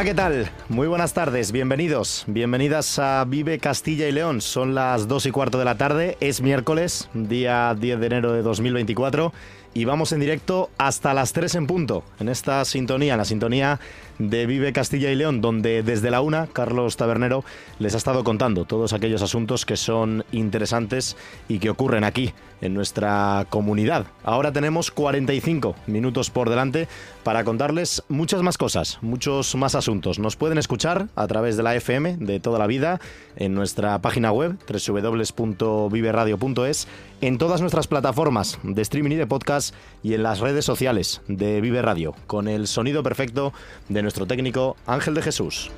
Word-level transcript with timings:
Hola, 0.00 0.08
¿qué 0.08 0.14
tal? 0.14 0.50
Muy 0.70 0.88
buenas 0.88 1.12
tardes, 1.12 1.52
bienvenidos, 1.52 2.24
bienvenidas 2.26 2.98
a 2.98 3.22
Vive 3.28 3.58
Castilla 3.58 4.08
y 4.08 4.12
León. 4.12 4.40
Son 4.40 4.74
las 4.74 5.08
2 5.08 5.26
y 5.26 5.30
cuarto 5.30 5.58
de 5.58 5.66
la 5.66 5.74
tarde, 5.74 6.16
es 6.20 6.40
miércoles, 6.40 7.10
día 7.12 7.76
10 7.78 8.00
de 8.00 8.06
enero 8.06 8.32
de 8.32 8.40
2024 8.40 9.30
y 9.74 9.84
vamos 9.84 10.12
en 10.12 10.20
directo 10.20 10.70
hasta 10.78 11.12
las 11.12 11.34
3 11.34 11.54
en 11.56 11.66
punto, 11.66 12.02
en 12.18 12.30
esta 12.30 12.64
sintonía, 12.64 13.12
en 13.12 13.18
la 13.18 13.26
sintonía 13.26 13.78
de 14.18 14.46
Vive 14.46 14.72
Castilla 14.72 15.10
y 15.10 15.16
León, 15.16 15.42
donde 15.42 15.82
desde 15.82 16.10
la 16.10 16.22
una 16.22 16.46
Carlos 16.46 16.96
Tabernero 16.96 17.44
les 17.78 17.92
ha 17.92 17.98
estado 17.98 18.24
contando 18.24 18.64
todos 18.64 18.94
aquellos 18.94 19.20
asuntos 19.20 19.66
que 19.66 19.76
son 19.76 20.24
interesantes 20.32 21.18
y 21.46 21.58
que 21.58 21.68
ocurren 21.68 22.04
aquí, 22.04 22.32
en 22.60 22.74
nuestra 22.74 23.46
comunidad. 23.50 24.06
Ahora 24.24 24.52
tenemos 24.52 24.90
45 24.90 25.76
minutos 25.86 26.30
por 26.30 26.50
delante 26.50 26.88
para 27.22 27.44
contarles 27.44 28.02
muchas 28.08 28.42
más 28.42 28.58
cosas, 28.58 28.98
muchos 29.02 29.54
más 29.54 29.74
asuntos. 29.74 30.18
Nos 30.18 30.36
pueden 30.36 30.58
escuchar 30.58 31.08
a 31.16 31.26
través 31.26 31.56
de 31.56 31.62
la 31.62 31.74
FM 31.74 32.18
de 32.18 32.40
toda 32.40 32.58
la 32.58 32.66
vida, 32.66 33.00
en 33.36 33.54
nuestra 33.54 33.98
página 34.00 34.32
web 34.32 34.56
www.viveradio.es, 34.68 36.88
en 37.20 37.38
todas 37.38 37.60
nuestras 37.60 37.86
plataformas 37.86 38.58
de 38.62 38.82
streaming 38.82 39.12
y 39.12 39.16
de 39.16 39.26
podcast 39.26 39.74
y 40.02 40.14
en 40.14 40.22
las 40.22 40.40
redes 40.40 40.64
sociales 40.64 41.20
de 41.28 41.60
Vive 41.60 41.82
Radio, 41.82 42.14
con 42.26 42.48
el 42.48 42.66
sonido 42.66 43.02
perfecto 43.02 43.52
de 43.88 44.02
nuestro 44.02 44.26
técnico 44.26 44.76
Ángel 44.86 45.14
de 45.14 45.22
Jesús. 45.22 45.70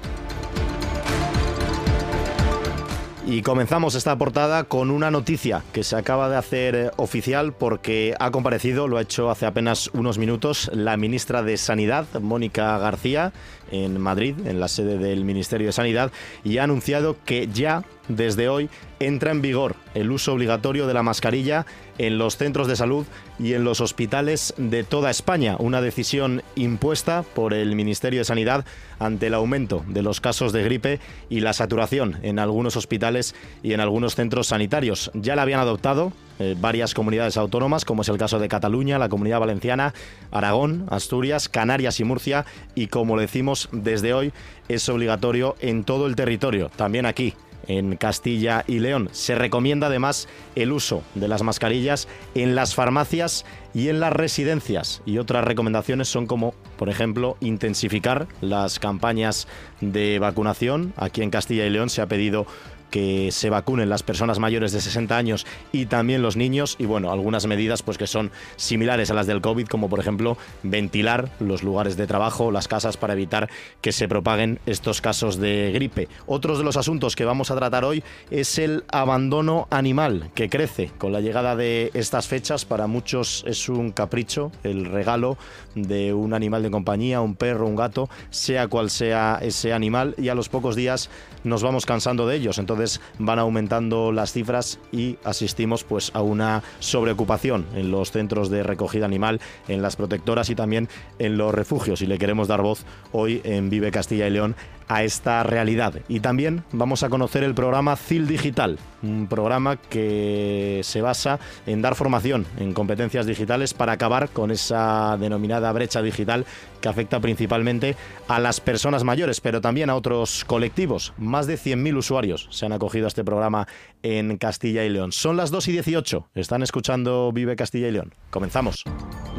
Y 3.25 3.43
comenzamos 3.43 3.95
esta 3.95 4.19
portada 4.19 4.65
con 4.65 4.91
una 4.91 5.13
noticia 5.13 5.63
que 5.73 5.85
se 5.85 5.95
acaba 5.95 6.29
de 6.29 6.37
hacer 6.37 6.75
eh, 6.75 6.91
oficial 6.97 7.53
porque 7.53 8.17
ha 8.19 8.33
comparecido, 8.33 8.89
lo 8.89 8.99
ha 8.99 9.03
hecho 9.03 9.31
hace 9.31 9.47
apenas 9.47 9.91
unos 9.93 10.19
minutos, 10.19 10.69
la 10.75 10.97
ministra 10.97 11.45
de 11.45 11.57
Sanidad, 11.57 12.07
Mónica 12.21 12.77
García, 12.79 13.33
en 13.71 14.01
Madrid, 14.01 14.35
en 14.45 14.59
la 14.59 14.67
sede 14.67 14.99
del 14.99 15.25
Ministerio 15.25 15.69
de 15.69 15.73
Sanidad, 15.73 16.11
y 16.43 16.59
ha 16.59 16.65
anunciado 16.65 17.17
que 17.25 17.49
ya 17.53 17.85
desde 18.09 18.49
hoy 18.49 18.69
entra 19.01 19.31
en 19.31 19.43
vigor 19.43 19.77
el 19.95 20.11
uso 20.11 20.33
obligatorio 20.33 20.87
de 20.87 20.95
la 20.95 21.03
mascarilla 21.03 21.67
en 21.99 22.19
los 22.19 22.37
centros 22.37 22.69
de 22.69 22.77
salud 22.77 23.07
y 23.39 23.55
en 23.55 23.65
los 23.65 23.81
hospitales 23.81 24.55
de 24.57 24.85
toda 24.85 25.11
España, 25.11 25.57
una 25.59 25.81
decisión 25.81 26.43
impuesta 26.55 27.23
por 27.23 27.53
el 27.53 27.75
Ministerio 27.75 28.21
de 28.21 28.25
Sanidad 28.25 28.65
ante 28.99 29.27
el 29.27 29.35
aumento 29.35 29.85
de 29.89 30.03
los 30.03 30.21
casos 30.21 30.53
de 30.53 30.63
gripe 30.63 31.01
y 31.29 31.41
la 31.41 31.53
saturación 31.53 32.19
en 32.23 32.39
algunos 32.39 32.77
hospitales 32.77 33.35
y 33.63 33.73
en 33.73 33.81
algunos 33.81 34.15
centros 34.15 34.49
sanitarios. 34.49 35.11
Ya 35.15 35.37
la 35.37 35.43
habían 35.43 35.61
adoptado 35.61 36.13
eh, 36.39 36.57
varias 36.59 36.95
comunidades 36.95 37.37
autónomas, 37.37 37.85
como 37.85 38.03
es 38.03 38.09
el 38.09 38.19
caso 38.19 38.39
de 38.39 38.49
Cataluña, 38.49 38.99
la 38.99 39.09
Comunidad 39.09 39.41
Valenciana, 39.41 39.93
Aragón, 40.31 40.87
Asturias, 40.91 41.49
Canarias 41.49 42.01
y 42.01 42.05
Murcia, 42.05 42.47
y 42.75 42.87
como 42.87 43.19
decimos 43.19 43.69
desde 43.73 44.15
hoy, 44.15 44.33
es 44.69 44.89
obligatorio 44.89 45.57
en 45.61 45.85
todo 45.85 46.07
el 46.07 46.17
territorio, 46.17 46.71
también 46.75 47.07
aquí 47.07 47.35
en 47.69 47.97
Castilla 47.97 48.65
y 48.67 48.79
León. 48.79 49.09
Se 49.13 49.35
recomienda 49.35 49.87
además 49.89 50.29
el 50.55 50.73
uso 50.73 51.03
de 51.15 51.29
las 51.29 51.43
mascarillas 51.43 52.09
en 52.35 52.55
las 52.55 52.75
farmacias 52.75 53.45
y 53.75 53.89
en 53.89 54.01
las 54.01 54.13
residencias. 54.13 55.03
Y 55.07 55.19
otras 55.19 55.45
recomendaciones 55.45 56.09
son 56.09 56.27
como, 56.27 56.55
por 56.77 56.89
ejemplo, 56.89 57.37
intensificar 57.41 58.27
las 58.41 58.79
campañas 58.79 59.49
de 59.81 60.19
vacunación. 60.19 60.93
Aquí 60.97 61.23
en 61.23 61.31
Castilla 61.31 61.67
y 61.67 61.71
León 61.71 61.91
se 61.91 62.03
ha 62.03 62.07
pedido 62.07 62.47
que 62.93 63.33
se 63.33 63.51
vacunen 63.51 63.89
las 63.89 64.05
personas 64.05 64.39
mayores 64.39 64.71
de 64.71 64.81
60 64.81 65.17
años 65.17 65.47
y 65.73 65.87
también 65.87 66.23
los 66.23 66.37
niños 66.37 66.77
y 66.79 66.85
bueno, 66.85 67.11
algunas 67.11 67.47
medidas 67.47 67.83
pues 67.83 67.99
que 67.99 68.07
son 68.07 68.31
similares 68.55 69.11
a 69.11 69.15
las 69.15 69.27
del 69.27 69.41
COVID, 69.41 69.67
como 69.67 69.89
por 69.89 69.99
ejemplo 69.99 70.37
ventilar 70.63 71.31
los 71.41 71.65
lugares 71.65 71.97
de 71.97 72.07
trabajo, 72.07 72.53
las 72.53 72.69
casas 72.69 72.97
para 72.97 73.15
evitar 73.15 73.49
que 73.81 73.91
se 73.93 74.07
propaguen 74.07 74.61
estos 74.67 75.01
casos 75.01 75.39
de 75.39 75.73
gripe. 75.73 76.09
Otros 76.27 76.59
de 76.59 76.65
los 76.65 76.77
asuntos 76.77 77.17
que 77.17 77.25
vamos 77.25 77.51
a 77.51 77.57
tratar 77.57 77.85
hoy 77.85 78.05
es 78.31 78.59
el 78.59 78.85
abandono 78.93 79.67
animal 79.71 80.31
que 80.35 80.51
crece 80.51 80.91
con 80.99 81.13
la 81.13 81.21
llegada 81.21 81.57
de 81.57 81.91
estas 81.95 82.29
fechas. 82.29 82.67
Para 82.67 82.87
muchos 82.87 83.43
es 83.47 83.71
un 83.71 83.91
capricho, 83.91 84.53
el 84.63 84.85
regalo 84.85 85.39
de 85.75 86.13
un 86.15 86.35
animal 86.35 86.63
de 86.63 86.71
compañía, 86.71 87.21
un 87.21 87.35
perro, 87.35 87.67
un 87.67 87.77
gato, 87.77 88.09
sea 88.31 88.69
cual 88.69 88.91
sea 88.91 89.39
ese 89.41 89.73
animal 89.73 90.15
y 90.19 90.29
a 90.29 90.35
los 90.35 90.49
pocos 90.49 90.77
días 90.77 91.11
nos 91.45 91.63
vamos 91.63 91.87
cansando 91.87 92.27
de 92.27 92.37
ellos. 92.37 92.59
Entonces 92.59 93.01
van 93.19 93.39
aumentando 93.39 94.13
las 94.13 94.33
cifras 94.33 94.79
y 94.93 95.19
asistimos 95.25 95.85
pues 95.85 96.11
a 96.15 96.23
una 96.23 96.63
sobreocupación 96.79 97.67
en 97.75 97.91
los 97.91 98.11
centros 98.13 98.51
de 98.51 98.63
recogida 98.63 99.07
animal, 99.07 99.41
en 99.69 99.83
las 99.83 99.97
protectoras 99.97 100.51
y 100.51 100.55
también 100.55 100.89
en 101.19 101.37
los 101.37 101.55
refugios. 101.55 102.03
Y 102.03 102.07
le 102.07 102.19
queremos 102.19 102.49
dar 102.49 102.63
voz 102.63 102.85
hoy 103.13 103.41
en 103.45 103.71
Vive 103.71 103.91
Castilla 103.91 104.27
y 104.27 104.31
León 104.31 104.57
a 104.93 105.05
esta 105.05 105.43
realidad. 105.43 105.95
Y 106.07 106.21
también 106.21 106.65
vamos 106.71 107.03
a 107.03 107.09
conocer 107.09 107.45
el 107.45 107.55
programa 107.55 107.97
CIL 107.97 108.27
Digital, 108.27 108.79
un 109.03 109.27
programa 109.27 109.77
que 109.77 110.83
se 110.85 111.01
basa 111.01 111.41
en 111.65 111.81
dar 111.81 111.95
formación 111.95 112.45
en 112.59 112.75
competencias 112.75 113.25
digitales 113.25 113.73
para 113.73 113.93
acabar 113.93 114.29
con 114.29 114.51
esa 114.51 115.17
denominada 115.19 115.73
brecha 115.73 116.03
digital 116.03 116.45
que 116.83 116.91
afecta 116.91 117.21
principalmente 117.21 117.97
a 118.29 118.39
las 118.39 118.61
personas 118.61 119.03
mayores, 119.03 119.41
pero 119.41 119.63
también 119.63 119.89
a 119.89 119.97
otros 119.97 120.45
colectivos. 120.45 121.15
Más 121.17 121.47
de 121.47 121.55
100.000 121.55 121.97
usuarios 121.97 122.49
se 122.51 122.67
han 122.67 122.73
acogido 122.73 123.07
a 123.07 123.09
este 123.09 123.25
programa 123.25 123.67
en 124.03 124.37
Castilla 124.37 124.85
y 124.85 124.91
León. 124.91 125.13
Son 125.13 125.39
las 125.39 125.51
2 125.51 125.69
y 125.69 125.73
18. 125.73 126.29
Están 126.35 126.63
escuchando 126.63 127.33
Vive 127.33 127.57
Castilla 127.57 127.89
y 127.89 127.93
León. 127.93 128.13
Comenzamos. 128.29 128.85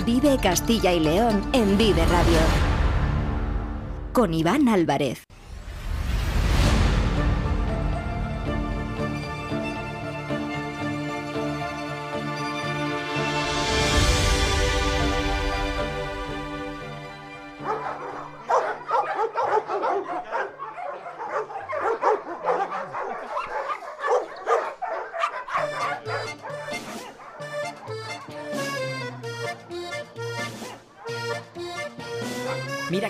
Vive 0.03 0.35
Castilla 0.41 0.91
y 0.93 0.99
León 0.99 1.43
en 1.53 1.77
Vive 1.77 2.03
Radio. 2.05 2.39
Con 4.13 4.33
Iván 4.33 4.67
Álvarez. 4.67 5.23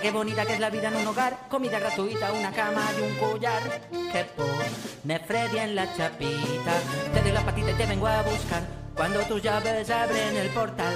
Qué 0.03 0.11
bonita 0.11 0.45
que 0.45 0.55
es 0.55 0.59
la 0.59 0.69
vida 0.69 0.89
en 0.89 0.97
un 0.97 1.07
hogar, 1.07 1.47
comida 1.49 1.79
gratuita, 1.79 2.33
una 2.33 2.51
cama 2.51 2.81
y 2.99 3.03
un 3.03 3.15
collar. 3.15 3.63
Que 4.11 4.25
pone 4.35 5.19
Freddy 5.19 5.59
en 5.59 5.75
la 5.75 5.95
chapita, 5.95 6.73
te 7.13 7.21
doy 7.21 7.31
la 7.31 7.45
patita 7.45 7.71
y 7.71 7.73
te 7.75 7.85
vengo 7.85 8.05
a 8.05 8.21
buscar. 8.21 8.63
Cuando 8.95 9.21
tus 9.21 9.41
llaves 9.41 9.89
abren 9.89 10.35
el 10.35 10.49
portal. 10.49 10.93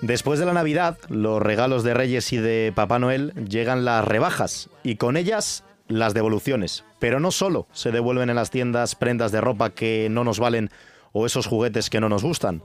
Después 0.00 0.40
de 0.40 0.46
la 0.46 0.54
Navidad, 0.54 0.98
los 1.10 1.42
regalos 1.42 1.84
de 1.84 1.92
Reyes 1.92 2.32
y 2.32 2.38
de 2.38 2.72
Papá 2.74 2.98
Noel 2.98 3.34
llegan 3.46 3.84
las 3.84 4.02
rebajas 4.06 4.70
y 4.82 4.96
con 4.96 5.18
ellas 5.18 5.62
las 5.86 6.14
devoluciones. 6.14 6.82
Pero 7.00 7.20
no 7.20 7.30
solo 7.30 7.66
se 7.72 7.92
devuelven 7.92 8.30
en 8.30 8.36
las 8.36 8.50
tiendas 8.50 8.94
prendas 8.94 9.32
de 9.32 9.42
ropa 9.42 9.74
que 9.74 10.08
no 10.10 10.24
nos 10.24 10.38
valen 10.38 10.70
o 11.12 11.26
esos 11.26 11.46
juguetes 11.46 11.90
que 11.90 12.00
no 12.00 12.08
nos 12.08 12.22
gustan. 12.22 12.62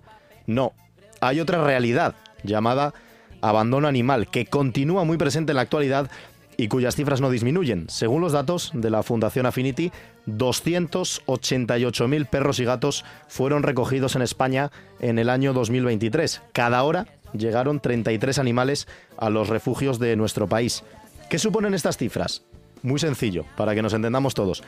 No, 0.47 0.71
hay 1.19 1.41
otra 1.41 1.61
realidad 1.61 2.15
llamada 2.43 2.93
abandono 3.41 3.87
animal 3.87 4.29
que 4.29 4.45
continúa 4.45 5.03
muy 5.03 5.17
presente 5.17 5.51
en 5.51 5.57
la 5.57 5.63
actualidad 5.63 6.09
y 6.57 6.67
cuyas 6.67 6.95
cifras 6.95 7.21
no 7.21 7.29
disminuyen. 7.29 7.85
Según 7.89 8.21
los 8.21 8.33
datos 8.33 8.71
de 8.73 8.89
la 8.89 9.01
Fundación 9.01 9.45
Affinity, 9.45 9.93
288.000 10.27 12.25
perros 12.27 12.59
y 12.59 12.65
gatos 12.65 13.05
fueron 13.29 13.63
recogidos 13.63 14.17
en 14.17 14.21
España 14.23 14.69
en 14.99 15.19
el 15.19 15.29
año 15.29 15.53
2023. 15.53 16.41
Cada 16.51 16.83
hora 16.83 17.07
llegaron 17.33 17.79
33 17.79 18.39
animales 18.39 18.89
a 19.17 19.29
los 19.29 19.47
refugios 19.47 19.99
de 19.99 20.17
nuestro 20.17 20.47
país. 20.47 20.83
¿Qué 21.29 21.39
suponen 21.39 21.73
estas 21.73 21.97
cifras? 21.97 22.43
Muy 22.81 22.99
sencillo, 22.99 23.45
para 23.55 23.73
que 23.73 23.81
nos 23.81 23.93
entendamos 23.93 24.33
todos. 24.33 24.61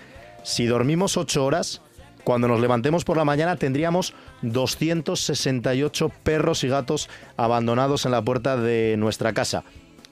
Si 0.43 0.65
dormimos 0.67 1.17
8 1.17 1.43
horas, 1.43 1.81
cuando 2.23 2.47
nos 2.47 2.59
levantemos 2.59 3.03
por 3.03 3.17
la 3.17 3.25
mañana 3.25 3.55
tendríamos 3.55 4.13
268 4.41 6.11
perros 6.23 6.63
y 6.63 6.67
gatos 6.67 7.09
abandonados 7.37 8.05
en 8.05 8.11
la 8.11 8.21
puerta 8.21 8.57
de 8.57 8.95
nuestra 8.97 9.33
casa. 9.33 9.63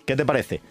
¿Qué 0.05 0.15
te 0.15 0.25
parece? 0.25 0.61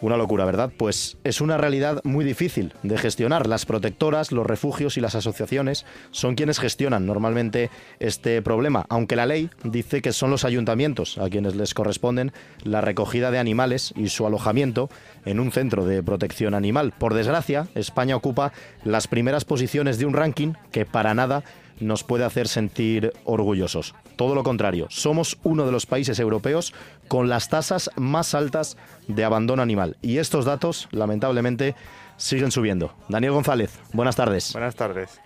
Una 0.00 0.16
locura, 0.16 0.44
¿verdad? 0.44 0.70
Pues 0.76 1.16
es 1.24 1.40
una 1.40 1.56
realidad 1.56 2.00
muy 2.04 2.24
difícil 2.24 2.74
de 2.82 2.98
gestionar. 2.98 3.46
Las 3.46 3.64
protectoras, 3.64 4.32
los 4.32 4.46
refugios 4.46 4.96
y 4.96 5.00
las 5.00 5.14
asociaciones 5.14 5.86
son 6.10 6.34
quienes 6.34 6.58
gestionan 6.58 7.06
normalmente 7.06 7.70
este 8.00 8.42
problema, 8.42 8.84
aunque 8.88 9.16
la 9.16 9.24
ley 9.24 9.50
dice 9.62 10.02
que 10.02 10.12
son 10.12 10.30
los 10.30 10.44
ayuntamientos 10.44 11.16
a 11.18 11.30
quienes 11.30 11.54
les 11.54 11.72
corresponden 11.72 12.32
la 12.64 12.80
recogida 12.80 13.30
de 13.30 13.38
animales 13.38 13.94
y 13.96 14.08
su 14.08 14.26
alojamiento 14.26 14.90
en 15.24 15.40
un 15.40 15.52
centro 15.52 15.86
de 15.86 16.02
protección 16.02 16.54
animal. 16.54 16.92
Por 16.98 17.14
desgracia, 17.14 17.68
España 17.74 18.16
ocupa 18.16 18.52
las 18.84 19.08
primeras 19.08 19.44
posiciones 19.44 19.98
de 19.98 20.06
un 20.06 20.12
ranking 20.12 20.52
que 20.70 20.84
para 20.84 21.14
nada 21.14 21.44
nos 21.80 22.04
puede 22.04 22.24
hacer 22.24 22.48
sentir 22.48 23.12
orgullosos. 23.24 23.94
Todo 24.16 24.34
lo 24.34 24.42
contrario, 24.42 24.86
somos 24.90 25.38
uno 25.42 25.66
de 25.66 25.72
los 25.72 25.86
países 25.86 26.18
europeos 26.18 26.72
con 27.08 27.28
las 27.28 27.48
tasas 27.48 27.90
más 27.96 28.34
altas 28.34 28.76
de 29.08 29.24
abandono 29.24 29.62
animal. 29.62 29.96
Y 30.02 30.18
estos 30.18 30.44
datos, 30.44 30.88
lamentablemente, 30.92 31.74
siguen 32.16 32.50
subiendo. 32.50 32.94
Daniel 33.08 33.32
González, 33.32 33.78
buenas 33.92 34.16
tardes. 34.16 34.52
Buenas 34.52 34.76
tardes. 34.76 35.20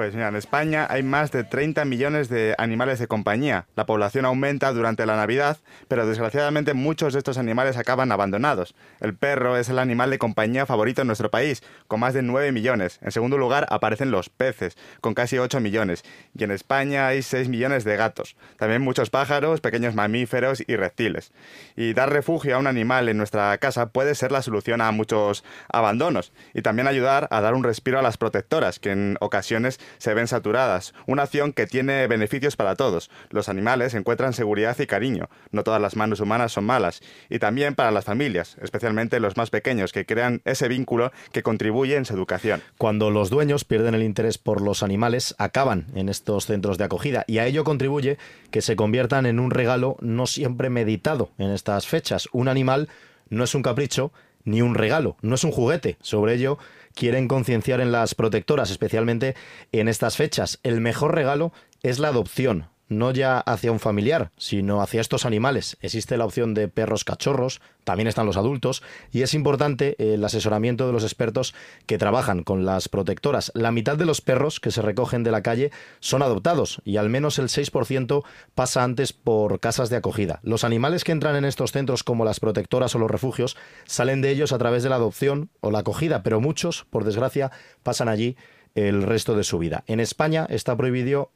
Pues 0.00 0.14
mira, 0.14 0.28
en 0.28 0.36
España 0.36 0.86
hay 0.88 1.02
más 1.02 1.30
de 1.30 1.44
30 1.44 1.84
millones 1.84 2.30
de 2.30 2.54
animales 2.56 2.98
de 2.98 3.06
compañía. 3.06 3.66
La 3.76 3.84
población 3.84 4.24
aumenta 4.24 4.72
durante 4.72 5.04
la 5.04 5.14
Navidad, 5.14 5.58
pero 5.88 6.06
desgraciadamente 6.06 6.72
muchos 6.72 7.12
de 7.12 7.18
estos 7.18 7.36
animales 7.36 7.76
acaban 7.76 8.10
abandonados. 8.10 8.74
El 9.00 9.14
perro 9.14 9.58
es 9.58 9.68
el 9.68 9.78
animal 9.78 10.08
de 10.08 10.16
compañía 10.16 10.64
favorito 10.64 11.02
en 11.02 11.06
nuestro 11.06 11.30
país, 11.30 11.62
con 11.86 12.00
más 12.00 12.14
de 12.14 12.22
9 12.22 12.50
millones. 12.50 12.98
En 13.02 13.12
segundo 13.12 13.36
lugar 13.36 13.66
aparecen 13.68 14.10
los 14.10 14.30
peces, 14.30 14.74
con 15.02 15.12
casi 15.12 15.36
8 15.36 15.60
millones. 15.60 16.02
Y 16.34 16.44
en 16.44 16.50
España 16.50 17.06
hay 17.06 17.20
6 17.20 17.50
millones 17.50 17.84
de 17.84 17.98
gatos. 17.98 18.36
También 18.56 18.80
muchos 18.80 19.10
pájaros, 19.10 19.60
pequeños 19.60 19.94
mamíferos 19.94 20.64
y 20.66 20.76
reptiles. 20.76 21.30
Y 21.76 21.92
dar 21.92 22.10
refugio 22.10 22.56
a 22.56 22.58
un 22.58 22.68
animal 22.68 23.10
en 23.10 23.18
nuestra 23.18 23.58
casa 23.58 23.90
puede 23.90 24.14
ser 24.14 24.32
la 24.32 24.40
solución 24.40 24.80
a 24.80 24.92
muchos 24.92 25.44
abandonos. 25.70 26.32
Y 26.54 26.62
también 26.62 26.88
ayudar 26.88 27.28
a 27.30 27.42
dar 27.42 27.52
un 27.52 27.64
respiro 27.64 27.98
a 27.98 28.02
las 28.02 28.16
protectoras, 28.16 28.78
que 28.78 28.92
en 28.92 29.18
ocasiones 29.20 29.78
se 29.98 30.14
ven 30.14 30.28
saturadas, 30.28 30.94
una 31.06 31.22
acción 31.22 31.52
que 31.52 31.66
tiene 31.66 32.06
beneficios 32.06 32.56
para 32.56 32.76
todos. 32.76 33.10
Los 33.30 33.48
animales 33.48 33.94
encuentran 33.94 34.32
seguridad 34.32 34.76
y 34.78 34.86
cariño, 34.86 35.28
no 35.50 35.64
todas 35.64 35.80
las 35.80 35.96
manos 35.96 36.20
humanas 36.20 36.52
son 36.52 36.64
malas, 36.64 37.02
y 37.28 37.38
también 37.38 37.74
para 37.74 37.90
las 37.90 38.04
familias, 38.04 38.56
especialmente 38.62 39.20
los 39.20 39.36
más 39.36 39.50
pequeños, 39.50 39.92
que 39.92 40.06
crean 40.06 40.42
ese 40.44 40.68
vínculo 40.68 41.12
que 41.32 41.42
contribuye 41.42 41.96
en 41.96 42.04
su 42.04 42.14
educación. 42.14 42.62
Cuando 42.78 43.10
los 43.10 43.30
dueños 43.30 43.64
pierden 43.64 43.94
el 43.94 44.02
interés 44.02 44.38
por 44.38 44.60
los 44.60 44.82
animales, 44.82 45.34
acaban 45.38 45.86
en 45.94 46.08
estos 46.08 46.46
centros 46.46 46.78
de 46.78 46.84
acogida, 46.84 47.24
y 47.26 47.38
a 47.38 47.46
ello 47.46 47.64
contribuye 47.64 48.18
que 48.50 48.62
se 48.62 48.76
conviertan 48.76 49.26
en 49.26 49.40
un 49.40 49.50
regalo 49.50 49.96
no 50.00 50.26
siempre 50.26 50.70
meditado 50.70 51.30
en 51.38 51.50
estas 51.50 51.86
fechas. 51.86 52.28
Un 52.32 52.48
animal 52.48 52.88
no 53.28 53.44
es 53.44 53.54
un 53.54 53.62
capricho, 53.62 54.12
ni 54.44 54.62
un 54.62 54.74
regalo, 54.74 55.16
no 55.22 55.34
es 55.34 55.44
un 55.44 55.52
juguete. 55.52 55.96
Sobre 56.00 56.34
ello 56.34 56.58
quieren 56.94 57.28
concienciar 57.28 57.80
en 57.80 57.92
las 57.92 58.14
protectoras, 58.14 58.70
especialmente 58.70 59.34
en 59.72 59.88
estas 59.88 60.16
fechas. 60.16 60.58
El 60.62 60.80
mejor 60.80 61.14
regalo 61.14 61.52
es 61.82 61.98
la 61.98 62.08
adopción, 62.08 62.68
no 62.90 63.12
ya 63.12 63.38
hacia 63.38 63.72
un 63.72 63.80
familiar, 63.80 64.32
sino 64.36 64.82
hacia 64.82 65.00
estos 65.00 65.24
animales. 65.24 65.78
Existe 65.80 66.18
la 66.18 66.26
opción 66.26 66.52
de 66.52 66.68
perros 66.68 67.04
cachorros, 67.04 67.62
también 67.84 68.08
están 68.08 68.26
los 68.26 68.36
adultos, 68.36 68.82
y 69.10 69.22
es 69.22 69.32
importante 69.32 69.96
el 69.98 70.22
asesoramiento 70.22 70.86
de 70.86 70.92
los 70.92 71.04
expertos 71.04 71.54
que 71.86 71.96
trabajan 71.96 72.42
con 72.42 72.66
las 72.66 72.88
protectoras. 72.88 73.52
La 73.54 73.70
mitad 73.70 73.96
de 73.96 74.06
los 74.06 74.20
perros 74.20 74.60
que 74.60 74.72
se 74.72 74.82
recogen 74.82 75.22
de 75.22 75.30
la 75.30 75.42
calle 75.42 75.70
son 76.00 76.22
adoptados 76.22 76.82
y 76.84 76.96
al 76.96 77.08
menos 77.08 77.38
el 77.38 77.48
6% 77.48 78.24
pasa 78.54 78.82
antes 78.82 79.12
por 79.12 79.60
casas 79.60 79.88
de 79.88 79.96
acogida. 79.96 80.40
Los 80.42 80.64
animales 80.64 81.04
que 81.04 81.12
entran 81.12 81.36
en 81.36 81.44
estos 81.44 81.72
centros 81.72 82.02
como 82.02 82.24
las 82.24 82.40
protectoras 82.40 82.94
o 82.94 82.98
los 82.98 83.10
refugios 83.10 83.56
salen 83.86 84.20
de 84.20 84.30
ellos 84.30 84.52
a 84.52 84.58
través 84.58 84.82
de 84.82 84.88
la 84.88 84.96
adopción 84.96 85.50
o 85.60 85.70
la 85.70 85.78
acogida, 85.78 86.22
pero 86.22 86.40
muchos, 86.40 86.84
por 86.90 87.04
desgracia, 87.04 87.52
pasan 87.82 88.08
allí 88.08 88.36
el 88.74 89.02
resto 89.02 89.34
de 89.34 89.44
su 89.44 89.58
vida. 89.58 89.84
En 89.86 90.00
España 90.00 90.46
está 90.48 90.76
prohibido, 90.76 91.30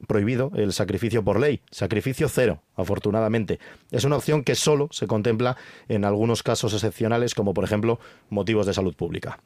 el 0.55 0.73
sacrificio 0.73 1.23
por 1.23 1.39
ley, 1.39 1.61
sacrificio 1.71 2.29
cero, 2.29 2.61
afortunadamente. 2.75 3.59
Es 3.91 4.03
una 4.03 4.17
opción 4.17 4.43
que 4.43 4.55
solo 4.55 4.87
se 4.91 5.07
contempla 5.07 5.57
en 5.87 6.05
algunos 6.05 6.43
casos 6.43 6.73
excepcionales, 6.73 7.35
como 7.35 7.53
por 7.53 7.63
ejemplo 7.63 7.99
motivos 8.29 8.65
de 8.65 8.73
salud 8.73 8.95
pública. 8.95 9.39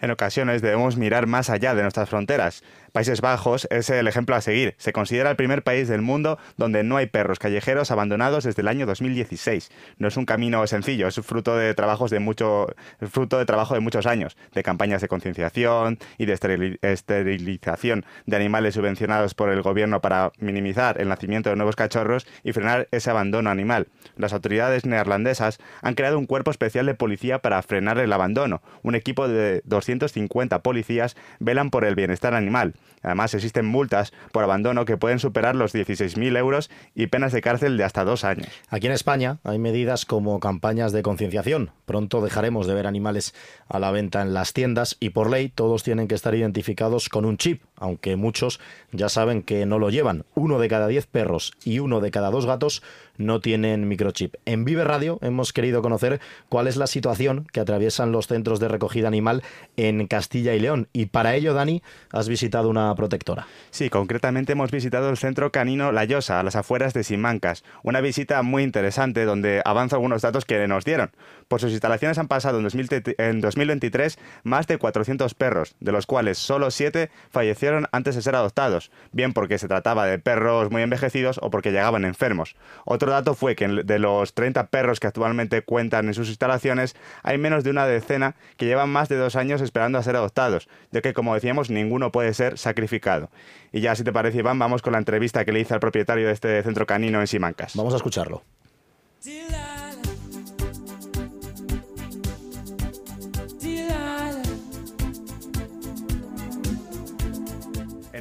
En 0.00 0.10
ocasiones 0.10 0.62
debemos 0.62 0.96
mirar 0.96 1.26
más 1.26 1.50
allá 1.50 1.74
de 1.74 1.82
nuestras 1.82 2.08
fronteras. 2.08 2.62
Países 2.94 3.20
Bajos 3.20 3.66
es 3.72 3.90
el 3.90 4.06
ejemplo 4.06 4.36
a 4.36 4.40
seguir. 4.40 4.76
Se 4.78 4.92
considera 4.92 5.28
el 5.28 5.34
primer 5.34 5.64
país 5.64 5.88
del 5.88 6.00
mundo 6.00 6.38
donde 6.56 6.84
no 6.84 6.96
hay 6.96 7.06
perros 7.06 7.40
callejeros 7.40 7.90
abandonados 7.90 8.44
desde 8.44 8.62
el 8.62 8.68
año 8.68 8.86
2016. 8.86 9.72
No 9.98 10.06
es 10.06 10.16
un 10.16 10.26
camino 10.26 10.64
sencillo, 10.68 11.08
es 11.08 11.16
fruto 11.16 11.56
de 11.56 11.74
trabajos 11.74 12.12
de 12.12 12.20
mucho, 12.20 12.68
fruto 13.10 13.38
de 13.38 13.46
trabajo 13.46 13.74
de 13.74 13.80
muchos 13.80 14.06
años, 14.06 14.36
de 14.54 14.62
campañas 14.62 15.00
de 15.00 15.08
concienciación 15.08 15.98
y 16.18 16.26
de 16.26 16.34
esterilización 16.82 18.04
de 18.26 18.36
animales 18.36 18.74
subvencionados 18.74 19.34
por 19.34 19.48
el 19.48 19.62
gobierno 19.62 20.00
para 20.00 20.30
minimizar 20.38 21.00
el 21.00 21.08
nacimiento 21.08 21.50
de 21.50 21.56
nuevos 21.56 21.74
cachorros 21.74 22.28
y 22.44 22.52
frenar 22.52 22.86
ese 22.92 23.10
abandono 23.10 23.50
animal. 23.50 23.88
Las 24.16 24.32
autoridades 24.32 24.86
neerlandesas 24.86 25.58
han 25.82 25.94
creado 25.94 26.16
un 26.16 26.26
cuerpo 26.26 26.52
especial 26.52 26.86
de 26.86 26.94
policía 26.94 27.40
para 27.40 27.60
frenar 27.62 27.98
el 27.98 28.12
abandono. 28.12 28.62
Un 28.82 28.94
equipo 28.94 29.26
de 29.26 29.62
250 29.64 30.62
policías 30.62 31.16
velan 31.40 31.70
por 31.70 31.84
el 31.84 31.94
bienestar 31.94 32.34
animal. 32.34 32.74
Además, 33.02 33.34
existen 33.34 33.66
multas 33.66 34.12
por 34.32 34.44
abandono 34.44 34.84
que 34.84 34.96
pueden 34.96 35.18
superar 35.18 35.56
los 35.56 35.74
16.000 35.74 36.38
euros 36.38 36.70
y 36.94 37.08
penas 37.08 37.32
de 37.32 37.42
cárcel 37.42 37.76
de 37.76 37.84
hasta 37.84 38.04
dos 38.04 38.24
años. 38.24 38.48
Aquí 38.68 38.86
en 38.86 38.92
España 38.92 39.38
hay 39.44 39.58
medidas 39.58 40.06
como 40.06 40.40
campañas 40.40 40.92
de 40.92 41.02
concienciación. 41.02 41.70
Pronto 41.84 42.22
dejaremos 42.22 42.66
de 42.66 42.74
ver 42.74 42.86
animales 42.86 43.34
a 43.68 43.78
la 43.78 43.90
venta 43.90 44.22
en 44.22 44.32
las 44.32 44.52
tiendas 44.52 44.96
y 45.00 45.10
por 45.10 45.30
ley 45.30 45.48
todos 45.48 45.82
tienen 45.82 46.08
que 46.08 46.14
estar 46.14 46.34
identificados 46.34 47.08
con 47.08 47.24
un 47.24 47.36
chip, 47.36 47.62
aunque 47.76 48.16
muchos 48.16 48.60
ya 48.92 49.08
saben 49.08 49.42
que 49.42 49.66
no 49.66 49.78
lo 49.78 49.90
llevan. 49.90 50.24
Uno 50.34 50.58
de 50.58 50.68
cada 50.68 50.86
diez 50.88 51.06
perros 51.06 51.52
y 51.64 51.78
uno 51.78 52.00
de 52.00 52.10
cada 52.10 52.30
dos 52.30 52.46
gatos 52.46 52.82
no 53.16 53.40
tienen 53.40 53.88
microchip. 53.88 54.34
En 54.44 54.64
Vive 54.64 54.84
Radio 54.84 55.18
hemos 55.22 55.52
querido 55.52 55.82
conocer 55.82 56.20
cuál 56.48 56.66
es 56.66 56.76
la 56.76 56.86
situación 56.86 57.46
que 57.52 57.60
atraviesan 57.60 58.12
los 58.12 58.26
centros 58.26 58.60
de 58.60 58.68
recogida 58.68 59.08
animal 59.08 59.42
en 59.76 60.06
Castilla 60.06 60.54
y 60.54 60.60
León. 60.60 60.88
Y 60.92 61.06
para 61.06 61.34
ello, 61.34 61.54
Dani, 61.54 61.82
has 62.10 62.28
visitado 62.28 62.68
una 62.68 62.94
protectora. 62.94 63.46
Sí, 63.70 63.90
concretamente 63.90 64.52
hemos 64.52 64.70
visitado 64.70 65.10
el 65.10 65.16
centro 65.16 65.52
canino 65.52 65.92
La 65.92 66.04
Llosa, 66.04 66.40
a 66.40 66.42
las 66.42 66.56
afueras 66.56 66.94
de 66.94 67.04
Simancas. 67.04 67.64
Una 67.82 68.00
visita 68.00 68.42
muy 68.42 68.62
interesante 68.62 69.24
donde 69.24 69.62
avanza 69.64 69.96
algunos 69.96 70.22
datos 70.22 70.44
que 70.44 70.66
nos 70.66 70.84
dieron. 70.84 71.10
Por 71.48 71.60
sus 71.60 71.72
instalaciones 71.72 72.18
han 72.18 72.28
pasado 72.28 72.58
en, 72.58 73.40
2023 73.40 74.18
más 74.42 74.66
de 74.66 74.78
400 74.78 75.34
perros, 75.34 75.76
de 75.80 75.92
los 75.92 76.06
cuales 76.06 76.38
solo 76.38 76.70
7 76.70 77.10
fallecieron 77.30 77.63
antes 77.92 78.14
de 78.14 78.22
ser 78.22 78.34
adoptados, 78.34 78.90
bien 79.12 79.32
porque 79.32 79.58
se 79.58 79.68
trataba 79.68 80.06
de 80.06 80.18
perros 80.18 80.70
muy 80.70 80.82
envejecidos 80.82 81.38
o 81.42 81.50
porque 81.50 81.72
llegaban 81.72 82.04
enfermos. 82.04 82.56
Otro 82.84 83.10
dato 83.10 83.34
fue 83.34 83.56
que 83.56 83.68
de 83.68 83.98
los 83.98 84.34
30 84.34 84.66
perros 84.68 85.00
que 85.00 85.06
actualmente 85.06 85.62
cuentan 85.62 86.08
en 86.08 86.14
sus 86.14 86.28
instalaciones, 86.28 86.96
hay 87.22 87.38
menos 87.38 87.64
de 87.64 87.70
una 87.70 87.86
decena 87.86 88.36
que 88.56 88.66
llevan 88.66 88.90
más 88.90 89.08
de 89.08 89.16
dos 89.16 89.36
años 89.36 89.60
esperando 89.60 89.98
a 89.98 90.02
ser 90.02 90.16
adoptados, 90.16 90.68
ya 90.90 91.00
que 91.00 91.14
como 91.14 91.34
decíamos, 91.34 91.70
ninguno 91.70 92.12
puede 92.12 92.34
ser 92.34 92.58
sacrificado. 92.58 93.30
Y 93.72 93.80
ya 93.80 93.94
si 93.94 94.04
te 94.04 94.12
parece, 94.12 94.38
Iván, 94.38 94.58
vamos 94.58 94.82
con 94.82 94.92
la 94.92 94.98
entrevista 94.98 95.44
que 95.44 95.52
le 95.52 95.60
hice 95.60 95.74
al 95.74 95.80
propietario 95.80 96.26
de 96.26 96.32
este 96.32 96.62
centro 96.62 96.86
canino 96.86 97.20
en 97.20 97.26
Simancas. 97.26 97.74
Vamos 97.74 97.92
a 97.94 97.96
escucharlo. 97.96 98.42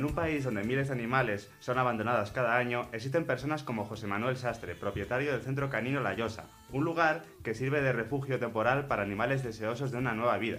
En 0.03 0.09
un 0.09 0.15
país 0.15 0.43
donde 0.43 0.65
miles 0.65 0.89
de 0.89 0.95
animales 0.95 1.49
son 1.59 1.77
abandonados 1.77 2.31
cada 2.31 2.57
año, 2.57 2.89
existen 2.91 3.23
personas 3.23 3.63
como 3.63 3.85
José 3.85 4.05
Manuel 4.05 4.35
Sastre, 4.35 4.75
propietario 4.75 5.31
del 5.31 5.43
Centro 5.43 5.69
Canino 5.69 6.01
La 6.01 6.13
Llosa, 6.13 6.43
un 6.73 6.83
lugar 6.83 7.23
que 7.41 7.53
sirve 7.55 7.81
de 7.81 7.93
refugio 7.93 8.37
temporal 8.37 8.87
para 8.87 9.03
animales 9.03 9.45
deseosos 9.45 9.91
de 9.91 9.99
una 9.99 10.13
nueva 10.13 10.37
vida. 10.37 10.57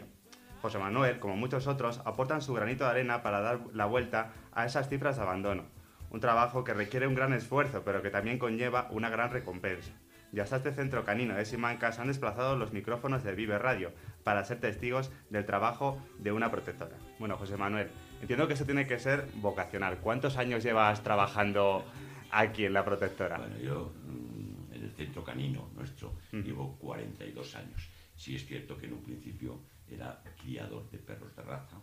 José 0.62 0.78
Manuel, 0.78 1.18
como 1.18 1.36
muchos 1.36 1.66
otros, 1.66 2.00
aportan 2.06 2.40
su 2.40 2.54
granito 2.54 2.84
de 2.84 2.90
arena 2.92 3.22
para 3.22 3.42
dar 3.42 3.60
la 3.74 3.84
vuelta 3.84 4.32
a 4.54 4.64
esas 4.64 4.88
cifras 4.88 5.16
de 5.16 5.24
abandono. 5.24 5.64
Un 6.08 6.20
trabajo 6.20 6.64
que 6.64 6.72
requiere 6.72 7.06
un 7.06 7.14
gran 7.14 7.34
esfuerzo, 7.34 7.82
pero 7.84 8.00
que 8.00 8.08
también 8.08 8.38
conlleva 8.38 8.88
una 8.92 9.10
gran 9.10 9.30
recompensa. 9.30 9.92
Y 10.32 10.40
hasta 10.40 10.56
este 10.56 10.72
centro 10.72 11.04
canino 11.04 11.34
de 11.34 11.44
Simancas 11.44 11.98
han 11.98 12.08
desplazado 12.08 12.56
los 12.56 12.72
micrófonos 12.72 13.22
de 13.22 13.34
Vive 13.34 13.58
Radio 13.58 13.92
para 14.24 14.42
ser 14.42 14.58
testigos 14.58 15.12
del 15.28 15.44
trabajo 15.44 16.02
de 16.18 16.32
una 16.32 16.50
protectora. 16.50 16.96
Bueno, 17.18 17.36
José 17.36 17.58
Manuel, 17.58 17.90
entiendo 18.24 18.48
que 18.48 18.54
eso 18.54 18.64
tiene 18.64 18.86
que 18.86 18.98
ser 18.98 19.28
vocacional. 19.34 19.98
¿Cuántos 19.98 20.38
años 20.38 20.64
llevas 20.64 21.02
trabajando 21.02 21.84
aquí 22.30 22.64
en 22.64 22.72
la 22.72 22.82
protectora? 22.82 23.36
Bueno, 23.36 23.58
yo 23.58 23.92
mm, 24.06 24.74
en 24.74 24.82
el 24.82 24.90
centro 24.92 25.22
canino 25.22 25.68
nuestro 25.76 26.14
llevo 26.32 26.74
42 26.78 27.54
años. 27.56 27.86
Sí 28.16 28.34
es 28.34 28.46
cierto 28.46 28.78
que 28.78 28.86
en 28.86 28.94
un 28.94 29.02
principio 29.02 29.60
era 29.90 30.22
criador 30.40 30.90
de 30.90 30.96
perros 30.98 31.36
de 31.36 31.42
raza, 31.42 31.76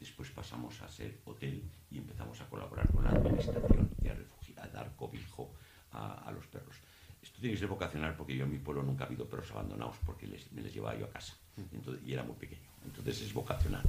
después 0.00 0.28
pasamos 0.30 0.82
a 0.82 0.88
ser 0.88 1.20
hotel 1.24 1.62
y 1.88 1.98
empezamos 1.98 2.40
a 2.40 2.48
colaborar 2.48 2.90
con 2.90 3.04
la 3.04 3.10
administración 3.10 3.88
y 4.02 4.08
a, 4.08 4.66
dar 4.66 4.90
cobijo 4.96 5.54
a, 5.92 6.14
a 6.26 6.32
los 6.32 6.44
perros 6.48 6.76
Esto 7.22 7.38
tiene 7.38 7.54
que 7.54 7.60
ser 7.60 7.68
vocacional 7.68 8.16
porque 8.16 8.34
yo 8.36 8.44
en 8.44 8.50
mi 8.50 8.58
pueblo 8.58 8.82
nunca 8.82 9.04
ha 9.04 9.06
habido 9.06 9.26
perros 9.26 9.52
abandonados 9.52 9.96
porque 10.04 10.26
les, 10.26 10.50
me 10.50 10.62
les 10.62 10.74
llevaba 10.74 10.98
yo 10.98 11.04
a 11.04 11.10
casa. 11.10 11.34
Entonces, 11.72 12.02
y 12.04 12.12
era 12.12 12.24
muy 12.24 12.34
pequeño. 12.34 12.68
Entonces 12.84 13.22
es 13.22 13.32
vocacional. 13.32 13.84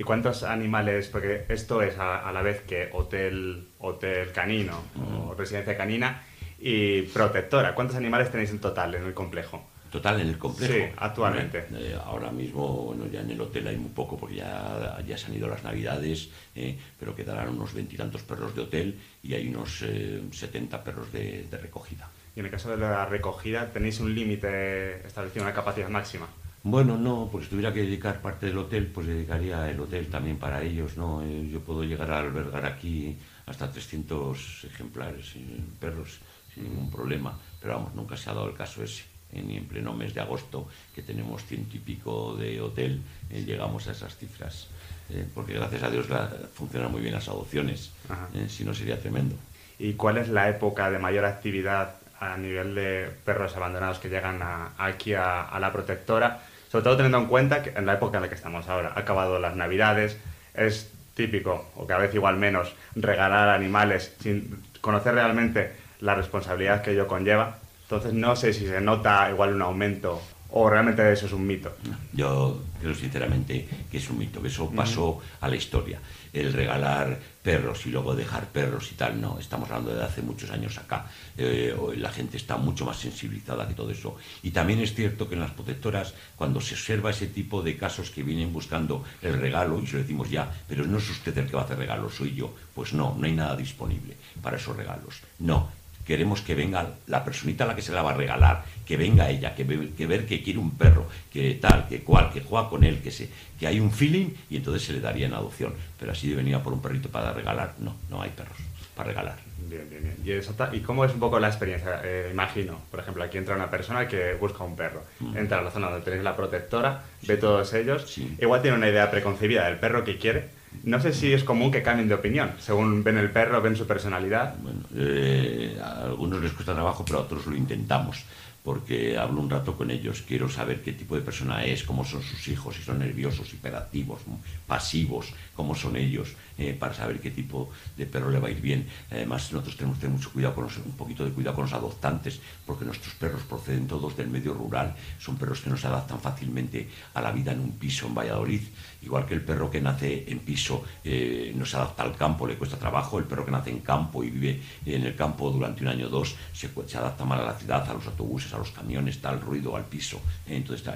¿Y 0.00 0.02
cuántos 0.02 0.44
animales? 0.44 1.08
Porque 1.08 1.44
esto 1.50 1.82
es 1.82 1.98
a, 1.98 2.32
la 2.32 2.40
vez 2.40 2.62
que 2.62 2.88
hotel, 2.94 3.68
hotel 3.80 4.32
canino 4.32 4.82
o 4.96 5.34
residencia 5.34 5.76
canina 5.76 6.22
y 6.58 7.02
protectora. 7.02 7.74
¿Cuántos 7.74 7.96
animales 7.98 8.30
tenéis 8.30 8.48
en 8.48 8.60
total 8.60 8.94
en 8.94 9.04
el 9.04 9.12
complejo? 9.12 9.62
Total 9.92 10.18
en 10.22 10.28
el 10.28 10.38
complejo. 10.38 10.72
Sí, 10.72 10.80
actualmente. 10.96 11.66
Eh, 11.74 11.98
ahora 12.02 12.30
mismo, 12.30 12.66
bueno, 12.86 13.08
ya 13.12 13.20
en 13.20 13.30
el 13.30 13.40
hotel 13.42 13.66
hay 13.66 13.76
muy 13.76 13.90
poco 13.90 14.16
porque 14.16 14.36
ya, 14.36 14.96
ya 15.06 15.18
se 15.18 15.26
han 15.26 15.34
ido 15.34 15.48
las 15.48 15.64
navidades, 15.64 16.30
eh, 16.54 16.78
pero 16.98 17.14
quedarán 17.14 17.50
unos 17.50 17.74
veintitantos 17.74 18.22
perros 18.22 18.56
de 18.56 18.62
hotel 18.62 18.98
y 19.22 19.34
hay 19.34 19.48
unos 19.48 19.82
eh, 19.82 20.22
70 20.32 20.82
perros 20.82 21.12
de, 21.12 21.46
de, 21.50 21.58
recogida. 21.58 22.08
Y 22.34 22.40
en 22.40 22.46
el 22.46 22.50
caso 22.50 22.70
de 22.70 22.78
la 22.78 23.04
recogida, 23.04 23.70
¿tenéis 23.70 24.00
un 24.00 24.14
límite 24.14 25.06
establecido, 25.06 25.44
una 25.44 25.52
capacidad 25.52 25.90
máxima? 25.90 26.26
Bueno, 26.62 26.98
no, 26.98 27.28
pues 27.32 27.44
si 27.44 27.50
tuviera 27.50 27.72
que 27.72 27.80
dedicar 27.80 28.20
parte 28.20 28.46
del 28.46 28.58
hotel, 28.58 28.86
pues 28.88 29.06
dedicaría 29.06 29.70
el 29.70 29.80
hotel 29.80 30.08
también 30.08 30.38
para 30.38 30.62
ellos, 30.62 30.96
¿no? 30.96 31.22
Eh, 31.22 31.48
yo 31.50 31.60
puedo 31.60 31.84
llegar 31.84 32.10
a 32.10 32.18
albergar 32.18 32.66
aquí 32.66 33.16
hasta 33.46 33.70
300 33.70 34.64
ejemplares, 34.64 35.34
perros, 35.78 36.20
sin 36.54 36.64
ningún 36.64 36.90
problema, 36.90 37.38
pero 37.60 37.74
vamos, 37.74 37.94
nunca 37.94 38.16
se 38.16 38.28
ha 38.28 38.34
dado 38.34 38.48
el 38.48 38.54
caso 38.54 38.82
ese 38.82 39.04
ni 39.32 39.56
en 39.56 39.66
pleno 39.66 39.92
mes 39.92 40.14
de 40.14 40.20
agosto, 40.20 40.68
que 40.94 41.02
tenemos 41.02 41.44
ciento 41.44 41.76
y 41.76 41.80
pico 41.80 42.34
de 42.36 42.60
hotel, 42.60 43.00
eh, 43.30 43.42
llegamos 43.44 43.86
a 43.88 43.92
esas 43.92 44.16
cifras. 44.16 44.68
Eh, 45.10 45.26
porque 45.34 45.54
gracias 45.54 45.82
a 45.82 45.90
Dios 45.90 46.08
la, 46.08 46.30
funcionan 46.54 46.90
muy 46.90 47.00
bien 47.00 47.14
las 47.14 47.28
adopciones, 47.28 47.90
eh, 48.34 48.46
si 48.48 48.64
no 48.64 48.74
sería 48.74 48.98
tremendo. 49.00 49.34
¿Y 49.78 49.94
cuál 49.94 50.18
es 50.18 50.28
la 50.28 50.48
época 50.48 50.90
de 50.90 50.98
mayor 50.98 51.24
actividad 51.24 51.96
a 52.20 52.36
nivel 52.36 52.74
de 52.74 53.10
perros 53.24 53.56
abandonados 53.56 53.98
que 53.98 54.08
llegan 54.08 54.40
aquí 54.78 55.14
a, 55.14 55.56
la 55.58 55.72
protectora? 55.72 56.42
Sobre 56.70 56.84
todo 56.84 56.96
teniendo 56.96 57.18
en 57.18 57.26
cuenta 57.26 57.62
que 57.62 57.70
en 57.70 57.84
la 57.84 57.94
época 57.94 58.18
en 58.18 58.22
la 58.22 58.28
que 58.28 58.36
estamos 58.36 58.68
ahora, 58.68 58.92
ha 58.94 59.00
acabado 59.00 59.40
las 59.40 59.56
navidades, 59.56 60.16
es 60.54 60.92
típico, 61.14 61.70
o 61.74 61.86
cada 61.86 62.00
vez 62.00 62.14
igual 62.14 62.36
menos, 62.36 62.74
regalar 62.94 63.48
animales 63.48 64.14
sin 64.20 64.62
conocer 64.80 65.14
realmente 65.14 65.72
la 65.98 66.14
responsabilidad 66.14 66.82
que 66.82 66.92
ello 66.92 67.08
conlleva. 67.08 67.58
Entonces 67.82 68.12
no 68.12 68.36
sé 68.36 68.52
si 68.52 68.66
se 68.68 68.80
nota 68.80 69.28
igual 69.30 69.54
un 69.54 69.62
aumento 69.62 70.22
o 70.52 70.68
realmente 70.68 71.12
eso 71.12 71.26
es 71.26 71.32
un 71.32 71.46
mito. 71.46 71.76
Yo 72.12 72.62
creo 72.80 72.94
sinceramente 72.94 73.68
que 73.90 73.98
es 73.98 74.10
un 74.10 74.18
mito, 74.18 74.40
que 74.42 74.48
eso 74.48 74.70
pasó 74.70 75.20
a 75.40 75.48
la 75.48 75.56
historia. 75.56 76.00
El 76.32 76.52
regalar 76.52 77.18
perros 77.42 77.86
y 77.86 77.90
luego 77.90 78.14
dejar 78.14 78.46
perros 78.46 78.90
y 78.92 78.94
tal, 78.94 79.20
no, 79.20 79.38
estamos 79.38 79.68
hablando 79.70 79.94
de 79.94 80.04
hace 80.04 80.22
muchos 80.22 80.50
años 80.50 80.78
acá. 80.78 81.06
Eh, 81.36 81.74
la 81.96 82.10
gente 82.10 82.36
está 82.36 82.56
mucho 82.56 82.84
más 82.84 82.98
sensibilizada 82.98 83.66
que 83.66 83.74
todo 83.74 83.90
eso. 83.90 84.16
Y 84.42 84.50
también 84.50 84.80
es 84.80 84.94
cierto 84.94 85.28
que 85.28 85.34
en 85.34 85.40
las 85.40 85.50
protectoras, 85.52 86.14
cuando 86.36 86.60
se 86.60 86.74
observa 86.74 87.10
ese 87.10 87.26
tipo 87.26 87.62
de 87.62 87.76
casos 87.76 88.10
que 88.10 88.22
vienen 88.22 88.52
buscando 88.52 89.04
el 89.22 89.38
regalo, 89.38 89.80
y 89.80 89.86
se 89.86 89.94
lo 89.94 90.02
decimos 90.02 90.30
ya, 90.30 90.50
pero 90.68 90.84
no 90.84 90.98
es 90.98 91.10
usted 91.10 91.36
el 91.38 91.46
que 91.46 91.56
va 91.56 91.62
a 91.62 91.64
hacer 91.64 91.78
regalos, 91.78 92.14
soy 92.14 92.34
yo, 92.34 92.54
pues 92.74 92.92
no, 92.92 93.16
no 93.18 93.26
hay 93.26 93.32
nada 93.32 93.56
disponible 93.56 94.16
para 94.42 94.56
esos 94.56 94.76
regalos. 94.76 95.20
No, 95.38 95.68
queremos 96.10 96.42
que 96.42 96.56
venga 96.56 96.94
la 97.06 97.24
personita 97.24 97.62
a 97.62 97.68
la 97.68 97.76
que 97.76 97.82
se 97.82 97.92
la 97.92 98.02
va 98.02 98.10
a 98.10 98.14
regalar, 98.14 98.64
que 98.84 98.96
venga 98.96 99.30
ella, 99.30 99.54
que, 99.54 99.64
que 99.96 100.06
ver 100.08 100.26
que 100.26 100.42
quiere 100.42 100.58
un 100.58 100.72
perro, 100.72 101.06
que 101.32 101.54
tal, 101.54 101.86
que 101.86 102.00
cual, 102.00 102.32
que 102.32 102.40
juega 102.40 102.68
con 102.68 102.82
él, 102.82 103.00
que, 103.00 103.12
se, 103.12 103.28
que 103.60 103.68
hay 103.68 103.78
un 103.78 103.92
feeling 103.92 104.30
y 104.50 104.56
entonces 104.56 104.82
se 104.82 104.92
le 104.92 104.98
daría 104.98 105.26
en 105.26 105.34
adopción. 105.34 105.72
Pero 106.00 106.10
así 106.10 106.28
de 106.28 106.34
venir 106.34 106.58
por 106.58 106.72
un 106.72 106.82
perrito 106.82 107.08
para 107.10 107.32
regalar, 107.32 107.74
no, 107.78 107.94
no 108.08 108.20
hay 108.20 108.30
perros 108.30 108.56
para 108.96 109.10
regalar. 109.10 109.36
Bien, 109.68 109.88
bien, 109.88 110.16
bien. 110.24 110.42
¿Y, 110.72 110.80
cómo 110.80 111.04
es 111.04 111.14
un 111.14 111.20
poco 111.20 111.38
la 111.38 111.46
experiencia? 111.46 112.00
Eh, 112.02 112.30
imagino, 112.32 112.80
por 112.90 112.98
ejemplo, 112.98 113.22
aquí 113.22 113.38
entra 113.38 113.54
una 113.54 113.70
persona 113.70 114.08
que 114.08 114.34
busca 114.34 114.64
un 114.64 114.74
perro. 114.74 115.04
Mm. 115.20 115.36
Entra 115.36 115.60
a 115.60 115.62
la 115.62 115.70
zona 115.70 115.90
donde 115.90 116.04
tenéis 116.04 116.24
la 116.24 116.34
protectora, 116.34 117.04
ve 117.22 117.36
todos 117.36 117.72
ellos. 117.72 118.18
Igual 118.40 118.62
tiene 118.62 118.76
una 118.76 118.88
idea 118.88 119.08
preconcebida 119.12 119.66
del 119.66 119.78
perro 119.78 120.02
que 120.02 120.18
quiere 120.18 120.58
no 120.84 121.00
sé 121.00 121.12
si 121.12 121.32
es 121.32 121.44
común 121.44 121.70
que 121.70 121.82
cambien 121.82 122.08
de 122.08 122.14
opinión, 122.14 122.52
según 122.58 123.02
ven 123.02 123.18
el 123.18 123.30
perro, 123.30 123.60
ven 123.60 123.76
su 123.76 123.86
personalidad. 123.86 124.54
Bueno, 124.62 124.80
eh, 124.96 125.78
a 125.82 126.04
algunos 126.04 126.40
les 126.42 126.52
cuesta 126.52 126.74
trabajo, 126.74 127.04
pero 127.04 127.18
a 127.18 127.22
otros 127.22 127.46
lo 127.46 127.56
intentamos 127.56 128.24
porque 128.62 129.16
hablo 129.16 129.40
un 129.40 129.48
rato 129.48 129.76
con 129.76 129.90
ellos, 129.90 130.22
quiero 130.26 130.48
saber 130.48 130.82
qué 130.82 130.92
tipo 130.92 131.16
de 131.16 131.22
persona 131.22 131.64
es, 131.64 131.82
cómo 131.82 132.04
son 132.04 132.22
sus 132.22 132.46
hijos, 132.48 132.76
si 132.76 132.82
son 132.82 132.98
nerviosos, 132.98 133.52
hiperactivos, 133.54 134.20
pasivos, 134.66 135.32
cómo 135.56 135.74
son 135.74 135.96
ellos, 135.96 136.34
eh, 136.58 136.76
para 136.78 136.92
saber 136.92 137.20
qué 137.20 137.30
tipo 137.30 137.70
de 137.96 138.04
perro 138.04 138.30
le 138.30 138.38
va 138.38 138.48
a 138.48 138.50
ir 138.50 138.60
bien. 138.60 138.86
Además, 139.10 139.50
nosotros 139.50 139.76
tenemos 139.76 139.96
que 139.96 140.02
tener 140.02 140.16
mucho 140.16 140.30
cuidado 140.30 140.54
con 140.54 140.64
los, 140.64 140.76
un 140.76 140.92
poquito 140.92 141.24
de 141.24 141.30
cuidado 141.30 141.56
con 141.56 141.64
los 141.64 141.72
adoptantes, 141.72 142.40
porque 142.66 142.84
nuestros 142.84 143.14
perros 143.14 143.42
proceden 143.42 143.86
todos 143.86 144.14
del 144.16 144.28
medio 144.28 144.52
rural, 144.52 144.94
son 145.18 145.36
perros 145.36 145.62
que 145.62 145.70
no 145.70 145.78
se 145.78 145.86
adaptan 145.86 146.20
fácilmente 146.20 146.88
a 147.14 147.22
la 147.22 147.32
vida 147.32 147.52
en 147.52 147.60
un 147.60 147.72
piso 147.72 148.06
en 148.06 148.14
Valladolid, 148.14 148.62
igual 149.02 149.26
que 149.26 149.34
el 149.34 149.42
perro 149.42 149.70
que 149.70 149.80
nace 149.80 150.24
en 150.28 150.40
piso 150.40 150.84
eh, 151.04 151.52
no 151.56 151.64
se 151.64 151.76
adapta 151.76 152.02
al 152.02 152.16
campo, 152.16 152.46
le 152.46 152.56
cuesta 152.56 152.76
trabajo, 152.76 153.18
el 153.18 153.24
perro 153.24 153.44
que 153.44 153.50
nace 153.50 153.70
en 153.70 153.80
campo 153.80 154.22
y 154.22 154.30
vive 154.30 154.60
en 154.84 155.04
el 155.04 155.16
campo 155.16 155.50
durante 155.50 155.82
un 155.82 155.88
año 155.88 156.06
o 156.06 156.10
dos 156.10 156.36
se, 156.52 156.68
adapta 156.96 157.24
mal 157.24 157.40
a 157.40 157.44
la 157.44 157.54
ciudad, 157.54 157.88
a 157.88 157.94
los 157.94 158.06
autobuses, 158.06 158.52
a 158.52 158.58
los 158.58 158.70
camiones, 158.70 159.20
tal 159.20 159.40
ruido, 159.40 159.76
al 159.76 159.84
piso. 159.84 160.20
Entonces 160.46 160.86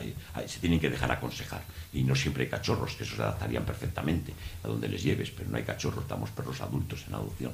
se 0.46 0.58
tienen 0.60 0.80
que 0.80 0.90
dejar 0.90 1.10
aconsejar. 1.10 1.62
Y 1.92 2.02
no 2.02 2.14
siempre 2.14 2.44
hay 2.44 2.50
cachorros, 2.50 2.94
que 2.94 3.04
esos 3.04 3.16
se 3.16 3.22
adaptarían 3.22 3.64
perfectamente 3.64 4.32
a 4.62 4.68
donde 4.68 4.88
les 4.88 5.02
lleves, 5.02 5.30
pero 5.30 5.48
no 5.50 5.56
hay 5.56 5.64
cachorros, 5.64 6.02
estamos 6.02 6.30
perros 6.30 6.60
adultos 6.60 7.04
en 7.08 7.14
adopción. 7.14 7.52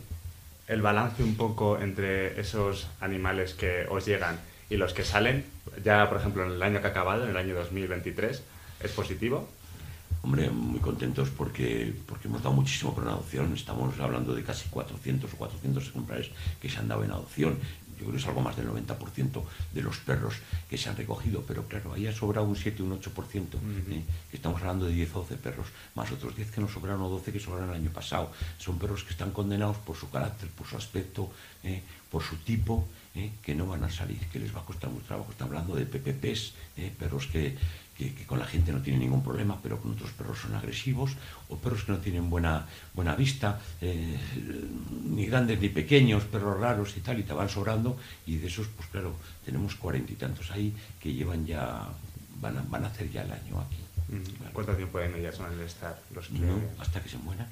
El 0.66 0.83
balance 0.83 1.23
un 1.23 1.35
poco 1.35 1.78
entre 1.80 2.40
esos 2.40 2.88
animales 3.00 3.54
que 3.54 3.87
os 3.88 4.07
llegan 4.07 4.38
y 4.69 4.76
los 4.76 4.95
que 4.95 5.04
salen, 5.04 5.45
ya 5.85 6.09
por 6.09 6.19
ejemplo 6.19 6.47
en 6.47 6.52
el 6.52 6.62
año 6.62 6.80
que 6.80 6.87
ha 6.87 6.90
acabado, 6.90 7.25
en 7.25 7.30
el 7.30 7.37
año 7.37 7.54
2023, 7.57 8.42
¿es 8.80 8.92
positivo? 8.92 9.49
Hombre, 10.23 10.50
muy 10.50 10.81
contentos 10.81 11.31
porque, 11.31 11.95
porque 12.07 12.29
hemos 12.29 12.43
dado 12.43 12.55
muchísimo 12.55 12.95
por 12.95 13.09
adopción. 13.09 13.52
Estamos 13.55 13.99
hablando 13.99 14.35
de 14.35 14.43
casi 14.43 14.69
400 14.69 15.33
o 15.33 15.37
400 15.37 15.88
ejemplares 15.88 16.31
que 16.61 16.69
se 16.69 16.79
han 16.79 16.88
dado 16.88 17.05
en 17.05 17.11
adopción 17.11 17.57
yo 18.00 18.07
creo 18.07 18.12
que 18.12 18.23
es 18.23 18.26
algo 18.26 18.40
más 18.40 18.57
del 18.57 18.67
90% 18.69 19.43
de 19.75 19.83
los 19.83 19.99
perros 19.99 20.35
que 20.71 20.79
se 20.79 20.88
han 20.88 20.97
recogido, 20.97 21.45
pero 21.47 21.69
claro, 21.69 21.93
ahí 21.93 22.07
ha 22.07 22.12
sobrado 22.12 22.47
un 22.47 22.57
7, 22.57 22.83
un 22.83 22.99
8%, 22.99 23.45
¿eh? 23.90 24.02
estamos 24.33 24.62
hablando 24.62 24.87
de 24.87 24.95
10 24.95 25.17
o 25.17 25.19
12 25.21 25.37
perros, 25.37 25.67
más 25.95 26.11
otros 26.11 26.35
10 26.35 26.50
que 26.50 26.62
nos 26.62 26.73
sobraron 26.73 27.02
o 27.02 27.11
12 27.11 27.31
que 27.31 27.38
sobraron 27.38 27.69
el 27.69 27.76
año 27.76 27.90
pasado. 27.90 28.33
Son 28.59 28.79
perros 28.79 29.05
que 29.05 29.11
están 29.11 29.33
condenados 29.33 29.76
por 29.76 29.97
su 29.97 30.09
carácter, 30.09 30.49
por 30.49 30.67
su 30.67 30.79
aspecto, 30.79 31.31
¿eh? 31.62 31.83
por 32.11 32.23
su 32.23 32.37
tipo, 32.37 32.88
¿eh? 33.14 33.33
que 33.43 33.55
no 33.55 33.67
van 33.67 33.85
a 33.85 33.90
salir, 33.90 34.19
que 34.33 34.38
les 34.38 34.55
va 34.57 34.61
a 34.61 34.64
costar 34.64 34.88
mucho 34.88 35.05
trabajo. 35.05 35.31
Estamos 35.33 35.52
hablando 35.52 35.76
de 35.76 35.85
PPPs, 35.85 36.55
perros 36.99 37.26
que, 37.26 37.59
que, 38.09 38.25
con 38.26 38.38
la 38.38 38.47
gente 38.47 38.73
no 38.73 38.80
tiene 38.80 38.99
ningún 38.99 39.23
problema, 39.23 39.59
pero 39.62 39.80
con 39.80 39.92
otros 39.92 40.11
perros 40.12 40.38
son 40.38 40.54
agresivos, 40.54 41.12
o 41.49 41.57
perros 41.57 41.85
que 41.85 41.92
no 41.92 41.99
tienen 41.99 42.30
buena, 42.30 42.66
buena 42.95 43.14
vista, 43.14 43.61
eh, 43.80 44.16
ni 45.04 45.26
grandes 45.26 45.61
ni 45.61 45.69
pequeños, 45.69 46.25
perros 46.25 46.59
raros 46.59 46.97
y 46.97 47.00
tal, 47.00 47.19
y 47.19 47.25
te 47.25 47.35
van 47.35 47.49
sobrando, 47.49 47.99
y 48.26 48.37
de 48.37 48.47
esos, 48.47 48.69
pues 48.69 48.88
claro, 48.88 49.14
tenemos 49.45 49.75
cuarenta 49.75 50.12
y 50.12 50.16
tantos 50.16 50.50
ahí 50.50 50.75
que 50.99 51.12
llevan 51.12 51.45
ya, 51.45 51.87
van 52.40 52.64
van 52.71 52.85
a 52.85 52.88
hacer 52.88 53.11
ya 53.11 53.23
el 53.23 53.33
año 53.33 53.61
aquí. 53.61 53.89
¿Cuánto 54.52 54.75
tiempo 54.75 54.99
de 54.99 55.09
media 55.09 55.33
son 55.33 55.52
el 55.52 55.61
estar 55.61 56.00
los 56.14 56.29
que... 56.29 56.40
hasta 56.79 57.00
que 57.02 57.09
se 57.09 57.19
mueran. 57.19 57.47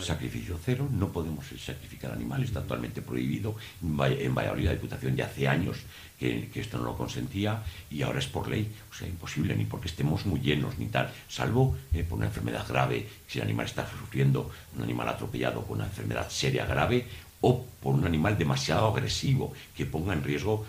Sacrificio 0.00 0.58
cero, 0.62 0.88
no 0.90 1.12
podemos 1.12 1.46
sacrificar 1.58 2.12
animales, 2.12 2.48
está 2.48 2.62
totalmente 2.62 3.02
prohibido. 3.02 3.54
En 3.82 4.34
Valladolid 4.34 4.64
la 4.64 4.72
Diputación 4.72 5.16
ya 5.16 5.26
hace 5.26 5.46
años 5.46 5.78
que, 6.18 6.48
esto 6.54 6.78
no 6.78 6.84
lo 6.84 6.96
consentía 6.96 7.62
y 7.90 8.02
ahora 8.02 8.18
es 8.18 8.26
por 8.26 8.48
ley, 8.48 8.72
o 8.90 8.94
sea, 8.94 9.06
imposible, 9.08 9.54
ni 9.54 9.64
porque 9.64 9.88
estemos 9.88 10.24
muy 10.26 10.40
llenos 10.40 10.78
ni 10.78 10.86
tal, 10.86 11.12
salvo 11.28 11.76
eh, 11.92 12.04
por 12.04 12.18
una 12.18 12.26
enfermedad 12.26 12.66
grave, 12.66 13.08
si 13.26 13.38
el 13.38 13.44
animal 13.44 13.66
está 13.66 13.86
sufriendo, 13.88 14.50
un 14.76 14.82
animal 14.82 15.08
atropellado 15.08 15.64
con 15.66 15.78
una 15.78 15.86
enfermedad 15.86 16.28
seria 16.30 16.66
grave, 16.66 17.06
o 17.46 17.62
por 17.82 17.94
un 17.94 18.06
animal 18.06 18.38
demasiado 18.38 18.88
agresivo 18.88 19.52
que 19.76 19.84
ponga 19.84 20.14
en 20.14 20.24
riesgo 20.24 20.64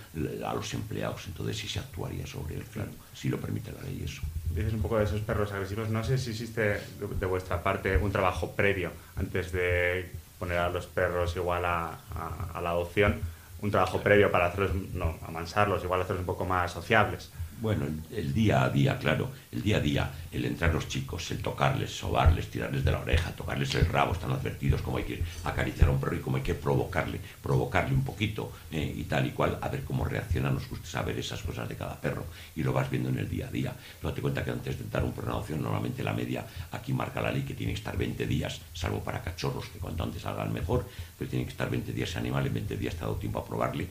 a 0.46 0.54
los 0.54 0.74
empleados. 0.74 1.24
Entonces 1.28 1.58
sí 1.58 1.70
se 1.70 1.80
actuaría 1.80 2.28
sobre 2.28 2.56
él, 2.56 2.64
claro, 2.66 2.92
si 3.14 3.30
lo 3.30 3.38
permite 3.38 3.72
la 3.72 3.82
ley 3.84 4.04
eso. 4.04 4.22
Dices 4.54 4.74
un 4.74 4.82
poco 4.82 4.98
de 4.98 5.06
esos 5.06 5.22
perros 5.22 5.54
agresivos. 5.54 5.90
No 5.90 6.04
sé 6.04 6.18
si 6.18 6.32
existe 6.32 6.82
de 7.00 7.26
vuestra 7.26 7.64
parte 7.64 7.96
un 7.96 8.12
trabajo 8.12 8.52
previo 8.52 8.92
antes 9.16 9.54
de 9.54 10.12
poner 10.38 10.58
a 10.58 10.70
los 10.70 10.86
perros 10.86 11.34
igual 11.38 11.64
a, 11.64 11.98
la 12.62 12.70
adopción, 12.70 13.22
un 13.62 13.72
trabajo 13.72 14.02
previo 14.02 14.30
para 14.30 14.48
hacerlos, 14.48 14.76
no, 14.94 15.18
amansarlos, 15.26 15.82
igual 15.82 16.02
hacerlos 16.02 16.24
un 16.24 16.26
poco 16.26 16.44
más 16.44 16.74
sociables. 16.74 17.32
Bueno, 17.62 17.86
el 18.12 18.34
día 18.34 18.64
a 18.64 18.70
día, 18.70 18.98
claro, 19.00 19.32
el 19.52 19.62
día 19.62 19.78
a 19.78 19.80
día, 19.80 20.12
el 20.32 20.46
entrar 20.46 20.74
los 20.74 20.88
chicos, 20.88 21.32
el 21.32 21.40
tocarles, 21.40 21.90
sobarles, 21.90 22.52
tirarles 22.52 22.84
de 22.84 22.92
la 22.92 23.00
oreja, 23.00 23.32
tocarles 23.32 23.74
el 23.76 23.86
rabo, 23.86 24.12
están 24.14 24.32
advertidos 24.32 24.82
cómo 24.82 24.98
hay 24.98 25.06
que 25.06 25.24
acariciar 25.44 25.88
a 25.90 25.92
un 25.92 26.00
perro 26.00 26.16
y 26.16 26.20
cómo 26.20 26.38
hay 26.38 26.44
que 26.44 26.54
provocarle, 26.54 27.20
provocarle 27.42 27.96
un 27.96 28.04
poquito 28.04 28.52
eh, 28.72 28.94
y 28.98 29.04
tal 29.04 29.26
y 29.26 29.32
cual, 29.32 29.58
a 29.62 29.70
ver 29.70 29.84
cómo 29.84 30.04
reacciona, 30.04 30.52
nos 30.52 30.68
gusta 30.70 30.86
saber 30.86 31.18
esas 31.18 31.42
cosas 31.42 31.70
de 31.70 31.76
cada 31.76 32.00
perro 32.00 32.26
y 32.56 32.64
lo 32.64 32.74
vas 32.74 32.90
viendo 32.90 33.10
en 33.10 33.20
el 33.20 33.30
día 33.30 33.48
a 33.48 33.52
día. 33.52 33.74
Tú 34.02 34.08
date 34.08 34.22
cuenta 34.22 34.44
que 34.44 34.52
antes 34.52 34.78
de 34.78 34.84
entrar 34.84 35.04
un 35.04 35.14
adopción, 35.18 35.62
normalmente 35.62 36.04
la 36.04 36.14
media, 36.14 36.46
aquí 36.72 36.94
marca 36.94 37.22
la 37.22 37.32
ley 37.32 37.44
que 37.44 37.54
tiene 37.54 37.74
que 37.74 37.80
estar 37.80 37.98
20 37.98 38.28
días, 38.28 38.62
salvo 38.74 39.00
para 39.00 39.24
cachorros, 39.24 39.70
que 39.70 39.80
cuanto 39.80 40.04
antes 40.04 40.22
salgan 40.22 40.52
mejor, 40.52 40.88
pero 41.18 41.30
tiene 41.30 41.46
que 41.46 41.52
estar 41.52 41.70
20 41.70 41.94
días 41.94 42.10
ese 42.10 42.20
animal, 42.20 42.46
en 42.46 42.54
20 42.54 42.78
días 42.78 42.96
te 42.96 43.04
ha 43.04 43.08
dado 43.08 43.18
tiempo 43.18 43.40
a 43.40 43.46
probarle. 43.46 43.88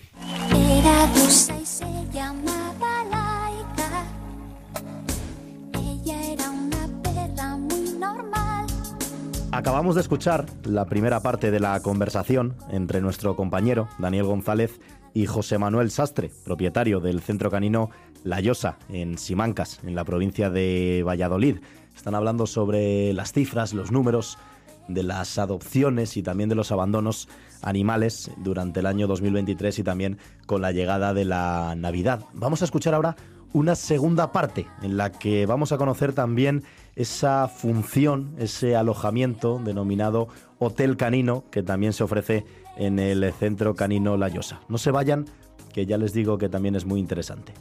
Acabamos 9.55 9.95
de 9.95 10.01
escuchar 10.01 10.47
la 10.65 10.85
primera 10.87 11.21
parte 11.21 11.53
de 11.53 11.61
la 11.61 11.79
conversación 11.79 12.57
entre 12.71 13.01
nuestro 13.01 13.37
compañero 13.37 13.89
Daniel 14.01 14.25
González 14.25 14.81
y 15.15 15.27
José 15.27 15.59
Manuel 15.59 15.93
Sastre, 15.93 16.33
propietario 16.45 16.99
del 16.99 17.21
centro 17.21 17.53
canino 17.53 17.89
La 18.25 18.41
Llosa, 18.41 18.79
en 18.89 19.17
Simancas, 19.17 19.79
en 19.85 19.95
la 19.95 20.03
provincia 20.03 20.51
de 20.51 21.05
Valladolid. 21.07 21.59
Están 21.95 22.17
hablando 22.17 22.49
sobre 22.49 23.13
las 23.13 23.33
cifras, 23.33 23.75
los 23.75 23.93
números 23.93 24.39
de 24.89 25.05
las 25.05 25.39
adopciones 25.39 26.17
y 26.17 26.25
también 26.25 26.49
de 26.49 26.57
los 26.57 26.73
abandonos 26.73 27.29
animales 27.63 28.33
durante 28.39 28.81
el 28.81 28.87
año 28.87 29.07
2023 29.07 29.79
y 29.79 29.83
también 29.85 30.19
con 30.47 30.63
la 30.63 30.73
llegada 30.73 31.15
de 31.15 31.27
la 31.27 31.75
Navidad. 31.77 32.25
Vamos 32.33 32.63
a 32.63 32.65
escuchar 32.65 32.95
ahora 32.95 33.15
una 33.53 33.77
segunda 33.77 34.33
parte 34.33 34.67
en 34.83 34.97
la 34.97 35.13
que 35.13 35.47
vamos 35.47 35.71
a 35.71 35.79
conocer 35.79 36.13
también 36.13 36.65
esa 36.97 37.49
función, 37.49 38.35
ese 38.39 38.77
alojamiento 38.77 39.59
denominado 39.59 40.29
Hotel 40.59 40.97
Canino 40.97 41.45
que 41.51 41.63
también 41.63 41.93
se 41.93 42.05
ofrece 42.05 42.45
en 42.77 42.99
el 42.99 43.33
Centro 43.33 43.75
Canino 43.75 44.17
La 44.17 44.29
Llosa. 44.29 44.61
No 44.69 44.79
se 44.79 44.91
vayan, 44.91 45.27
que 45.73 45.87
ya 45.87 45.99
les 45.99 46.13
digo 46.13 46.39
que 46.39 46.49
también 46.49 46.77
es 46.77 46.85
muy 46.85 47.01
interesante. 47.01 47.53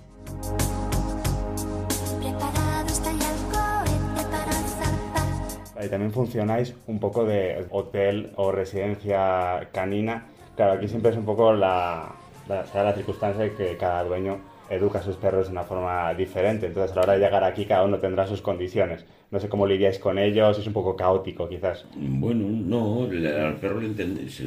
Y 5.83 5.89
también 5.89 6.13
funcionáis 6.13 6.73
un 6.87 6.99
poco 6.99 7.25
de 7.25 7.65
hotel 7.69 8.31
o 8.37 8.53
residencia 8.53 9.67
canina. 9.73 10.27
Claro, 10.55 10.73
aquí 10.73 10.87
siempre 10.87 11.11
es 11.11 11.17
un 11.17 11.25
poco 11.25 11.51
la, 11.51 12.15
la, 12.47 12.65
la 12.73 12.93
circunstancia 12.93 13.43
de 13.43 13.53
que 13.53 13.75
cada 13.75 14.05
dueño 14.05 14.39
educa 14.69 14.99
a 14.99 15.03
sus 15.03 15.17
perros 15.17 15.47
de 15.47 15.51
una 15.51 15.63
forma 15.63 16.13
diferente. 16.13 16.67
Entonces, 16.67 16.93
a 16.93 16.95
la 16.95 17.01
hora 17.01 17.13
de 17.13 17.19
llegar 17.19 17.43
aquí, 17.43 17.65
cada 17.65 17.83
uno 17.83 17.99
tendrá 17.99 18.25
sus 18.27 18.41
condiciones. 18.41 19.05
No 19.33 19.39
sé 19.39 19.49
cómo 19.49 19.65
lidiáis 19.65 19.97
con 19.97 20.19
ellos, 20.19 20.59
es 20.59 20.67
un 20.67 20.73
poco 20.73 20.95
caótico, 20.95 21.49
quizás. 21.49 21.85
Bueno, 21.95 22.45
no, 22.47 23.05
al 23.05 23.55
perro 23.55 23.81
le 23.81 23.87
entendemos. 23.87 24.39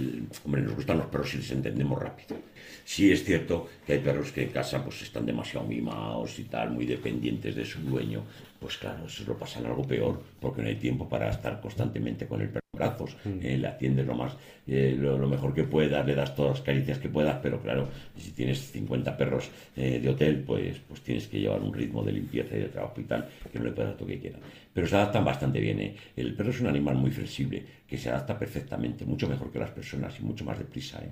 Hombre, 0.44 0.62
nos 0.62 0.76
gustan 0.76 0.98
los 0.98 1.08
perros 1.08 1.34
y 1.34 1.38
les 1.38 1.50
entendemos 1.50 2.00
rápido. 2.00 2.36
Sí 2.84 3.10
es 3.10 3.24
cierto 3.24 3.66
que 3.84 3.94
hay 3.94 3.98
perros 3.98 4.30
que 4.30 4.44
en 4.44 4.50
casa 4.50 4.84
pues 4.84 5.02
están 5.02 5.26
demasiado 5.26 5.66
mimados 5.66 6.38
y 6.38 6.44
tal, 6.44 6.70
muy 6.70 6.86
dependientes 6.86 7.56
de 7.56 7.64
su 7.64 7.80
dueño. 7.80 8.22
Pues 8.60 8.78
claro, 8.78 9.06
eso 9.06 9.24
lo 9.26 9.36
pasan 9.36 9.66
algo 9.66 9.86
peor, 9.86 10.22
porque 10.40 10.62
no 10.62 10.68
hay 10.68 10.76
tiempo 10.76 11.08
para 11.08 11.30
estar 11.30 11.60
constantemente 11.60 12.26
con 12.26 12.40
el 12.40 12.48
perro 12.48 12.64
en 12.72 12.78
brazos. 12.78 13.16
Eh, 13.24 13.58
le 13.58 13.66
atiendes 13.68 14.06
lo 14.06 14.14
más, 14.14 14.32
eh, 14.66 14.96
lo, 14.98 15.18
lo 15.18 15.28
mejor 15.28 15.54
que 15.54 15.64
puedas, 15.64 16.06
le 16.06 16.14
das 16.14 16.34
todas 16.34 16.58
las 16.58 16.60
caricias 16.62 16.98
que 16.98 17.08
puedas, 17.08 17.38
pero 17.42 17.60
claro, 17.60 17.88
si 18.16 18.30
tienes 18.32 18.70
50 18.70 19.16
perros 19.16 19.50
eh, 19.76 20.00
de 20.00 20.08
hotel, 20.08 20.42
pues, 20.46 20.78
pues 20.88 21.00
tienes 21.02 21.26
que 21.28 21.40
llevar 21.40 21.60
un 21.60 21.72
ritmo 21.72 22.02
de 22.02 22.12
limpieza 22.12 22.56
y 22.56 22.60
de 22.60 22.68
trabajo 22.68 23.00
y 23.00 23.04
tal, 23.04 23.28
que 23.52 23.58
no 23.58 23.66
le 23.66 23.72
puedes 23.72 23.90
dar 23.90 23.96
todo 23.98 24.08
lo 24.08 24.14
que 24.14 24.20
quiera. 24.20 24.38
Pero 24.72 24.86
se 24.86 24.96
adaptan 24.96 25.24
bastante 25.24 25.60
bien. 25.60 25.80
¿eh? 25.80 25.96
El 26.16 26.34
perro 26.34 26.50
es 26.50 26.60
un 26.60 26.66
animal 26.66 26.96
muy 26.96 27.10
flexible, 27.10 27.64
que 27.86 27.98
se 27.98 28.08
adapta 28.10 28.38
perfectamente, 28.38 29.04
mucho 29.04 29.28
mejor 29.28 29.50
que 29.50 29.58
las 29.58 29.70
personas 29.70 30.18
y 30.18 30.22
mucho 30.22 30.44
más 30.44 30.58
deprisa. 30.58 30.98
¿eh? 31.02 31.10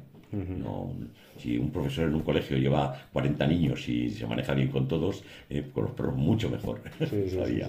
No, 0.63 0.93
si 1.39 1.59
un 1.59 1.71
profesor 1.71 2.09
en 2.09 2.15
un 2.15 2.23
colegio 2.23 2.57
lleva 2.57 3.07
40 3.13 3.47
niños 3.47 3.89
y 3.89 4.11
se 4.11 4.27
maneja 4.27 4.55
bien 4.55 4.69
con 4.69 4.89
todos, 4.89 5.25
eh, 5.51 5.65
con 5.73 5.85
los 5.85 5.93
perros 5.93 6.17
mucho 6.17 6.49
mejor. 6.51 6.81
todavía. 7.37 7.67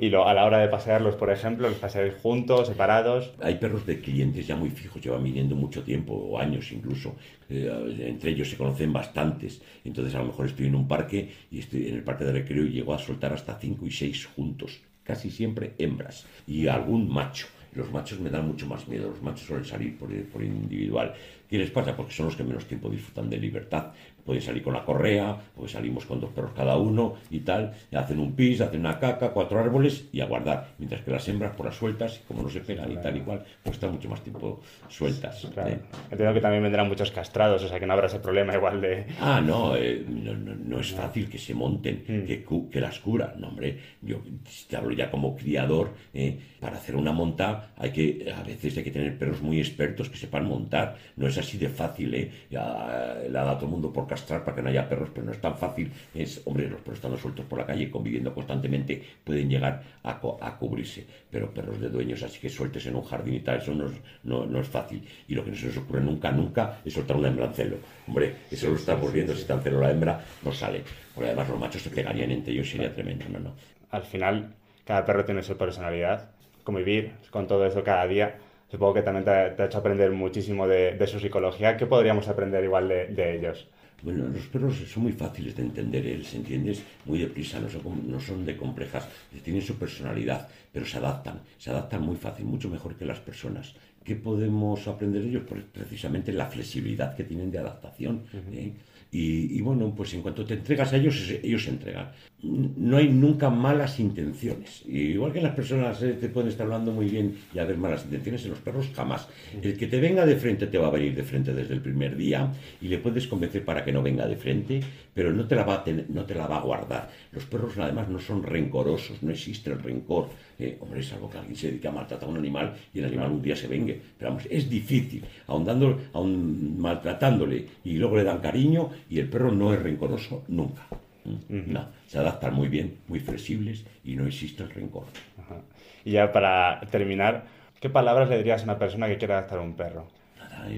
Y 0.00 0.08
lo- 0.10 0.26
a 0.26 0.34
la 0.34 0.44
hora 0.44 0.58
de 0.58 0.68
pasearlos, 0.68 1.16
por 1.16 1.30
ejemplo, 1.30 1.68
los 1.68 1.78
paseáis 1.78 2.14
juntos, 2.22 2.68
separados. 2.68 3.32
Hay 3.40 3.56
perros 3.56 3.86
de 3.86 4.00
clientes 4.00 4.46
ya 4.46 4.56
muy 4.56 4.70
fijos, 4.70 5.02
llevan 5.02 5.22
viniendo 5.24 5.54
mucho 5.54 5.82
tiempo, 5.82 6.12
o 6.14 6.38
años 6.38 6.70
incluso. 6.72 7.14
Eh, 7.50 7.70
entre 8.08 8.30
ellos 8.30 8.48
se 8.50 8.56
conocen 8.56 8.92
bastantes. 8.92 9.60
Entonces 9.84 10.14
a 10.14 10.18
lo 10.18 10.26
mejor 10.26 10.46
estoy 10.46 10.66
en 10.66 10.74
un 10.74 10.88
parque 10.88 11.30
y 11.50 11.58
estoy 11.58 11.88
en 11.88 11.96
el 11.96 12.02
parque 12.02 12.24
de 12.24 12.32
recreo 12.32 12.64
y 12.64 12.70
llego 12.70 12.94
a 12.94 12.98
soltar 12.98 13.32
hasta 13.32 13.58
5 13.58 13.86
y 13.86 13.90
6 13.90 14.26
juntos. 14.26 14.80
Casi 15.04 15.30
siempre 15.30 15.72
hembras 15.78 16.26
y 16.46 16.66
algún 16.68 17.08
macho. 17.12 17.46
Los 17.74 17.90
machos 17.90 18.20
me 18.20 18.28
dan 18.30 18.46
mucho 18.46 18.66
más 18.66 18.86
miedo. 18.86 19.08
Los 19.08 19.22
machos 19.22 19.46
suelen 19.46 19.64
salir 19.64 19.96
por, 19.96 20.08
por 20.26 20.44
individual. 20.44 21.14
¿Qué 21.52 21.58
les 21.58 21.70
pasa? 21.70 21.94
Porque 21.94 22.14
son 22.14 22.24
los 22.26 22.34
que 22.34 22.44
menos 22.44 22.64
tiempo 22.64 22.88
disfrutan 22.88 23.28
de 23.28 23.36
libertad. 23.36 23.88
Pueden 24.24 24.40
salir 24.40 24.62
con 24.62 24.72
la 24.72 24.84
correa, 24.84 25.36
pues 25.54 25.72
salimos 25.72 26.06
con 26.06 26.18
dos 26.20 26.30
perros 26.30 26.52
cada 26.56 26.76
uno 26.78 27.16
y 27.30 27.40
tal. 27.40 27.74
Hacen 27.92 28.18
un 28.20 28.32
pis, 28.34 28.60
hacen 28.62 28.80
una 28.80 28.98
caca, 28.98 29.32
cuatro 29.32 29.58
árboles 29.58 30.06
y 30.12 30.20
a 30.20 30.26
guardar. 30.26 30.68
Mientras 30.78 31.02
que 31.02 31.10
las 31.10 31.28
hembras, 31.28 31.54
por 31.54 31.66
las 31.66 31.74
sueltas, 31.76 32.22
como 32.26 32.42
no 32.42 32.48
se 32.48 32.60
pegan 32.60 32.90
y 32.90 32.96
tal 32.96 33.16
y 33.18 33.20
cual, 33.20 33.44
pues 33.62 33.74
están 33.76 33.92
mucho 33.92 34.08
más 34.08 34.22
tiempo 34.22 34.62
sueltas. 34.88 35.46
Claro. 35.52 35.70
¿eh? 35.70 35.78
Entiendo 36.10 36.32
que 36.34 36.40
también 36.40 36.62
vendrán 36.62 36.88
muchos 36.88 37.10
castrados, 37.10 37.62
o 37.64 37.68
sea 37.68 37.78
que 37.78 37.86
no 37.86 37.92
habrá 37.92 38.06
ese 38.06 38.20
problema 38.20 38.54
igual 38.54 38.80
de... 38.80 39.06
Ah, 39.20 39.42
no, 39.44 39.76
eh, 39.76 40.04
no, 40.08 40.32
no, 40.34 40.54
no 40.54 40.80
es 40.80 40.92
fácil 40.92 41.28
que 41.28 41.36
se 41.38 41.52
monten, 41.54 42.02
que, 42.04 42.42
cu- 42.44 42.70
que 42.70 42.80
las 42.80 42.98
curan. 43.00 43.38
No, 43.40 43.48
hombre, 43.48 43.78
yo 44.00 44.22
te 44.70 44.76
hablo 44.76 44.92
ya 44.94 45.10
como 45.10 45.36
criador. 45.36 45.90
eh, 46.14 46.38
para 46.60 46.76
hacer 46.76 46.94
una 46.94 47.10
monta 47.10 47.72
hay 47.76 47.90
que, 47.90 48.32
a 48.32 48.42
veces 48.44 48.76
hay 48.78 48.84
que 48.84 48.92
tener 48.92 49.18
perros 49.18 49.42
muy 49.42 49.58
expertos 49.58 50.08
que 50.08 50.16
sepan 50.16 50.46
montar. 50.46 50.96
No 51.16 51.26
es 51.26 51.36
así 51.42 51.58
de 51.58 51.68
fácil, 51.68 52.14
¿eh? 52.14 52.30
Ya, 52.50 53.16
le 53.22 53.28
ha 53.38 53.42
dado 53.42 53.50
a 53.50 53.54
todo 53.56 53.66
el 53.66 53.72
mundo 53.72 53.92
por 53.92 54.06
castrar 54.06 54.44
para 54.44 54.56
que 54.56 54.62
no 54.62 54.68
haya 54.70 54.88
perros, 54.88 55.10
pero 55.14 55.26
no 55.26 55.32
es 55.32 55.40
tan 55.40 55.56
fácil. 55.56 55.92
Es, 56.14 56.40
hombre, 56.44 56.68
los 56.68 56.80
perros 56.80 56.98
estando 56.98 57.18
sueltos 57.18 57.44
por 57.46 57.58
la 57.58 57.66
calle, 57.66 57.90
conviviendo 57.90 58.34
constantemente, 58.34 59.02
pueden 59.24 59.48
llegar 59.50 59.82
a, 60.02 60.18
co- 60.20 60.38
a 60.40 60.56
cubrirse. 60.56 61.06
Pero 61.30 61.50
perros 61.52 61.80
de 61.80 61.88
dueños, 61.88 62.22
así 62.22 62.40
que 62.40 62.48
sueltes 62.48 62.86
en 62.86 62.96
un 62.96 63.02
jardín 63.04 63.34
y 63.34 63.40
tal, 63.40 63.58
eso 63.58 63.74
no 63.74 63.86
es, 63.86 63.92
no, 64.24 64.46
no 64.46 64.60
es 64.60 64.68
fácil. 64.68 65.06
Y 65.28 65.34
lo 65.34 65.44
que 65.44 65.50
no 65.50 65.56
se 65.56 65.66
les 65.66 65.76
ocurre 65.76 66.00
nunca, 66.00 66.30
nunca, 66.32 66.78
es 66.84 66.92
soltar 66.94 67.16
una 67.16 67.28
hembra 67.28 67.46
en 67.46 67.54
celo. 67.54 67.76
Hombre, 68.06 68.34
eso 68.50 68.68
lo 68.68 68.76
estamos 68.76 69.12
viendo, 69.12 69.34
si 69.34 69.40
está 69.42 69.54
en 69.54 69.60
celo 69.62 69.80
la 69.80 69.90
hembra, 69.90 70.20
no 70.44 70.52
sale. 70.52 70.82
Porque 71.14 71.28
además 71.30 71.48
los 71.48 71.58
machos 71.60 71.82
se 71.82 71.90
pegarían 71.90 72.30
entre 72.30 72.52
ellos, 72.54 72.70
sería 72.70 72.94
tremendo. 72.94 73.24
No, 73.28 73.38
no. 73.38 73.54
Al 73.90 74.02
final, 74.04 74.54
cada 74.84 75.04
perro 75.04 75.24
tiene 75.24 75.42
su 75.42 75.56
personalidad. 75.56 76.30
Convivir 76.64 77.12
con 77.30 77.46
todo 77.46 77.66
eso 77.66 77.82
cada 77.82 78.06
día. 78.06 78.36
Supongo 78.72 78.94
que 78.94 79.02
también 79.06 79.24
te, 79.26 79.30
ha- 79.30 79.54
te 79.54 79.62
ha 79.62 79.66
hecho 79.66 79.78
aprender 79.78 80.10
muchísimo 80.24 80.66
de, 80.72 80.82
de 81.00 81.06
su 81.06 81.18
psicología. 81.20 81.76
¿Qué 81.78 81.86
podríamos 81.86 82.26
aprender 82.28 82.62
igual 82.64 82.88
de, 82.88 83.00
de 83.18 83.24
ellos? 83.36 83.58
Bueno, 84.06 84.26
los 84.36 84.46
perros 84.52 84.74
son 84.92 85.04
muy 85.04 85.12
fáciles 85.12 85.54
de 85.56 85.62
entender, 85.62 86.04
¿eh? 86.06 86.24
¿se 86.24 86.36
entiendes? 86.38 86.82
Muy 87.04 87.18
deprisa, 87.20 87.60
no 87.60 87.68
son, 87.68 87.82
no 88.10 88.18
son 88.18 88.44
de 88.44 88.56
complejas, 88.56 89.08
tienen 89.44 89.62
su 89.62 89.74
personalidad, 89.82 90.48
pero 90.72 90.84
se 90.86 90.96
adaptan, 90.98 91.36
se 91.56 91.70
adaptan 91.70 92.02
muy 92.02 92.16
fácil, 92.16 92.46
mucho 92.46 92.68
mejor 92.68 92.96
que 92.96 93.04
las 93.04 93.20
personas. 93.20 93.74
¿Qué 94.02 94.16
podemos 94.16 94.88
aprender 94.88 95.22
de 95.22 95.28
ellos? 95.28 95.44
Pues 95.48 95.62
precisamente 95.78 96.32
la 96.32 96.46
flexibilidad 96.46 97.14
que 97.14 97.22
tienen 97.24 97.50
de 97.52 97.58
adaptación. 97.58 98.24
¿eh? 98.50 98.72
Y, 99.12 99.56
y 99.58 99.60
bueno, 99.60 99.94
pues 99.94 100.14
en 100.14 100.22
cuanto 100.22 100.44
te 100.44 100.54
entregas 100.54 100.92
a 100.92 100.96
ellos, 100.96 101.14
ellos 101.42 101.62
se 101.64 101.70
entregan. 101.70 102.10
No 102.44 102.96
hay 102.96 103.08
nunca 103.08 103.50
malas 103.50 104.00
intenciones. 104.00 104.82
Y 104.86 104.98
igual 105.12 105.32
que 105.32 105.40
las 105.40 105.54
personas 105.54 106.02
eh, 106.02 106.14
te 106.14 106.28
pueden 106.28 106.48
estar 106.50 106.64
hablando 106.66 106.90
muy 106.90 107.08
bien 107.08 107.36
y 107.54 107.60
haber 107.60 107.76
malas 107.78 108.04
intenciones, 108.04 108.42
en 108.44 108.50
los 108.50 108.58
perros 108.58 108.90
jamás. 108.96 109.28
El 109.62 109.76
que 109.78 109.86
te 109.86 110.00
venga 110.00 110.26
de 110.26 110.34
frente 110.36 110.66
te 110.66 110.76
va 110.76 110.88
a 110.88 110.90
venir 110.90 111.14
de 111.14 111.22
frente 111.22 111.54
desde 111.54 111.74
el 111.74 111.80
primer 111.80 112.16
día 112.16 112.52
y 112.80 112.88
le 112.88 112.98
puedes 112.98 113.28
convencer 113.28 113.64
para 113.64 113.84
que 113.84 113.92
no 113.92 114.02
venga 114.02 114.26
de 114.26 114.34
frente, 114.36 114.80
pero 115.14 115.32
no 115.32 115.46
te 115.46 115.54
la 115.54 115.62
va 115.62 115.74
a, 115.74 115.84
tener- 115.84 116.06
no 116.10 116.24
te 116.24 116.34
la 116.34 116.48
va 116.48 116.56
a 116.58 116.62
guardar. 116.62 117.10
Los 117.30 117.44
perros 117.44 117.78
además 117.78 118.08
no 118.08 118.18
son 118.18 118.42
rencorosos, 118.42 119.22
no 119.22 119.30
existe 119.30 119.70
el 119.70 119.78
rencor. 119.80 120.28
Eh, 120.58 120.76
hombre, 120.80 120.98
es 121.00 121.12
algo 121.12 121.30
que 121.30 121.38
alguien 121.38 121.54
se 121.56 121.68
dedica 121.68 121.90
a 121.90 121.92
maltratar 121.92 122.28
a 122.28 122.32
un 122.32 122.38
animal 122.38 122.74
y 122.92 122.98
el 122.98 123.04
animal 123.04 123.30
un 123.30 123.42
día 123.42 123.54
se 123.54 123.68
vengue. 123.68 124.00
Pero 124.18 124.30
vamos, 124.32 124.48
es 124.50 124.68
difícil, 124.68 125.22
aun, 125.46 125.64
dando- 125.64 125.96
aun 126.12 126.76
maltratándole 126.80 127.66
y 127.84 127.98
luego 127.98 128.16
le 128.16 128.24
dan 128.24 128.38
cariño 128.40 128.90
y 129.08 129.20
el 129.20 129.28
perro 129.28 129.52
no 129.52 129.72
es 129.72 129.80
rencoroso 129.80 130.42
nunca. 130.48 130.82
No, 131.24 131.88
se 132.06 132.18
adaptan 132.18 132.54
muy 132.54 132.68
bien, 132.68 132.98
muy 133.08 133.20
flexibles 133.20 133.84
y 134.04 134.16
no 134.16 134.26
existe 134.26 134.62
el 134.62 134.70
rencor. 134.70 135.04
Ajá. 135.38 135.60
Y 136.04 136.12
ya 136.12 136.32
para 136.32 136.80
terminar, 136.90 137.44
¿qué 137.80 137.88
palabras 137.88 138.28
le 138.28 138.38
dirías 138.38 138.62
a 138.62 138.64
una 138.64 138.78
persona 138.78 139.06
que 139.06 139.18
quiera 139.18 139.38
adoptar 139.38 139.60
un 139.60 139.74
perro? 139.74 140.08
Nada, 140.38 140.68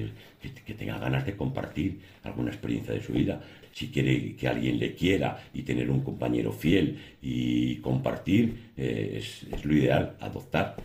que, 0.40 0.52
que 0.52 0.74
tenga 0.74 0.98
ganas 0.98 1.24
de 1.24 1.37
compartir 1.37 2.00
alguna 2.22 2.50
experiencia 2.50 2.92
de 2.92 3.02
su 3.02 3.12
vida. 3.12 3.40
Si 3.72 3.88
quiere 3.88 4.37
que 4.37 4.46
alguien 4.46 4.78
le 4.78 4.94
quiera 4.94 5.38
y 5.52 5.62
tener 5.62 5.90
un 5.90 6.02
compañero 6.02 6.52
fiel 6.52 6.98
y 7.22 7.76
compartir, 7.76 8.72
eh, 8.76 9.14
es, 9.16 9.46
es 9.50 9.64
lo 9.64 9.74
ideal, 9.74 10.16
adoptar. 10.20 10.76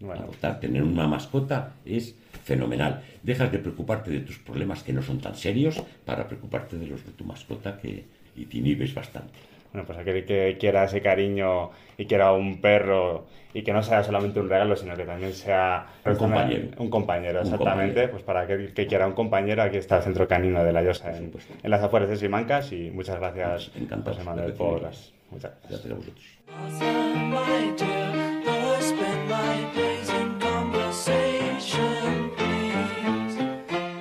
Bueno. 0.00 0.22
Adoptar, 0.22 0.60
tener 0.60 0.82
una 0.82 1.06
mascota 1.06 1.76
es 1.84 2.16
fenomenal. 2.42 3.02
Dejas 3.22 3.50
de 3.50 3.58
preocuparte 3.58 4.10
de 4.10 4.20
tus 4.20 4.38
problemas 4.38 4.82
que 4.82 4.92
no 4.92 5.02
son 5.02 5.20
tan 5.20 5.36
serios 5.36 5.82
para 6.04 6.26
preocuparte 6.26 6.76
de 6.76 6.86
los 6.88 7.06
de 7.06 7.12
tu 7.12 7.24
mascota 7.24 7.78
que, 7.78 8.04
y 8.36 8.46
te 8.46 8.58
inhibes 8.58 8.94
bastante. 8.94 9.32
Bueno, 9.72 9.86
pues 9.86 9.98
aquel 9.98 10.24
que 10.24 10.56
quiera 10.58 10.84
ese 10.84 11.02
cariño 11.02 11.70
y 11.98 12.06
quiera 12.06 12.32
un 12.32 12.60
perro 12.60 13.26
y 13.52 13.62
que 13.62 13.72
no 13.72 13.82
sea 13.82 14.04
solamente 14.04 14.38
un 14.38 14.48
regalo, 14.48 14.76
sino 14.76 14.94
que 14.96 15.04
también 15.04 15.32
sea 15.32 15.86
Un 16.06 16.14
compañero. 16.16 16.68
Un 16.78 16.90
compañero, 16.90 17.40
Un 17.40 17.46
exactamente. 17.46 17.84
compañero. 17.86 18.10
Pues 18.12 18.22
para 18.22 18.40
aquel 18.42 18.72
que 18.72 18.86
quiera 18.86 19.06
un 19.06 19.14
compañero, 19.14 19.62
aquí 19.62 19.76
está 19.78 19.96
el 19.98 20.02
Centro 20.04 20.28
Canino 20.28 20.62
de 20.64 20.72
la 20.72 20.82
Llosa 20.82 21.16
en, 21.16 21.32
en 21.62 21.70
las 21.70 21.82
afueras 21.82 22.08
de 22.08 22.16
Simancas 22.16 22.70
y 22.72 22.90
muchas 22.90 23.18
gracias, 23.18 23.70
Encantados 23.76 24.18
José 24.18 24.28
Manuel, 24.30 24.52
por 24.52 24.82
las... 24.82 25.12
Muchas 25.30 25.52
gracias. 25.68 25.86
Gracias 25.86 25.92
a 25.92 25.96
vosotros. 25.96 26.24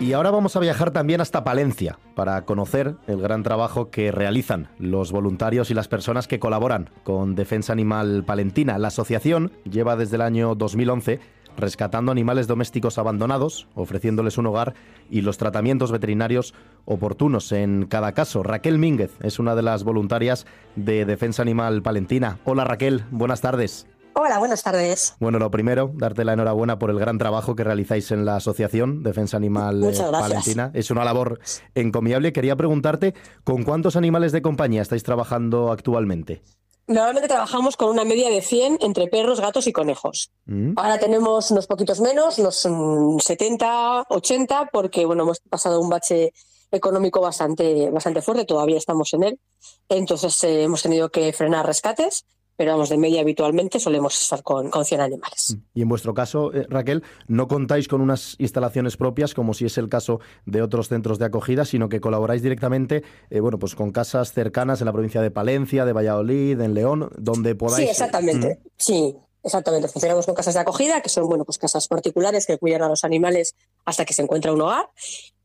Y 0.04 0.12
ahora 0.12 0.32
vamos 0.32 0.58
a 0.58 0.60
viajar 0.60 0.92
también 0.92 1.22
hasta 1.22 1.46
Palencia 1.46 1.98
para 2.13 2.44
conocer 2.44 2.98
el 3.08 3.22
gran 3.22 3.42
trabajo 3.42 3.89
que 3.89 4.12
realizan 4.12 4.68
los 4.78 5.13
voluntarios 5.13 5.72
y 5.72 5.74
las 5.74 5.88
personas 5.88 6.28
que 6.28 6.39
colaboran 6.39 6.89
con 7.06 7.36
Defensa 7.36 7.72
Animal 7.72 8.26
Palentina. 8.26 8.78
La 8.78 8.89
asociación 8.89 9.54
lleva 9.63 9.96
desde 9.96 10.18
el 10.18 10.24
año 10.24 10.56
2011 10.56 11.22
rescatando 11.56 12.12
animales 12.12 12.48
domésticos 12.48 12.98
abandonados, 12.98 13.70
ofreciéndoles 13.76 14.38
un 14.38 14.48
hogar 14.48 14.74
y 15.10 15.22
los 15.22 15.38
tratamientos 15.38 15.94
veterinarios 15.94 16.54
oportunos 16.84 17.54
en 17.54 17.86
cada 17.86 18.12
caso. 18.12 18.44
Raquel 18.44 18.80
Mínguez 18.80 19.12
es 19.22 19.39
una 19.39 19.56
de 19.56 19.62
las 19.62 19.86
voluntarias 19.86 20.46
de 20.76 21.06
Defensa 21.06 21.44
Animal 21.44 21.82
Palentina. 21.82 22.39
Hola 22.44 22.66
Raquel, 22.66 23.06
buenas 23.10 23.39
tardes. 23.39 23.88
Hola, 24.15 24.38
buenas 24.38 24.62
tardes. 24.62 25.15
Bueno, 25.19 25.39
lo 25.39 25.49
primero, 25.49 25.91
darte 25.93 26.23
la 26.23 26.34
enhorabuena 26.34 26.78
por 26.78 26.89
el 26.89 26.99
gran 26.99 27.17
trabajo 27.17 27.56
que 27.56 27.63
realizáis 27.63 28.12
en 28.12 28.26
la 28.26 28.36
asociación 28.36 29.02
Defensa 29.02 29.38
Animal 29.38 29.84
eh, 29.84 29.88
Muchas 29.88 30.10
gracias. 30.10 30.30
Palentina. 30.30 30.71
Es 30.73 30.91
una 30.91 31.04
labor 31.04 31.39
encomiable. 31.73 32.32
Quería 32.32 32.56
preguntarte, 32.56 33.13
¿con 33.43 33.63
cuántos 33.63 33.95
animales 33.95 34.32
de 34.32 34.41
compañía 34.41 34.82
estáis 34.82 35.04
trabajando 35.04 35.71
actualmente? 35.71 36.43
Normalmente 36.86 37.30
trabajamos 37.30 37.78
con 37.78 37.89
una 37.89 38.04
media 38.04 38.30
de 38.30 38.41
100 38.41 38.80
entre 38.82 39.08
perros, 39.08 39.39
gatos 39.39 39.67
y 39.67 39.71
conejos. 39.71 40.32
¿Mm? 40.45 40.73
Ahora 40.76 40.99
tenemos 40.99 41.49
unos 41.49 41.65
poquitos 41.65 42.02
menos, 42.02 42.38
unos 42.39 42.67
mm, 42.69 43.19
70, 43.19 44.06
80, 44.10 44.69
porque 44.71 45.06
bueno, 45.06 45.23
hemos 45.23 45.39
pasado 45.39 45.80
un 45.80 45.89
bache 45.89 46.34
económico 46.71 47.21
bastante, 47.21 47.89
bastante 47.89 48.21
fuerte, 48.21 48.45
todavía 48.45 48.78
estamos 48.78 49.13
en 49.13 49.23
él. 49.23 49.39
Entonces 49.88 50.43
eh, 50.43 50.63
hemos 50.63 50.82
tenido 50.82 51.10
que 51.10 51.32
frenar 51.32 51.65
rescates, 51.65 52.26
pero 52.56 52.72
vamos, 52.72 52.89
de 52.89 52.98
media 52.98 53.22
habitualmente 53.22 53.80
solemos 53.80 54.22
estar 54.22 54.44
con, 54.44 54.70
con 54.70 54.86
100 54.86 55.02
animales. 55.02 55.58
Y 55.74 55.82
en 55.82 55.89
vuestro 55.89 56.13
caso, 56.13 56.54
eh, 56.54 56.66
Raquel, 56.70 57.04
no 57.28 57.48
contáis 57.48 57.88
con 57.88 58.02
unas 58.02 58.36
instalaciones 58.39 58.98
propias, 58.98 59.34
como 59.34 59.54
si 59.54 59.66
es 59.66 59.78
el 59.78 59.89
caso 59.89 60.20
de 60.46 60.62
otros 60.62 60.89
centros 60.89 61.20
de 61.20 61.26
acogida, 61.26 61.66
sino 61.66 61.89
que 61.89 62.00
colaboráis 62.00 62.42
directamente 62.42 63.04
eh, 63.30 63.39
bueno, 63.39 63.60
pues 63.60 63.76
con 63.76 63.92
casas 63.92 64.34
cercanas 64.34 64.82
en 64.82 64.86
la 64.86 64.94
provincia 64.94 65.22
de 65.22 65.32
Palencia, 65.32 65.86
de 65.86 65.94
Valladolid, 65.94 66.60
en 66.60 66.74
León, 66.74 67.10
donde 67.18 67.56
podáis... 67.56 67.86
Sí, 67.86 67.92
exactamente. 67.92 68.60
Sí, 68.78 69.16
exactamente. 69.44 69.88
Funcionamos 69.88 70.26
con 70.26 70.36
casas 70.36 70.54
de 70.54 70.60
acogida, 70.60 71.02
que 71.02 71.10
son 71.10 71.28
bueno, 71.28 71.46
pues 71.46 71.58
casas 71.58 71.88
particulares 71.88 72.46
que 72.46 72.58
cuidan 72.58 72.84
a 72.84 72.89
los 72.89 73.04
animales 73.04 73.56
hasta 73.86 74.06
que 74.06 74.13
se 74.13 74.22
encuentra 74.22 74.54
un 74.54 74.62
hogar. 74.62 74.89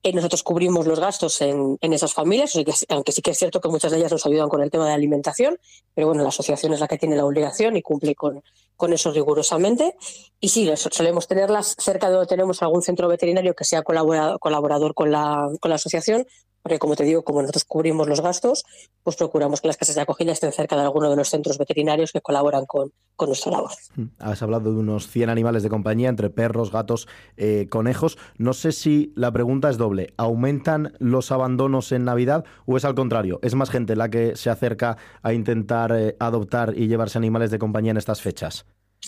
Eh, 0.09 0.13
nosotros 0.15 0.43
cubrimos 0.43 0.87
los 0.87 0.99
gastos 1.01 1.41
en, 1.43 1.77
en 1.81 1.93
esas 1.93 2.15
familias, 2.15 2.53
aunque 2.89 3.13
sí 3.13 3.21
que 3.21 3.33
es 3.33 3.39
cierto 3.39 3.61
que 3.61 3.69
muchas 3.69 3.91
de 3.93 3.99
ellas 3.99 4.13
nos 4.13 4.25
ayudan 4.25 4.49
con 4.49 4.63
el 4.63 4.71
tema 4.71 4.87
de 4.87 4.93
alimentación, 4.95 5.59
pero 5.95 6.07
bueno, 6.07 6.23
la 6.23 6.31
asociación 6.31 6.73
es 6.73 6.81
la 6.81 6.89
que 6.89 6.97
tiene 6.99 7.17
la 7.17 7.25
obligación 7.27 7.77
y 7.77 7.83
cumple 7.83 8.15
con, 8.15 8.43
con 8.77 8.93
eso 8.93 9.11
rigurosamente. 9.13 9.97
Y 10.41 10.49
sí, 10.49 10.71
so- 10.77 10.89
solemos 10.93 11.27
tenerlas 11.27 11.75
cerca 11.79 12.07
de 12.09 12.15
donde 12.15 12.27
tenemos 12.29 12.63
algún 12.63 12.83
centro 12.83 13.07
veterinario 13.09 13.55
que 13.55 13.65
sea 13.65 13.83
colabora- 13.83 14.39
colaborador 14.39 14.95
con 14.95 15.11
la, 15.11 15.49
con 15.61 15.69
la 15.69 15.75
asociación, 15.75 16.27
porque 16.69 16.79
como 16.79 16.95
te 16.97 17.05
digo, 17.05 17.25
como 17.25 17.41
nosotros 17.41 17.65
cubrimos 17.65 18.07
los 18.09 18.21
gastos, 18.21 18.65
pues 19.03 19.17
procuramos 19.17 19.61
que 19.61 19.69
las 19.69 19.77
casas 19.77 19.95
de 19.97 20.03
acogida 20.03 20.33
estén 20.33 20.53
cerca 20.53 20.77
de 20.77 20.83
alguno 20.83 21.11
de 21.11 21.17
los 21.17 21.29
centros 21.29 21.59
veterinarios 21.59 22.13
que 22.13 22.21
colaboran 22.21 22.67
con, 22.67 22.93
con 23.17 23.29
nuestra 23.29 23.53
labor. 23.53 23.71
Mm. 23.97 24.05
Has 24.19 24.43
hablado 24.43 24.73
de 24.73 24.79
unos 24.79 25.09
100 25.09 25.31
animales 25.31 25.63
de 25.63 25.71
compañía, 25.71 26.09
entre 26.09 26.31
perros, 26.31 26.71
gatos, 26.71 27.09
eh, 27.37 27.67
conejos. 27.71 28.19
No 28.37 28.53
sé 28.53 28.73
si 28.73 29.13
la 29.17 29.33
pregunta 29.33 29.71
es 29.71 29.79
doble. 29.79 30.13
¿Aumentan 30.17 30.93
los 30.99 31.33
abandonos 31.33 31.91
en 31.93 32.05
Navidad 32.05 32.45
o 32.67 32.77
es 32.77 32.85
al 32.85 32.95
contrario? 32.95 33.41
¿Es 33.43 33.55
más 33.55 33.71
gente 33.71 33.97
la 33.97 34.11
que 34.11 34.37
se 34.37 34.51
acerca 34.51 34.99
a 35.23 35.33
intentar 35.33 35.93
eh, 35.93 36.17
adoptar 36.21 36.75
y 36.77 36.87
llevarse 36.89 37.17
animales 37.19 37.51
de 37.51 37.59
compañía 37.59 37.91
en 37.93 37.97
estas 37.97 38.21
fechas? 38.21 38.67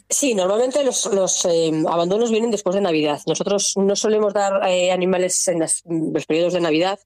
Sí, 0.08 0.34
normalmente 0.34 0.84
los, 0.84 1.06
los, 1.12 1.44
eh, 1.46 1.72
abandonos 1.88 2.30
vienen 2.30 2.52
después 2.52 2.74
de 2.76 2.80
Navidad. 2.80 3.20
Nosotros 3.26 3.74
no 3.76 3.96
solemos 3.96 4.32
dar 4.32 4.66
eh, 4.68 4.92
animales 4.92 5.46
en 5.48 5.58
las- 5.58 5.82
los 5.84 6.26
periodos 6.26 6.52
de 6.52 6.60
Navidad, 6.60 6.98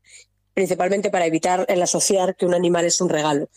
principalmente 0.55 1.11
para 1.11 1.27
evitar 1.27 1.67
el 1.69 1.83
asociar 1.83 2.37
que 2.37 2.47
un 2.47 2.55
animal 2.55 2.85
es 2.85 3.01
un 3.01 3.09
regalo. 3.09 3.49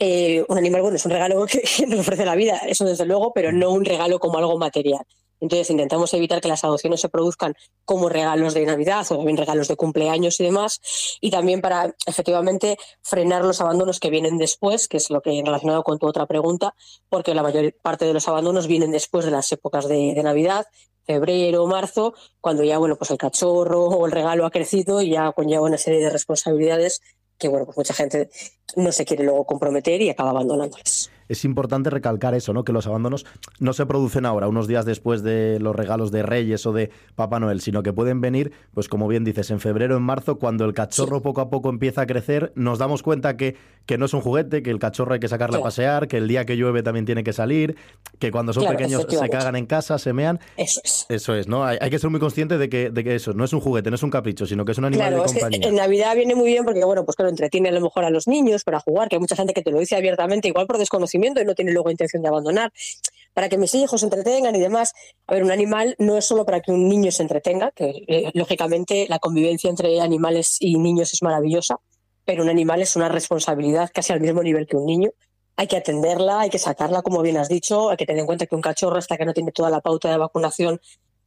Eh, 0.00 0.44
un 0.48 0.58
animal, 0.58 0.82
bueno, 0.82 0.96
es 0.96 1.04
un 1.04 1.12
regalo 1.12 1.46
que, 1.46 1.62
nos 1.86 2.00
ofrece 2.00 2.24
la 2.24 2.34
vida, 2.34 2.58
eso 2.66 2.84
desde 2.84 3.04
luego, 3.04 3.32
pero 3.32 3.52
no 3.52 3.70
un 3.70 3.84
regalo 3.84 4.18
como 4.18 4.38
algo 4.38 4.58
material. 4.58 5.04
Entonces 5.40 5.70
intentamos 5.70 6.12
evitar 6.14 6.40
que 6.40 6.48
las 6.48 6.64
adopciones 6.64 7.00
se 7.00 7.08
produzcan 7.08 7.54
como 7.84 8.08
regalos 8.08 8.54
de 8.54 8.66
Navidad 8.66 9.06
o 9.10 9.24
bien 9.24 9.36
regalos 9.36 9.68
de 9.68 9.76
cumpleaños 9.76 10.40
y 10.40 10.44
demás, 10.44 10.80
y 11.20 11.30
también 11.30 11.60
para 11.60 11.94
efectivamente 12.06 12.76
frenar 13.02 13.44
los 13.44 13.60
abandonos 13.60 14.00
que 14.00 14.10
vienen 14.10 14.36
después, 14.36 14.88
que 14.88 14.96
es 14.96 15.10
lo 15.10 15.20
que 15.20 15.42
relacionado 15.44 15.84
con 15.84 15.98
tu 16.00 16.08
otra 16.08 16.26
pregunta, 16.26 16.74
porque 17.08 17.34
la 17.34 17.44
mayor 17.44 17.72
parte 17.82 18.04
de 18.04 18.14
los 18.14 18.26
abandonos 18.26 18.66
vienen 18.66 18.90
después 18.90 19.24
de 19.24 19.30
las 19.30 19.52
épocas 19.52 19.86
de 19.86 20.20
Navidad, 20.24 20.66
febrero, 21.08 21.66
marzo, 21.66 22.14
cuando 22.38 22.62
ya 22.62 22.76
bueno, 22.76 22.96
pues 22.96 23.10
el 23.10 23.16
cachorro 23.16 23.86
o 23.86 24.04
el 24.04 24.12
regalo 24.12 24.44
ha 24.44 24.50
crecido 24.50 25.00
y 25.00 25.10
ya 25.10 25.32
conlleva 25.32 25.62
una 25.62 25.78
serie 25.78 26.00
de 26.00 26.10
responsabilidades 26.10 27.00
que 27.38 27.48
bueno, 27.48 27.64
pues 27.64 27.78
mucha 27.78 27.94
gente 27.94 28.28
no 28.76 28.92
se 28.92 29.06
quiere 29.06 29.24
luego 29.24 29.46
comprometer 29.46 30.02
y 30.02 30.10
acaba 30.10 30.30
abandonándoles. 30.30 31.10
Es 31.28 31.44
importante 31.44 31.90
recalcar 31.90 32.34
eso, 32.34 32.52
¿no? 32.52 32.64
Que 32.64 32.72
los 32.72 32.86
abandonos 32.86 33.26
no 33.58 33.72
se 33.72 33.86
producen 33.86 34.26
ahora, 34.26 34.48
unos 34.48 34.66
días 34.68 34.84
después 34.84 35.22
de 35.22 35.58
los 35.60 35.74
regalos 35.76 36.10
de 36.10 36.22
Reyes 36.22 36.64
o 36.66 36.72
de 36.72 36.90
Papá 37.14 37.38
Noel, 37.40 37.60
sino 37.60 37.82
que 37.82 37.92
pueden 37.92 38.20
venir, 38.20 38.52
pues 38.74 38.88
como 38.88 39.08
bien 39.08 39.24
dices, 39.24 39.50
en 39.50 39.60
febrero, 39.60 39.96
en 39.96 40.02
marzo, 40.02 40.38
cuando 40.38 40.64
el 40.64 40.74
cachorro 40.74 41.22
poco 41.22 41.40
a 41.40 41.50
poco 41.50 41.68
empieza 41.70 42.02
a 42.02 42.06
crecer, 42.06 42.52
nos 42.54 42.78
damos 42.78 43.02
cuenta 43.02 43.36
que, 43.36 43.56
que 43.86 43.98
no 43.98 44.06
es 44.06 44.14
un 44.14 44.20
juguete, 44.20 44.62
que 44.62 44.70
el 44.70 44.78
cachorro 44.78 45.14
hay 45.14 45.20
que 45.20 45.28
sacarle 45.28 45.58
a 45.58 45.62
pasear, 45.62 46.08
que 46.08 46.16
el 46.16 46.28
día 46.28 46.44
que 46.46 46.56
llueve 46.56 46.82
también 46.82 47.04
tiene 47.04 47.22
que 47.24 47.32
salir, 47.32 47.76
que 48.18 48.30
cuando 48.30 48.52
son 48.52 48.62
Claro, 48.62 48.78
pequeños 48.78 49.06
se 49.08 49.28
cagan 49.28 49.56
en 49.56 49.66
casa, 49.66 49.98
se 49.98 50.12
mean. 50.12 50.40
Eso 50.56 50.80
es. 50.82 51.06
Eso 51.08 51.34
es, 51.34 51.46
¿no? 51.48 51.64
Hay, 51.64 51.76
hay 51.80 51.90
que 51.90 51.98
ser 51.98 52.08
muy 52.10 52.20
consciente 52.20 52.56
de 52.58 52.68
que, 52.68 52.90
de 52.90 53.04
que 53.04 53.14
eso 53.14 53.34
no 53.34 53.44
es 53.44 53.52
un 53.52 53.60
juguete, 53.60 53.90
no 53.90 53.96
es 53.96 54.02
un 54.02 54.10
capricho, 54.10 54.46
sino 54.46 54.64
que 54.64 54.72
es 54.72 54.78
un 54.78 54.86
animal 54.86 55.08
Claro, 55.08 55.22
de 55.22 55.26
es 55.26 55.32
que 55.34 55.40
compañía. 55.40 55.68
en 55.68 55.74
Navidad 55.74 56.14
viene 56.16 56.34
muy 56.34 56.46
bien 56.48 56.64
porque, 56.64 56.84
bueno, 56.84 57.04
pues 57.04 57.16
claro, 57.16 57.28
entretiene 57.30 57.68
a 57.68 57.72
lo 57.72 57.80
mejor 57.80 58.04
a 58.04 58.10
los 58.10 58.26
niños 58.28 58.64
para 58.64 58.80
jugar, 58.80 59.08
que 59.08 59.16
hay 59.16 59.20
mucha 59.20 59.36
gente 59.36 59.52
que 59.52 59.62
te 59.62 59.70
lo 59.70 59.78
dice 59.78 59.94
abiertamente, 59.96 60.48
igual 60.48 60.66
por 60.66 60.78
desconocimiento 60.78 61.17
y 61.24 61.44
no 61.44 61.54
tiene 61.54 61.72
luego 61.72 61.90
intención 61.90 62.22
de 62.22 62.28
abandonar, 62.28 62.72
para 63.34 63.48
que 63.48 63.58
mis 63.58 63.74
hijos 63.74 64.00
se 64.00 64.06
entretengan 64.06 64.54
y 64.56 64.60
demás. 64.60 64.94
A 65.26 65.34
ver, 65.34 65.44
un 65.44 65.50
animal 65.50 65.94
no 65.98 66.16
es 66.16 66.24
solo 66.24 66.44
para 66.44 66.60
que 66.60 66.72
un 66.72 66.88
niño 66.88 67.10
se 67.12 67.22
entretenga, 67.22 67.70
que 67.70 68.04
eh, 68.08 68.30
lógicamente 68.34 69.06
la 69.08 69.18
convivencia 69.18 69.70
entre 69.70 70.00
animales 70.00 70.56
y 70.60 70.76
niños 70.76 71.12
es 71.12 71.22
maravillosa, 71.22 71.76
pero 72.24 72.42
un 72.42 72.48
animal 72.48 72.82
es 72.82 72.96
una 72.96 73.08
responsabilidad 73.08 73.90
casi 73.92 74.12
al 74.12 74.20
mismo 74.20 74.42
nivel 74.42 74.66
que 74.66 74.76
un 74.76 74.86
niño. 74.86 75.10
Hay 75.56 75.66
que 75.66 75.76
atenderla, 75.76 76.40
hay 76.40 76.50
que 76.50 76.58
sacarla, 76.58 77.02
como 77.02 77.22
bien 77.22 77.36
has 77.36 77.48
dicho, 77.48 77.90
hay 77.90 77.96
que 77.96 78.06
tener 78.06 78.20
en 78.20 78.26
cuenta 78.26 78.46
que 78.46 78.54
un 78.54 78.60
cachorro, 78.60 78.98
hasta 78.98 79.16
que 79.16 79.24
no 79.24 79.32
tiene 79.34 79.50
toda 79.50 79.70
la 79.70 79.80
pauta 79.80 80.10
de 80.10 80.16
vacunación, 80.16 80.80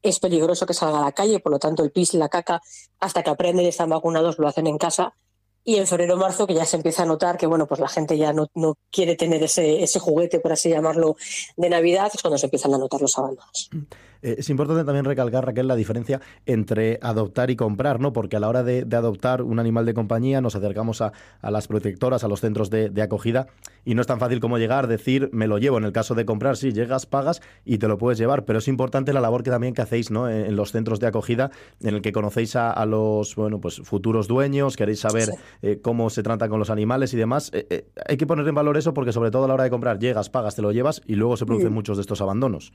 es 0.04 0.20
peligroso 0.20 0.66
que 0.66 0.74
salga 0.74 1.00
a 1.00 1.06
la 1.06 1.12
calle, 1.12 1.40
por 1.40 1.52
lo 1.52 1.60
tanto 1.60 1.84
el 1.84 1.92
pis 1.92 2.14
la 2.14 2.30
caca, 2.30 2.62
hasta 3.00 3.24
que 3.24 3.30
aprenden 3.30 3.66
y 3.66 3.70
están 3.70 3.90
vacunados, 3.90 4.40
lo 4.40 4.48
hacen 4.48 4.68
en 4.68 4.78
casa. 4.78 5.16
Y 5.64 5.76
en 5.76 5.88
febrero 5.88 6.18
marzo, 6.18 6.48
que 6.48 6.54
ya 6.54 6.66
se 6.66 6.78
empieza 6.78 7.04
a 7.04 7.06
notar 7.06 7.38
que 7.38 7.46
bueno, 7.46 7.68
pues 7.68 7.80
la 7.80 7.88
gente 7.88 8.18
ya 8.18 8.34
no, 8.34 8.48
no 8.56 8.78
quiere 8.92 9.16
tener 9.16 9.44
ese, 9.44 9.84
ese 9.84 10.00
juguete, 10.00 10.40
por 10.40 10.52
así 10.52 10.70
llamarlo, 10.70 11.16
de 11.56 11.70
Navidad, 11.70 12.12
es 12.14 12.22
cuando 12.22 12.38
se 12.38 12.48
empiezan 12.48 12.74
a 12.74 12.78
notar 12.78 13.02
los 13.02 13.18
abandonos. 13.18 13.70
Eh, 14.22 14.36
es 14.40 14.50
importante 14.50 14.84
también 14.84 15.06
recalcar, 15.06 15.46
Raquel, 15.46 15.68
la 15.68 15.76
diferencia 15.76 16.22
entre 16.46 17.00
adoptar 17.02 17.50
y 17.52 17.56
comprar, 17.56 18.00
¿no? 18.00 18.14
Porque 18.14 18.36
a 18.38 18.40
la 18.40 18.48
hora 18.50 18.64
de, 18.64 18.84
de 18.86 18.96
adoptar 18.96 19.42
un 19.42 19.60
animal 19.60 19.86
de 19.86 19.94
compañía 19.94 20.42
nos 20.42 20.56
acercamos 20.56 21.02
a, 21.02 21.12
a 21.42 21.52
las 21.52 21.68
protectoras, 21.68 22.24
a 22.24 22.28
los 22.28 22.42
centros 22.42 22.70
de, 22.70 22.90
de 22.90 23.02
acogida 23.02 23.48
y 23.86 23.96
no 23.96 24.02
es 24.02 24.08
tan 24.08 24.20
fácil 24.20 24.40
como 24.40 24.58
llegar, 24.58 24.88
decir, 24.88 25.30
me 25.34 25.48
lo 25.48 25.58
llevo. 25.58 25.78
En 25.78 25.84
el 25.86 25.92
caso 25.92 26.16
de 26.16 26.26
comprar, 26.26 26.58
sí, 26.58 26.72
llegas, 26.72 27.06
pagas 27.06 27.42
y 27.66 27.78
te 27.78 27.88
lo 27.88 27.98
puedes 27.98 28.18
llevar, 28.20 28.46
pero 28.46 28.60
es 28.60 28.68
importante 28.68 29.14
la 29.14 29.22
labor 29.22 29.44
que 29.44 29.50
también 29.50 29.74
que 29.74 29.82
hacéis, 29.82 30.12
¿no? 30.12 30.30
En, 30.30 30.46
en 30.46 30.56
los 30.56 30.72
centros 30.72 31.00
de 31.00 31.08
acogida, 31.08 31.52
en 31.82 31.96
el 31.96 32.02
que 32.02 32.12
conocéis 32.12 32.56
a, 32.56 32.72
a 32.72 32.86
los, 32.86 33.36
bueno, 33.36 33.60
pues 33.60 33.82
futuros 33.84 34.28
dueños, 34.28 34.76
queréis 34.78 35.00
saber 35.00 35.26
Sí. 35.26 35.32
eh, 35.62 35.80
cómo 35.82 36.10
se 36.10 36.24
tratan 36.24 36.50
con 36.50 36.60
los 36.60 36.70
animales 36.70 37.14
y 37.14 37.18
demás. 37.18 37.50
Eh, 37.54 37.66
eh, 37.70 37.86
hay 38.08 38.18
que 38.18 38.28
poner 38.28 38.48
en 38.48 38.56
valor 38.56 38.78
eso 38.78 38.94
porque 38.94 39.12
sobre 39.14 39.32
todo 39.32 39.46
a 39.46 39.48
la 39.48 39.54
hora 39.56 39.64
de 39.64 39.70
comprar, 39.70 40.00
llegas, 40.00 40.30
pagas, 40.30 40.56
te 40.56 40.62
lo 40.62 40.72
llevas 40.72 41.02
y 41.06 41.16
luego 41.16 41.38
se 41.38 41.46
producen 41.46 41.72
Mm. 41.72 41.74
muchos 41.76 41.98
de 41.98 42.02
estos 42.02 42.22
abandonos. 42.22 42.74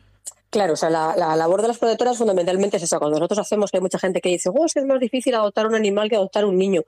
Claro, 0.51 0.75
o 0.75 0.77
sea, 0.77 0.91
la, 0.91 1.15
la 1.17 1.36
labor 1.37 1.63
de 1.63 1.69
las 1.69 1.79
protectoras 1.79 2.19
fundamentalmente 2.19 2.77
es 2.77 2.83
esa. 2.83 2.99
Cuando 2.99 3.19
nosotros 3.19 3.41
hacemos 3.41 3.71
que 3.71 3.79
hay 3.79 3.81
mucha 3.83 3.99
gente 3.99 4.21
que 4.21 4.29
dice, 4.29 4.51
oh, 4.53 4.65
es 4.65 4.75
que 4.75 4.81
es 4.81 4.87
más 4.87 5.01
difícil 5.01 5.35
adoptar 5.35 5.67
un 5.67 5.75
animal 5.75 6.09
que 6.09 6.17
adoptar 6.17 6.45
un 6.45 6.59
niño. 6.59 6.83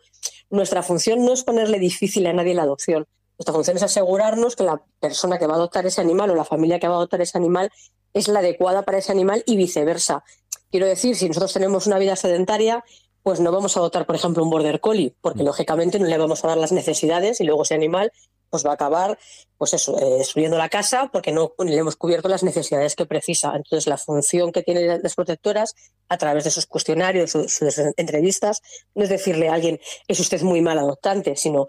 Nuestra 0.50 0.82
función 0.82 1.24
no 1.24 1.32
es 1.32 1.44
ponerle 1.44 1.78
difícil 1.78 2.26
a 2.26 2.32
nadie 2.32 2.54
la 2.54 2.62
adopción. 2.62 3.06
Nuestra 3.38 3.54
función 3.54 3.76
es 3.76 3.82
asegurarnos 3.82 4.56
que 4.56 4.64
la 4.64 4.82
persona 4.98 5.38
que 5.38 5.46
va 5.46 5.54
a 5.54 5.56
adoptar 5.56 5.86
ese 5.86 6.00
animal 6.00 6.30
o 6.30 6.34
la 6.34 6.44
familia 6.44 6.80
que 6.80 6.88
va 6.88 6.94
a 6.94 6.96
adoptar 6.96 7.20
ese 7.20 7.38
animal 7.38 7.70
es 8.12 8.28
la 8.28 8.40
adecuada 8.40 8.82
para 8.82 8.98
ese 8.98 9.12
animal 9.12 9.44
y 9.46 9.56
viceversa. 9.56 10.24
Quiero 10.70 10.86
decir, 10.86 11.14
si 11.14 11.28
nosotros 11.28 11.52
tenemos 11.52 11.86
una 11.86 11.98
vida 11.98 12.16
sedentaria, 12.16 12.84
pues 13.22 13.40
no 13.40 13.52
vamos 13.52 13.76
a 13.76 13.80
adoptar, 13.80 14.06
por 14.06 14.16
ejemplo, 14.16 14.42
un 14.42 14.50
border 14.50 14.80
collie, 14.80 15.14
porque 15.20 15.42
lógicamente 15.42 15.98
no 15.98 16.06
le 16.06 16.18
vamos 16.18 16.44
a 16.44 16.48
dar 16.48 16.58
las 16.58 16.72
necesidades 16.72 17.40
y 17.40 17.44
luego 17.44 17.62
ese 17.62 17.74
animal 17.74 18.12
pues 18.50 18.64
va 18.64 18.70
a 18.70 18.74
acabar 18.74 19.18
pues 19.56 19.74
eso, 19.74 19.98
eh, 19.98 20.18
destruyendo 20.18 20.56
la 20.56 20.68
casa 20.68 21.10
porque 21.12 21.32
no 21.32 21.52
le 21.58 21.76
hemos 21.76 21.96
cubierto 21.96 22.28
las 22.28 22.42
necesidades 22.42 22.94
que 22.94 23.06
precisa. 23.06 23.52
Entonces, 23.54 23.86
la 23.86 23.98
función 23.98 24.52
que 24.52 24.62
tienen 24.62 25.00
las 25.02 25.14
protectoras 25.14 25.74
a 26.08 26.16
través 26.16 26.44
de 26.44 26.50
sus 26.50 26.66
cuestionarios, 26.66 27.32
sus, 27.32 27.52
sus 27.52 27.78
entrevistas, 27.96 28.62
no 28.94 29.02
es 29.02 29.08
decirle 29.08 29.48
a 29.48 29.54
alguien 29.54 29.80
es 30.06 30.20
usted 30.20 30.42
muy 30.42 30.60
mal 30.60 30.78
adoptante, 30.78 31.36
sino 31.36 31.66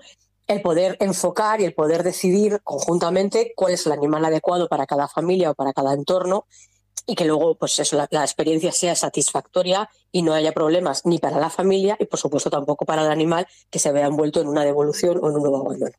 el 0.47 0.61
poder 0.61 0.97
enfocar 0.99 1.61
y 1.61 1.65
el 1.65 1.73
poder 1.73 2.03
decidir 2.03 2.59
conjuntamente 2.63 3.53
cuál 3.55 3.73
es 3.73 3.85
el 3.85 3.91
animal 3.91 4.25
adecuado 4.25 4.67
para 4.67 4.87
cada 4.87 5.07
familia 5.07 5.51
o 5.51 5.55
para 5.55 5.73
cada 5.73 5.93
entorno 5.93 6.45
y 7.05 7.15
que 7.15 7.25
luego 7.25 7.55
pues 7.55 7.77
eso, 7.79 7.95
la, 7.95 8.07
la 8.11 8.23
experiencia 8.23 8.71
sea 8.71 8.95
satisfactoria 8.95 9.89
y 10.11 10.21
no 10.21 10.33
haya 10.33 10.51
problemas 10.51 11.05
ni 11.05 11.17
para 11.17 11.39
la 11.39 11.49
familia 11.49 11.97
y 11.99 12.05
por 12.05 12.19
supuesto 12.19 12.49
tampoco 12.49 12.85
para 12.85 13.03
el 13.03 13.11
animal 13.11 13.47
que 13.69 13.79
se 13.79 13.91
vea 13.91 14.07
envuelto 14.07 14.41
en 14.41 14.47
una 14.47 14.63
devolución 14.63 15.19
o 15.21 15.29
en 15.29 15.35
un 15.35 15.41
nuevo 15.41 15.57
abandono. 15.57 15.93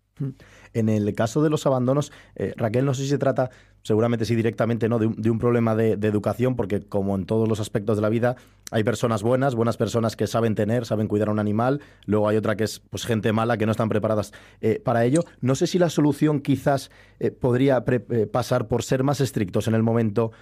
En 0.72 0.88
el 0.88 1.14
caso 1.14 1.42
de 1.42 1.50
los 1.50 1.66
abandonos, 1.66 2.12
eh, 2.36 2.54
Raquel, 2.56 2.84
no 2.84 2.94
sé 2.94 3.02
si 3.02 3.08
se 3.08 3.18
trata, 3.18 3.50
seguramente 3.82 4.24
sí 4.24 4.34
directamente, 4.34 4.88
¿no? 4.88 4.98
de, 4.98 5.06
un, 5.06 5.14
de 5.20 5.30
un 5.30 5.38
problema 5.38 5.74
de, 5.74 5.92
educación, 5.92 6.56
porque 6.56 6.80
como 6.80 7.16
en 7.16 7.26
todos 7.26 7.48
los 7.48 7.60
aspectos 7.60 7.96
de 7.96 8.02
la 8.02 8.08
vida, 8.08 8.36
hay 8.70 8.84
personas 8.84 9.22
buenas, 9.22 9.54
buenas 9.54 9.76
personas 9.76 10.16
que 10.16 10.26
saben 10.26 10.54
tener, 10.54 10.86
saben 10.86 11.08
cuidar 11.08 11.28
a 11.28 11.32
un 11.32 11.38
animal, 11.38 11.80
luego 12.06 12.28
hay 12.28 12.36
otra 12.36 12.56
que 12.56 12.64
es 12.64 12.80
pues, 12.80 13.04
gente 13.04 13.32
mala 13.32 13.56
que 13.56 13.66
no 13.66 13.72
están 13.72 13.88
preparadas 13.88 14.32
eh, 14.60 14.80
para 14.84 15.04
ello. 15.04 15.24
No 15.40 15.54
sé 15.54 15.66
si 15.66 15.78
la 15.78 15.90
solución 15.90 16.40
quizás 16.40 16.90
eh, 17.18 17.30
podría 17.30 17.84
pasar 18.32 18.68
por 18.68 18.82
ser 18.82 19.02
más 19.02 19.20
estrictos 19.20 19.66
en 19.68 19.74
el 19.74 19.82
momento 19.82 20.32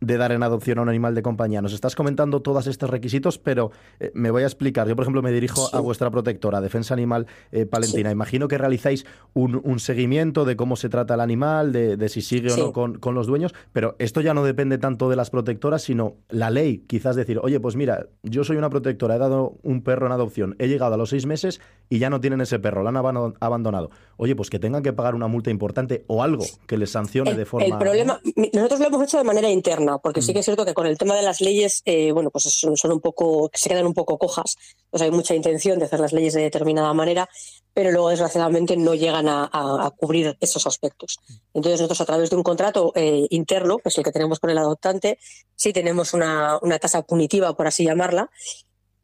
de 0.00 0.16
dar 0.16 0.32
en 0.32 0.42
adopción 0.42 0.78
a 0.78 0.82
un 0.82 0.88
animal 0.88 1.14
de 1.14 1.22
compañía. 1.22 1.62
Nos 1.62 1.72
estás 1.72 1.94
comentando 1.94 2.42
todos 2.42 2.66
estos 2.66 2.90
requisitos, 2.90 3.38
pero 3.38 3.70
eh, 4.00 4.10
me 4.14 4.30
voy 4.30 4.42
a 4.42 4.46
explicar. 4.46 4.88
Yo, 4.88 4.96
por 4.96 5.04
ejemplo, 5.04 5.22
me 5.22 5.32
dirijo 5.32 5.74
a 5.74 5.80
vuestra 5.80 6.10
protectora, 6.10 6.60
Defensa 6.60 6.94
Animal 6.94 7.26
eh, 7.52 7.66
Palentina. 7.66 8.10
Imagino 8.10 8.48
que 8.48 8.58
realizáis 8.58 9.06
un, 9.32 9.60
un 9.62 9.78
seguimiento 9.78 10.44
de 10.44 10.56
cómo 10.56 10.76
se 10.76 10.88
trata 10.88 11.14
el 11.14 11.20
animal, 11.20 11.72
de, 11.72 11.96
de 11.96 12.08
si 12.08 12.22
sigue 12.22 12.52
o 12.52 12.56
no 12.56 12.72
con, 12.72 12.98
con 12.98 13.14
los 13.14 13.26
dueños, 13.26 13.54
pero 13.72 13.96
esto 13.98 14.20
ya 14.20 14.34
no 14.34 14.44
depende 14.44 14.78
tanto 14.78 15.08
de 15.08 15.16
las 15.16 15.30
protectoras, 15.30 15.82
sino 15.82 16.16
la 16.28 16.50
ley. 16.50 16.84
Quizás 16.86 17.16
decir, 17.16 17.38
oye, 17.42 17.60
pues 17.60 17.76
mira, 17.76 18.06
yo 18.22 18.44
soy 18.44 18.56
una 18.56 18.70
protectora, 18.70 19.16
he 19.16 19.18
dado 19.18 19.58
un 19.62 19.82
perro 19.82 20.06
en 20.06 20.12
adopción, 20.12 20.56
he 20.58 20.68
llegado 20.68 20.94
a 20.94 20.96
los 20.96 21.10
seis 21.10 21.26
meses 21.26 21.60
y 21.88 21.98
ya 21.98 22.10
no 22.10 22.20
tienen 22.20 22.40
ese 22.40 22.58
perro, 22.58 22.82
lo 22.82 22.88
han 22.88 22.96
abandonado. 23.40 23.90
Oye, 24.16 24.36
pues 24.36 24.50
que 24.50 24.58
tengan 24.58 24.82
que 24.82 24.92
pagar 24.92 25.14
una 25.14 25.28
multa 25.28 25.50
importante 25.50 26.04
o 26.06 26.22
algo 26.22 26.44
que 26.66 26.78
les 26.78 26.90
sancione 26.90 27.30
El, 27.30 27.36
de 27.36 27.44
forma... 27.44 27.66
el 27.66 27.78
problema, 27.78 28.20
nosotros 28.52 28.80
lo 28.80 28.86
hemos 28.86 29.02
hecho 29.02 29.18
de 29.18 29.24
manera 29.24 29.50
interna, 29.50 29.73
porque 30.02 30.22
sí 30.22 30.32
que 30.32 30.40
es 30.40 30.44
cierto 30.44 30.64
que 30.64 30.74
con 30.74 30.86
el 30.86 30.98
tema 30.98 31.14
de 31.16 31.22
las 31.22 31.40
leyes, 31.40 31.82
eh, 31.84 32.12
bueno, 32.12 32.30
pues 32.30 32.44
son, 32.44 32.76
son 32.76 32.92
un 32.92 33.00
poco, 33.00 33.50
se 33.52 33.68
quedan 33.68 33.86
un 33.86 33.94
poco 33.94 34.18
cojas. 34.18 34.56
Pues 34.90 35.02
hay 35.02 35.10
mucha 35.10 35.34
intención 35.34 35.78
de 35.78 35.86
hacer 35.86 36.00
las 36.00 36.12
leyes 36.12 36.34
de 36.34 36.42
determinada 36.42 36.92
manera, 36.94 37.28
pero 37.72 37.90
luego 37.90 38.08
desgraciadamente 38.10 38.76
no 38.76 38.94
llegan 38.94 39.28
a, 39.28 39.44
a- 39.52 39.86
a 39.86 39.90
cubrir 39.90 40.36
esos 40.40 40.66
aspectos. 40.66 41.18
Entonces 41.52 41.80
nosotros 41.80 42.00
a 42.00 42.04
través 42.06 42.30
de 42.30 42.36
un 42.36 42.42
contrato 42.42 42.92
eh, 42.94 43.26
interno, 43.30 43.78
que 43.78 43.88
es 43.88 43.98
el 43.98 44.04
que 44.04 44.12
tenemos 44.12 44.38
con 44.40 44.50
el 44.50 44.58
adoptante, 44.58 45.18
sí 45.56 45.72
tenemos 45.72 46.14
una, 46.14 46.58
una 46.62 46.78
tasa 46.78 47.02
punitiva, 47.02 47.56
por 47.56 47.66
así 47.66 47.84
llamarla, 47.84 48.30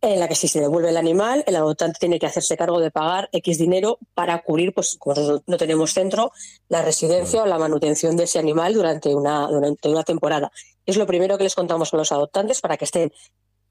en 0.03 0.19
la 0.19 0.29
que 0.29 0.35
si 0.35 0.49
se 0.49 0.61
devuelve 0.61 0.91
el 0.91 0.97
animal, 0.97 1.45
el 1.47 1.57
adoptante 1.57 1.99
tiene 2.01 2.19
que 2.19 2.27
hacerse 2.27 2.57
cargo 2.57 2.81
de 2.81 2.91
pagar 2.91 3.29
X 3.33 3.59
dinero 3.59 3.99
para 4.15 4.43
cubrir, 4.43 4.73
pues 4.73 4.97
como 4.99 5.43
no 5.47 5.57
tenemos 5.59 5.93
centro, 5.93 6.33
la 6.69 6.83
residencia 6.83 7.43
o 7.43 7.47
la 7.47 7.59
manutención 7.59 8.17
de 8.17 8.25
ese 8.25 8.39
animal 8.39 8.73
durante 8.73 9.15
una, 9.15 9.47
durante 9.49 9.89
una 9.89 10.03
temporada. 10.03 10.51
Es 10.87 10.97
lo 10.97 11.07
primero 11.07 11.37
que 11.37 11.45
les 11.45 11.55
contamos 11.55 11.93
a 11.93 11.97
los 11.99 12.13
adoptantes 12.13 12.61
para 12.61 12.79
que 12.79 12.87
estén 12.87 13.13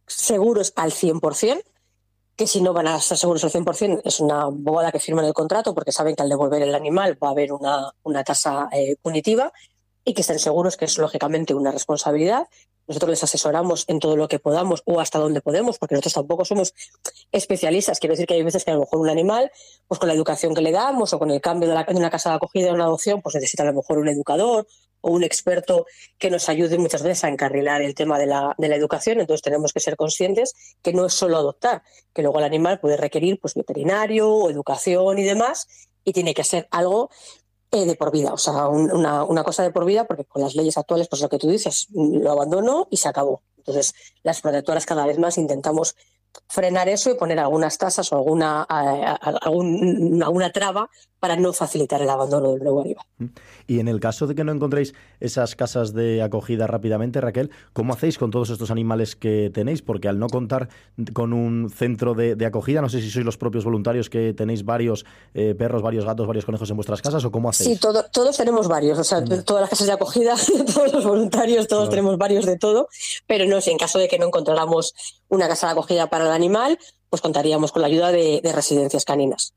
seguros 0.05 0.73
al 0.75 0.91
100%, 0.91 1.63
que 2.35 2.47
si 2.47 2.61
no 2.61 2.73
van 2.73 2.87
a 2.87 2.97
estar 2.97 3.17
seguros 3.17 3.43
al 3.43 3.51
100% 3.51 4.01
es 4.05 4.19
una 4.19 4.45
bobada 4.45 4.91
que 4.91 4.99
firman 4.99 5.25
el 5.25 5.33
contrato 5.33 5.73
porque 5.73 5.91
saben 5.91 6.15
que 6.15 6.21
al 6.21 6.29
devolver 6.29 6.61
el 6.61 6.73
animal 6.73 7.21
va 7.21 7.29
a 7.29 7.31
haber 7.31 7.51
una, 7.51 7.91
una 8.03 8.23
tasa 8.23 8.69
eh, 8.71 8.95
punitiva 9.01 9.51
y 10.05 10.13
que 10.13 10.21
estén 10.21 10.39
seguros 10.39 10.77
que 10.77 10.85
es 10.85 10.97
lógicamente 10.97 11.53
una 11.53 11.71
responsabilidad. 11.71 12.47
Nosotros 12.89 13.09
les 13.11 13.23
asesoramos 13.23 13.85
en 13.87 13.99
todo 13.99 14.17
lo 14.17 14.27
que 14.27 14.39
podamos 14.39 14.81
o 14.85 14.99
hasta 14.99 15.19
donde 15.19 15.39
podemos, 15.41 15.77
porque 15.77 15.95
nosotros 15.95 16.15
tampoco 16.15 16.43
somos 16.43 16.73
especialistas. 17.31 17.99
Quiero 17.99 18.13
decir 18.13 18.25
que 18.27 18.33
hay 18.33 18.43
veces 18.43 18.65
que 18.65 18.71
a 18.71 18.73
lo 18.73 18.81
mejor 18.81 18.99
un 18.99 19.09
animal, 19.09 19.51
pues 19.87 19.99
con 19.99 20.07
la 20.07 20.13
educación 20.15 20.53
que 20.53 20.61
le 20.61 20.71
damos 20.71 21.13
o 21.13 21.19
con 21.19 21.31
el 21.31 21.39
cambio 21.39 21.69
de, 21.69 21.75
la- 21.75 21.85
una 21.89 22.09
casa 22.09 22.31
de 22.31 22.35
acogida 22.37 22.71
a 22.71 22.73
una 22.73 22.85
adopción, 22.85 23.21
pues 23.21 23.35
necesita 23.35 23.63
a 23.63 23.67
lo 23.67 23.73
mejor 23.73 23.99
un 23.99 24.09
educador 24.09 24.67
o 25.01 25.11
un 25.11 25.23
experto 25.23 25.85
que 26.17 26.29
nos 26.29 26.49
ayude 26.49 26.77
muchas 26.77 27.03
veces 27.03 27.23
a 27.23 27.29
encarrilar 27.29 27.81
el 27.81 27.95
tema 27.95 28.19
de 28.19 28.25
la, 28.25 28.53
de 28.57 28.67
la 28.67 28.75
educación. 28.75 29.19
Entonces 29.21 29.41
tenemos 29.41 29.71
que 29.71 29.79
ser 29.79 29.95
conscientes 29.95 30.53
que 30.81 30.91
no 30.91 31.05
es 31.05 31.13
solo 31.13 31.37
adoptar, 31.37 31.83
que 32.13 32.21
luego 32.21 32.39
el 32.39 32.45
animal 32.45 32.79
puede 32.81 32.97
requerir 32.97 33.39
pues 33.39 33.53
veterinario 33.53 34.29
o 34.29 34.49
educación 34.49 35.17
y 35.19 35.23
demás, 35.23 35.67
y 36.03 36.11
tiene 36.11 36.33
que 36.33 36.43
ser 36.43 36.67
algo 36.71 37.11
eh, 37.71 37.85
de 37.85 37.95
por 37.95 38.11
vida, 38.11 38.33
o 38.33 38.37
sea, 38.37 38.67
un- 38.67 38.91
una, 38.91 39.23
una 39.23 39.43
cosa 39.43 39.63
de 39.63 39.71
por 39.71 39.85
vida, 39.85 40.05
porque 40.05 40.25
con 40.25 40.41
las 40.41 40.55
leyes 40.55 40.77
actuales, 40.77 41.07
pues 41.07 41.21
lo 41.21 41.29
que 41.29 41.37
tú 41.37 41.47
dices, 41.49 41.87
lo 41.93 42.31
abandono 42.31 42.87
y 42.89 42.97
se 42.97 43.07
acabó. 43.09 43.43
Entonces, 43.57 43.93
las 44.23 44.41
protectoras 44.41 44.85
cada 44.85 45.05
vez 45.05 45.19
más 45.19 45.37
intentamos 45.37 45.95
frenar 46.47 46.89
eso 46.89 47.09
y 47.11 47.15
poner 47.15 47.39
algunas 47.39 47.77
tasas 47.77 48.11
o 48.11 48.17
alguna, 48.17 48.61
a- 48.67 49.17
a- 49.21 49.37
algún- 49.41 50.21
alguna 50.23 50.51
traba 50.51 50.89
para 51.19 51.35
no 51.35 51.51
facilitar 51.51 52.01
el 52.01 52.09
abandono 52.09 52.51
del 52.53 52.63
nuevo 52.63 52.79
animal. 52.81 53.05
Y 53.67 53.79
en 53.81 53.89
el 53.89 53.99
caso 53.99 54.25
de 54.25 54.35
que 54.35 54.45
no 54.45 54.53
encontréis 54.53 54.93
esas 55.19 55.55
casas 55.55 55.93
de 55.93 56.21
acogida 56.23 56.65
rápidamente, 56.65 57.19
Raquel, 57.19 57.51
¿cómo 57.73 57.91
hacéis 57.93 58.17
con 58.17 58.31
todos 58.31 58.49
estos 58.51 58.71
animales 58.71 59.17
que 59.17 59.51
tenéis? 59.53 59.81
Porque 59.81 60.07
al 60.07 60.17
no 60.17 60.27
contar 60.27 60.69
con 61.13 61.33
un 61.33 61.69
centro 61.69 62.13
de, 62.13 62.35
de 62.35 62.45
acogida, 62.45 62.81
no 62.81 62.87
sé 62.87 63.01
si 63.01 63.09
sois 63.11 63.25
los 63.25 63.37
propios 63.37 63.65
voluntarios 63.65 64.09
que 64.09 64.33
tenéis 64.33 64.63
varios 64.63 65.05
eh, 65.33 65.55
perros, 65.55 65.81
varios 65.81 66.05
gatos, 66.05 66.25
varios 66.25 66.45
conejos 66.45 66.69
en 66.69 66.77
vuestras 66.77 67.01
casas 67.01 67.25
o 67.25 67.31
cómo 67.31 67.49
hacéis. 67.49 67.69
Sí, 67.71 67.77
todo- 67.79 68.05
todos 68.13 68.37
tenemos 68.37 68.69
varios, 68.69 68.97
o 68.97 69.03
sea, 69.03 69.21
todas 69.23 69.61
las 69.61 69.69
casas 69.69 69.87
de 69.87 69.93
acogida, 69.93 70.35
todos 70.73 70.93
los 70.93 71.05
voluntarios, 71.05 71.67
todos 71.67 71.89
tenemos 71.89 72.17
varios 72.17 72.45
de 72.45 72.57
todo, 72.57 72.87
pero 73.27 73.45
no 73.45 73.59
sé, 73.59 73.71
en 73.71 73.77
caso 73.77 73.99
de 73.99 74.07
que 74.07 74.17
no 74.19 74.27
encontráramos 74.27 74.93
una 75.27 75.47
casa 75.49 75.67
de 75.67 75.73
acogida 75.73 76.09
para 76.09 76.18
el 76.21 76.31
animal, 76.31 76.77
pues 77.09 77.21
contaríamos 77.21 77.71
con 77.71 77.81
la 77.81 77.87
ayuda 77.87 78.11
de, 78.11 78.41
de 78.41 78.51
residencias 78.51 79.05
caninas. 79.05 79.53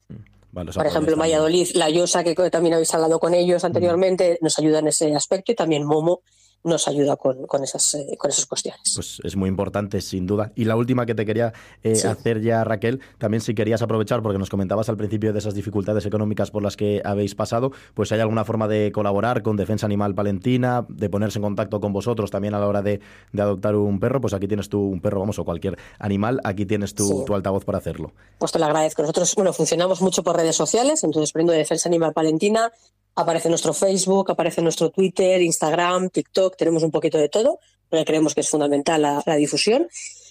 Vale, 0.53 0.70
sea, 0.72 0.83
Por 0.83 0.90
ejemplo, 0.90 1.14
en 1.14 1.18
Valladolid, 1.18 1.68
la 1.75 1.88
Yosa, 1.88 2.22
que 2.22 2.35
también 2.51 2.75
habéis 2.75 2.92
hablado 2.94 3.18
con 3.18 3.33
ellos 3.35 3.64
anteriormente, 3.64 4.38
nos 4.42 4.59
ayuda 4.59 4.81
en 4.81 4.88
ese 4.88 5.14
aspecto 5.14 5.53
y 5.53 5.55
también 5.55 5.85
Momo 5.85 6.20
nos 6.64 6.87
ayuda 6.88 7.16
con, 7.16 7.46
con, 7.46 7.64
esas, 7.64 7.94
eh, 7.94 8.16
con 8.18 8.31
esas 8.31 8.46
cuestiones. 8.46 8.92
Pues 8.94 9.20
es 9.25 9.37
muy 9.37 9.48
importante, 9.48 10.01
sin 10.01 10.27
duda. 10.27 10.53
Y 10.55 10.64
la 10.64 10.77
última 10.77 11.07
que 11.07 11.14
te 11.14 11.27
quería 11.27 11.53
eh, 11.83 11.96
Sí. 11.96 12.07
hacer 12.07 12.40
ya, 12.40 12.62
Raquel, 12.64 13.01
también 13.18 13.40
si 13.40 13.55
querías 13.55 13.83
aprovechar, 13.83 14.22
porque 14.22 14.38
nos 14.38 14.48
comentabas 14.51 14.88
al 14.88 14.96
principio 14.96 15.33
de 15.33 15.38
esas 15.40 15.55
dificultades 15.55 16.07
económicas 16.07 16.51
por 16.51 16.62
las 16.62 16.77
que 16.77 17.03
habéis 17.05 17.35
pasado, 17.35 17.72
pues 17.94 18.09
si 18.09 18.14
hay 18.14 18.20
alguna 18.20 18.44
forma 18.44 18.68
de 18.68 18.92
colaborar 18.92 19.42
con 19.42 19.57
Defensa 19.57 19.87
Animal 19.87 20.14
Palentina, 20.14 20.87
de 20.88 21.11
ponerse 21.11 21.38
en 21.38 21.42
contacto 21.42 21.81
con 21.81 21.92
vosotros 21.92 22.31
también 22.31 22.55
a 22.55 22.61
la 22.61 22.68
hora 22.68 22.83
de, 22.83 23.01
de 23.33 23.42
adoptar 23.42 23.75
un 23.77 23.98
perro, 23.98 24.20
pues 24.20 24.33
aquí 24.35 24.46
tienes 24.46 24.68
tú 24.68 24.81
un 24.81 25.01
perro, 25.01 25.20
vamos, 25.20 25.38
o 25.38 25.44
cualquier 25.44 25.77
animal, 25.98 26.40
aquí 26.44 26.66
tienes 26.66 26.94
tu, 26.94 27.07
Sí. 27.09 27.14
tu 27.27 27.35
altavoz 27.35 27.64
para 27.64 27.79
hacerlo. 27.79 28.12
Pues 28.38 28.53
te 28.53 28.59
lo 28.59 28.66
agradezco. 28.66 29.03
Nosotros, 29.03 29.35
bueno, 29.35 29.53
funcionamos 29.53 30.01
mucho 30.01 30.22
por 30.22 30.37
redes 30.37 30.55
sociales, 30.57 31.03
entonces 31.05 31.33
poniendo 31.33 31.53
Defensa 31.53 31.88
Animal 31.88 32.12
Palentina, 32.12 32.70
aparece 33.14 33.48
nuestro 33.48 33.72
Facebook, 33.72 34.31
aparece 34.31 34.62
nuestro 34.62 34.90
Twitter, 34.90 35.40
Instagram, 35.42 36.11
TikTok, 36.11 36.57
tenemos 36.57 36.83
un 36.83 36.90
poquito 36.90 37.18
de 37.18 37.29
todo, 37.29 37.59
porque 37.88 38.05
creemos 38.05 38.35
que 38.35 38.40
es 38.40 38.48
fundamental 38.48 39.03
la, 39.03 39.37
difusión. 39.37 39.88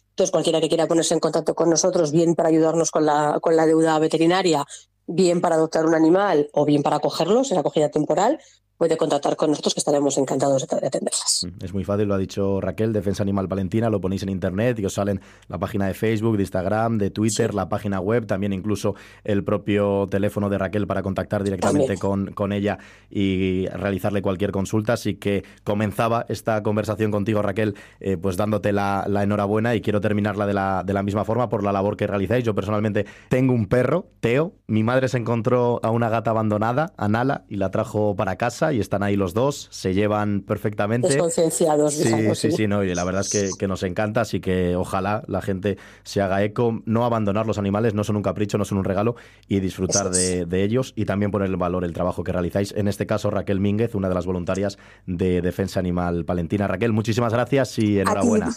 Entonces, 0.09 0.31
cualquiera 0.31 0.59
que 0.59 0.67
quiera 0.67 0.87
ponerse 0.87 1.13
en 1.13 1.19
contacto 1.19 1.55
con 1.55 1.69
nosotros, 1.69 2.11
bien 2.11 2.35
para 2.35 2.49
ayudarnos 2.49 2.91
con 2.91 3.05
la, 3.05 3.39
con 3.41 3.55
la 3.55 3.65
deuda 3.65 3.97
veterinaria, 3.99 4.65
bien 5.07 5.41
para 5.41 5.55
adoptar 5.55 5.85
un 5.85 5.95
animal 5.95 6.49
o 6.53 6.65
bien 6.65 6.83
para 6.83 6.97
acogerlos 6.97 7.51
en 7.51 7.57
acogida 7.57 7.89
temporal, 7.89 8.39
puede 8.81 8.97
contactar 8.97 9.35
con 9.35 9.51
nosotros 9.51 9.75
que 9.75 9.79
estaremos 9.79 10.17
encantados 10.17 10.67
de 10.67 10.75
de 10.79 10.87
atenderlas. 10.87 11.45
Mm, 11.45 11.63
Es 11.63 11.71
muy 11.71 11.83
fácil, 11.83 12.07
lo 12.07 12.15
ha 12.15 12.17
dicho 12.17 12.59
Raquel, 12.59 12.93
Defensa 12.93 13.21
Animal 13.21 13.47
Palentina, 13.47 13.91
lo 13.91 14.01
ponéis 14.01 14.23
en 14.23 14.29
internet 14.29 14.79
y 14.79 14.85
os 14.85 14.93
salen 14.95 15.21
la 15.49 15.59
página 15.59 15.85
de 15.85 15.93
Facebook, 15.93 16.35
de 16.35 16.41
Instagram, 16.41 16.97
de 16.97 17.11
Twitter, 17.11 17.53
la 17.53 17.69
página 17.69 17.99
web, 17.99 18.25
también 18.25 18.53
incluso 18.53 18.95
el 19.23 19.43
propio 19.43 20.07
teléfono 20.09 20.49
de 20.49 20.57
Raquel 20.57 20.87
para 20.87 21.03
contactar 21.03 21.43
directamente 21.43 21.97
con, 21.99 22.31
con 22.33 22.53
ella 22.53 22.79
y 23.11 23.67
realizarle 23.67 24.23
cualquier 24.23 24.51
consulta. 24.51 24.93
Así 24.93 25.13
que 25.13 25.43
comenzaba 25.63 26.25
esta 26.27 26.63
conversación 26.63 27.11
contigo, 27.11 27.43
Raquel, 27.43 27.75
eh, 27.99 28.17
pues 28.17 28.35
dándote 28.35 28.71
la, 28.73 29.05
la 29.07 29.21
enhorabuena 29.21 29.75
y 29.75 29.81
quiero 29.81 30.01
terminarla 30.01 30.47
de 30.47 30.55
la, 30.55 30.81
de 30.83 30.93
la 30.93 31.03
misma 31.03 31.23
forma 31.23 31.49
por 31.49 31.63
la 31.63 31.71
labor 31.71 31.97
que 31.97 32.07
realizáis. 32.07 32.43
Yo 32.43 32.55
personalmente 32.55 33.05
tengo 33.29 33.53
un 33.53 33.67
perro, 33.67 34.07
Teo. 34.21 34.53
Mi 34.65 34.81
madre 34.81 35.07
se 35.07 35.19
encontró 35.19 35.79
a 35.83 35.91
una 35.91 36.09
gata 36.09 36.31
abandonada, 36.31 36.93
a 36.97 37.07
Nala, 37.07 37.45
y 37.47 37.57
la 37.57 37.69
trajo 37.69 38.15
para 38.15 38.37
casa 38.37 38.70
y 38.71 38.79
están 38.79 39.03
ahí 39.03 39.15
los 39.15 39.33
dos, 39.33 39.67
se 39.71 39.93
llevan 39.93 40.41
perfectamente. 40.41 41.07
Desconcienciados, 41.07 41.93
Sí, 41.93 42.03
digamos, 42.03 42.39
sí, 42.39 42.51
sí, 42.51 42.67
no, 42.67 42.83
y 42.83 42.93
la 42.93 43.03
verdad 43.03 43.21
es 43.21 43.29
que, 43.29 43.49
que 43.57 43.67
nos 43.67 43.83
encanta, 43.83 44.21
así 44.21 44.39
que 44.39 44.75
ojalá 44.75 45.23
la 45.27 45.41
gente 45.41 45.77
se 46.03 46.21
haga 46.21 46.43
eco, 46.43 46.81
no 46.85 47.05
abandonar 47.05 47.45
los 47.47 47.57
animales, 47.57 47.93
no 47.93 48.03
son 48.03 48.15
un 48.15 48.23
capricho, 48.23 48.57
no 48.57 48.65
son 48.65 48.77
un 48.77 48.83
regalo, 48.83 49.15
y 49.47 49.59
disfrutar 49.59 50.07
es. 50.07 50.17
de, 50.17 50.45
de 50.45 50.63
ellos 50.63 50.93
y 50.95 51.05
también 51.05 51.31
poner 51.31 51.49
en 51.49 51.59
valor 51.59 51.83
el 51.83 51.93
trabajo 51.93 52.23
que 52.23 52.31
realizáis. 52.31 52.73
En 52.75 52.87
este 52.87 53.05
caso, 53.05 53.29
Raquel 53.29 53.59
Mínguez, 53.59 53.95
una 53.95 54.09
de 54.09 54.15
las 54.15 54.25
voluntarias 54.25 54.77
de 55.05 55.41
Defensa 55.41 55.79
Animal 55.79 56.25
Palentina. 56.25 56.67
Raquel, 56.67 56.91
muchísimas 56.91 57.33
gracias 57.33 57.77
y 57.79 57.99
enhorabuena. 57.99 58.49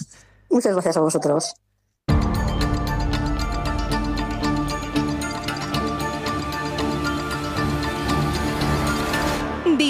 Muchas 0.51 0.73
gracias 0.73 0.97
a 0.97 1.01
vosotros. 1.01 1.55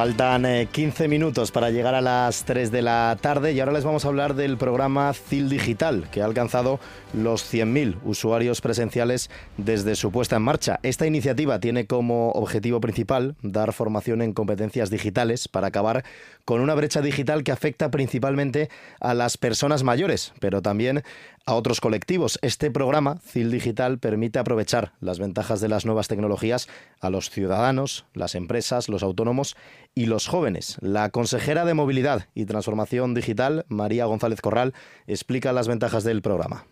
Faltan 0.00 0.46
eh, 0.46 0.66
15 0.72 1.08
minutos 1.08 1.50
para 1.50 1.68
llegar 1.68 1.94
a 1.94 2.00
las 2.00 2.46
3 2.46 2.72
de 2.72 2.80
la 2.80 3.18
tarde 3.20 3.52
y 3.52 3.60
ahora 3.60 3.72
les 3.72 3.84
vamos 3.84 4.06
a 4.06 4.08
hablar 4.08 4.32
del 4.34 4.56
programa 4.56 5.12
CIL 5.12 5.50
Digital, 5.50 6.08
que 6.10 6.22
ha 6.22 6.24
alcanzado 6.24 6.80
los 7.12 7.44
100.000 7.52 7.98
usuarios 8.02 8.62
presenciales 8.62 9.28
desde 9.58 9.96
su 9.96 10.10
puesta 10.10 10.36
en 10.36 10.42
marcha. 10.42 10.80
Esta 10.82 11.06
iniciativa 11.06 11.60
tiene 11.60 11.84
como 11.84 12.30
objetivo 12.30 12.80
principal 12.80 13.36
dar 13.42 13.74
formación 13.74 14.22
en 14.22 14.32
competencias 14.32 14.88
digitales 14.88 15.48
para 15.48 15.66
acabar 15.66 16.02
con 16.46 16.62
una 16.62 16.74
brecha 16.74 17.02
digital 17.02 17.44
que 17.44 17.52
afecta 17.52 17.90
principalmente 17.90 18.70
a 19.00 19.12
las 19.12 19.36
personas 19.36 19.82
mayores, 19.82 20.32
pero 20.40 20.62
también 20.62 21.02
a 21.50 21.54
otros 21.54 21.80
colectivos. 21.80 22.38
Este 22.42 22.70
programa, 22.70 23.18
CIL 23.24 23.50
Digital, 23.50 23.98
permite 23.98 24.38
aprovechar 24.38 24.92
las 25.00 25.18
ventajas 25.18 25.60
de 25.60 25.68
las 25.68 25.84
nuevas 25.84 26.06
tecnologías 26.06 26.68
a 27.00 27.10
los 27.10 27.28
ciudadanos, 27.28 28.06
las 28.14 28.34
empresas, 28.36 28.88
los 28.88 29.02
autónomos 29.02 29.56
y 29.94 30.06
los 30.06 30.28
jóvenes. 30.28 30.76
La 30.80 31.10
consejera 31.10 31.64
de 31.64 31.74
Movilidad 31.74 32.28
y 32.34 32.44
Transformación 32.44 33.14
Digital, 33.14 33.66
María 33.68 34.04
González 34.04 34.40
Corral, 34.40 34.74
explica 35.06 35.52
las 35.52 35.66
ventajas 35.66 36.04
del 36.04 36.22
programa. 36.22 36.66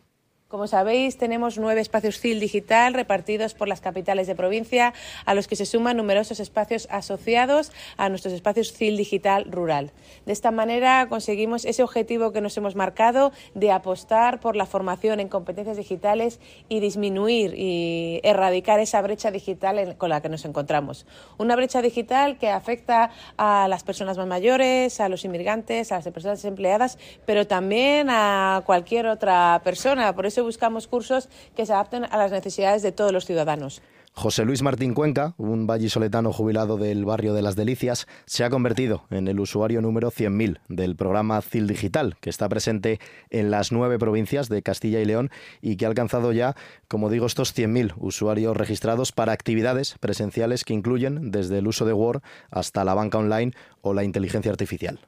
Como 0.49 0.67
sabéis, 0.67 1.19
tenemos 1.19 1.59
nueve 1.59 1.83
espacios 1.83 2.21
CIL 2.21 2.41
digital 2.41 2.95
repartidos 2.95 3.53
por 3.53 3.69
las 3.69 3.83
capitales 3.83 4.27
de 4.27 4.35
provincia, 4.35 4.95
a 5.27 5.35
los 5.35 5.47
que 5.47 5.57
se 5.57 5.67
suman 5.67 5.99
numerosos 5.99 6.41
espacios 6.41 6.89
asociados 6.91 7.71
a 7.99 8.09
nuestros 8.09 8.33
espacios 8.33 8.73
CIL 8.73 8.97
digital 8.97 9.45
rural. 9.51 9.91
De 10.25 10.33
esta 10.33 10.51
manera 10.51 11.07
conseguimos 11.11 11.67
ese 11.67 11.83
objetivo 11.83 12.33
que 12.33 12.41
nos 12.41 12.57
hemos 12.57 12.77
marcado 12.77 13.31
de 13.55 13.71
apostar 13.71 14.41
por 14.41 14.57
la 14.57 14.65
formación 14.65 15.21
en 15.21 15.29
competencias 15.29 15.77
digitales 15.77 16.41
y 16.71 16.81
disminuir 16.81 17.53
y 17.55 18.23
erradicar 18.25 18.81
esa 18.81 19.03
brecha 19.03 19.31
digital 19.31 19.99
con 19.99 20.09
la 20.09 20.23
que 20.23 20.31
nos 20.31 20.47
encontramos. 20.47 21.05
Una 21.37 21.57
brecha 21.57 21.83
digital 21.83 22.39
que 22.39 22.49
afecta 22.49 23.11
a 23.37 23.69
las 23.69 23.83
personas 23.83 24.17
más 24.17 24.27
mayores, 24.27 24.99
a 24.99 25.11
los 25.11 25.27
inmigrantes, 25.27 25.93
a 25.93 25.97
las 25.97 26.09
personas 26.09 26.39
desempleadas, 26.39 26.97
pero 27.27 27.47
también 27.47 28.09
a 28.09 28.63
cualquier 28.65 29.09
otra 29.09 29.61
persona. 29.63 30.15
Por 30.15 30.25
buscamos 30.41 30.89
cursos 30.89 31.29
que 31.55 31.67
se 31.67 31.73
adapten 31.73 32.05
a 32.05 32.17
las 32.17 32.33
necesidades 32.33 32.83
de 32.83 32.93
todos 32.93 33.13
los 33.13 33.25
ciudadanos. 33.25 33.83
José 34.19 34.45
Luis 34.45 34.63
Martín 34.63 34.95
Cuenca, 34.95 35.35
un 35.37 35.69
vallisoletano 35.69 36.33
jubilado 36.33 36.77
del 36.77 37.05
barrio 37.05 37.35
de 37.35 37.43
Las 37.43 37.55
Delicias, 37.55 38.09
se 38.27 38.43
ha 38.43 38.51
convertido 38.51 39.05
en 39.11 39.29
el 39.29 39.39
usuario 39.39 39.81
número 39.81 40.11
100.000 40.11 40.59
del 40.69 40.97
programa 40.97 41.41
CIL 41.41 41.69
Digital, 41.69 42.17
que 42.21 42.29
está 42.29 42.49
presente 42.49 42.99
en 43.31 43.53
las 43.53 43.71
nueve 43.71 43.97
provincias 43.97 44.49
de 44.49 44.61
Castilla 44.61 45.01
y 45.01 45.05
León 45.05 45.31
y 45.63 45.77
que 45.77 45.85
ha 45.85 45.89
alcanzado 45.89 46.33
ya, 46.33 46.57
como 46.89 47.11
digo, 47.11 47.27
estos 47.27 47.57
100.000 47.57 47.95
usuarios 47.97 48.57
registrados 48.57 49.13
para 49.13 49.31
actividades 49.31 49.95
presenciales 50.01 50.65
que 50.65 50.75
incluyen 50.75 51.31
desde 51.31 51.59
el 51.59 51.69
uso 51.69 51.85
de 51.85 51.93
Word 51.93 52.23
hasta 52.51 52.85
la 52.85 52.95
banca 52.95 53.19
online 53.19 53.53
o 53.83 53.95
la 53.95 54.03
inteligencia 54.03 54.51
artificial. 54.51 54.99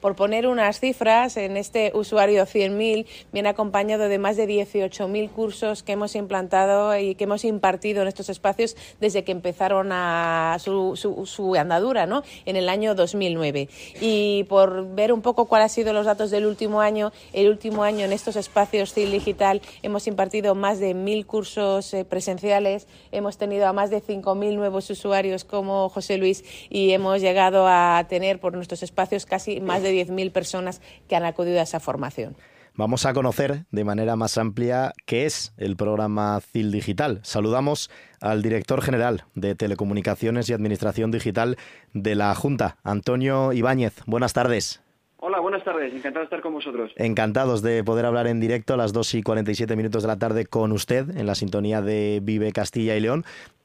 Por 0.00 0.14
poner 0.14 0.46
unas 0.46 0.78
cifras, 0.78 1.36
en 1.36 1.56
este 1.56 1.90
usuario 1.92 2.44
100.000 2.44 3.04
viene 3.32 3.48
acompañado 3.48 4.08
de 4.08 4.18
más 4.18 4.36
de 4.36 4.46
18.000 4.46 5.28
cursos 5.28 5.82
que 5.82 5.90
hemos 5.90 6.14
implantado 6.14 6.96
y 6.96 7.16
que 7.16 7.24
hemos 7.24 7.44
impartido 7.44 8.02
en 8.02 8.06
estos 8.06 8.28
espacios 8.28 8.76
desde 9.00 9.24
que 9.24 9.32
empezaron 9.32 9.90
a 9.90 10.56
su, 10.60 10.94
su, 10.94 11.54
andadura 11.56 12.06
¿no? 12.06 12.22
en 12.46 12.54
el 12.54 12.68
año 12.68 12.94
2009. 12.94 13.68
Y 14.00 14.44
por 14.44 14.86
ver 14.94 15.12
un 15.12 15.20
poco 15.20 15.46
cuáles 15.46 15.64
han 15.64 15.70
sido 15.70 15.92
los 15.92 16.06
datos 16.06 16.30
del 16.30 16.46
último 16.46 16.80
año, 16.80 17.10
el 17.32 17.48
último 17.48 17.82
año 17.82 18.04
en 18.04 18.12
estos 18.12 18.36
espacios 18.36 18.94
CIL 18.94 19.10
Digital 19.10 19.60
hemos 19.82 20.06
impartido 20.06 20.54
más 20.54 20.78
de 20.78 20.94
1.000 20.94 21.26
cursos 21.26 21.92
eh, 21.92 22.04
presenciales, 22.04 22.86
hemos 23.10 23.36
tenido 23.36 23.66
a 23.66 23.72
más 23.72 23.90
de 23.90 24.00
5.000 24.00 24.54
nuevos 24.54 24.88
usuarios 24.90 25.42
como 25.42 25.88
José 25.88 26.18
Luis 26.18 26.44
y 26.70 26.92
hemos 26.92 27.20
llegado 27.20 27.66
a 27.66 28.06
tener 28.08 28.38
por 28.38 28.54
nuestros 28.54 28.84
espacios 28.84 29.26
casi 29.26 29.60
más 29.60 29.82
de 29.82 29.87
de 29.88 30.06
10.000 30.06 30.32
personas 30.32 30.80
que 31.08 31.16
han 31.16 31.24
acudido 31.24 31.60
a 31.60 31.62
esa 31.62 31.80
formación. 31.80 32.36
Vamos 32.78 33.06
a 33.06 33.12
conocer 33.12 33.64
de 33.72 33.84
manera 33.84 34.14
más 34.14 34.38
amplia 34.38 34.92
qué 35.04 35.26
es 35.26 35.52
el 35.56 35.74
programa 35.74 36.40
CIL 36.40 36.70
Digital. 36.70 37.18
Saludamos 37.24 37.90
al 38.20 38.40
director 38.40 38.82
general 38.82 39.24
de 39.34 39.56
Telecomunicaciones 39.56 40.48
y 40.48 40.52
Administración 40.52 41.10
Digital 41.10 41.56
de 41.92 42.14
la 42.14 42.32
Junta, 42.36 42.76
Antonio 42.84 43.52
Ibáñez. 43.52 43.94
Buenas 44.06 44.32
tardes. 44.32 44.80
Hola, 45.20 45.40
buenas 45.40 45.64
tardes. 45.64 45.92
Encantado 45.92 46.20
de 46.20 46.24
estar 46.24 46.40
con 46.40 46.52
vosotros. 46.52 46.92
Encantados 46.96 47.60
de 47.60 47.82
poder 47.82 48.06
hablar 48.06 48.28
en 48.28 48.38
directo 48.38 48.74
a 48.74 48.76
las 48.76 48.92
2 48.92 49.14
y 49.14 49.22
47 49.22 49.74
minutos 49.74 50.02
de 50.02 50.08
la 50.08 50.18
tarde 50.18 50.46
con 50.46 50.70
usted 50.70 51.16
en 51.16 51.26
la 51.26 51.34
sintonía 51.34 51.82
de 51.82 52.20
Vive 52.22 52.52
Castilla 52.52 52.96
y 52.96 53.00
León. 53.00 53.24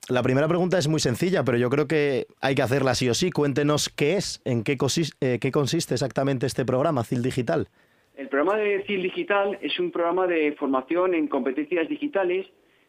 La 0.09 0.23
primera 0.23 0.47
pregunta 0.47 0.79
es 0.79 0.87
muy 0.87 0.99
sencilla, 0.99 1.43
pero 1.43 1.59
yo 1.59 1.69
creo 1.69 1.87
que 1.87 2.25
hay 2.41 2.55
que 2.55 2.63
hacerla 2.63 2.95
sí 2.95 3.07
o 3.07 3.13
sí. 3.13 3.29
Cuéntenos 3.29 3.89
qué 3.89 4.17
es, 4.17 4.41
en 4.45 4.63
qué, 4.63 4.77
eh, 5.21 5.37
qué 5.39 5.51
consiste 5.51 5.93
exactamente 5.93 6.47
este 6.47 6.65
programa, 6.65 7.03
CIL 7.03 7.21
Digital. 7.21 7.67
El 8.15 8.29
programa 8.29 8.57
de 8.57 8.83
CIL 8.87 9.03
Digital 9.03 9.59
es 9.61 9.79
un 9.79 9.91
programa 9.91 10.25
de 10.25 10.53
formación 10.53 11.13
en 11.13 11.27
competencias 11.27 11.87
digitales 11.87 12.47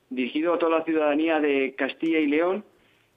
dirigido 0.09 0.55
a 0.55 0.59
toda 0.59 0.79
la 0.79 0.85
ciudadanía 0.85 1.39
de 1.39 1.75
Castilla 1.77 2.19
y 2.19 2.27
León, 2.27 2.65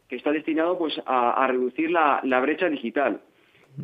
que 0.10 0.18
está 0.18 0.32
destinado 0.32 0.78
pues, 0.78 0.94
a, 1.06 1.44
a 1.44 1.48
reducir 1.48 1.90
la, 1.90 2.20
la, 2.24 2.42
brecha 2.42 2.68
digital. 2.70 3.22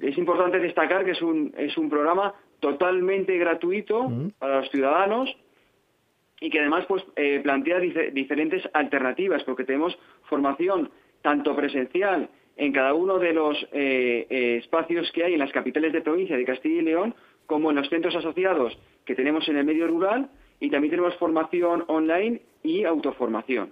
Es 0.02 0.18
importante 0.18 0.60
destacar 0.60 1.06
que 1.06 1.12
es 1.12 1.22
un, 1.22 1.54
es 1.58 1.78
un 1.78 1.90
programa 1.90 2.34
totalmente 2.60 3.38
gratuito 3.38 4.12
para 4.40 4.62
los 4.62 4.70
ciudadanos 4.70 5.36
y 6.40 6.50
que 6.50 6.60
además 6.60 6.86
pues 6.88 7.04
eh, 7.16 7.40
plantea 7.44 7.80
dife 7.80 8.12
diferentes 8.12 8.68
alternativas 8.74 9.44
porque 9.44 9.64
tenemos 9.64 9.98
formación 10.24 10.90
tanto 11.22 11.56
presencial 11.56 12.30
en 12.58 12.72
cada 12.72 12.94
uno 12.94 13.18
de 13.20 13.34
los 13.34 13.62
eh, 13.72 14.28
eh, 14.30 14.58
espacios 14.58 15.12
que 15.12 15.24
hay 15.24 15.34
en 15.34 15.40
las 15.40 15.52
capitales 15.52 15.94
de 15.94 16.02
provincia 16.02 16.38
de 16.38 16.46
Castilla 16.46 16.82
y 16.82 16.86
León 16.86 17.16
como 17.48 17.70
en 17.70 17.78
los 17.78 17.90
centros 17.90 18.16
asociados 18.16 18.78
que 19.06 19.16
tenemos 19.16 19.48
en 19.48 19.58
el 19.58 19.66
medio 19.66 19.88
rural 19.88 20.30
y 20.60 20.70
también 20.70 20.92
tenemos 20.92 21.16
formación 21.16 21.84
online 21.88 22.42
y 22.64 22.84
autoformación. 22.86 23.72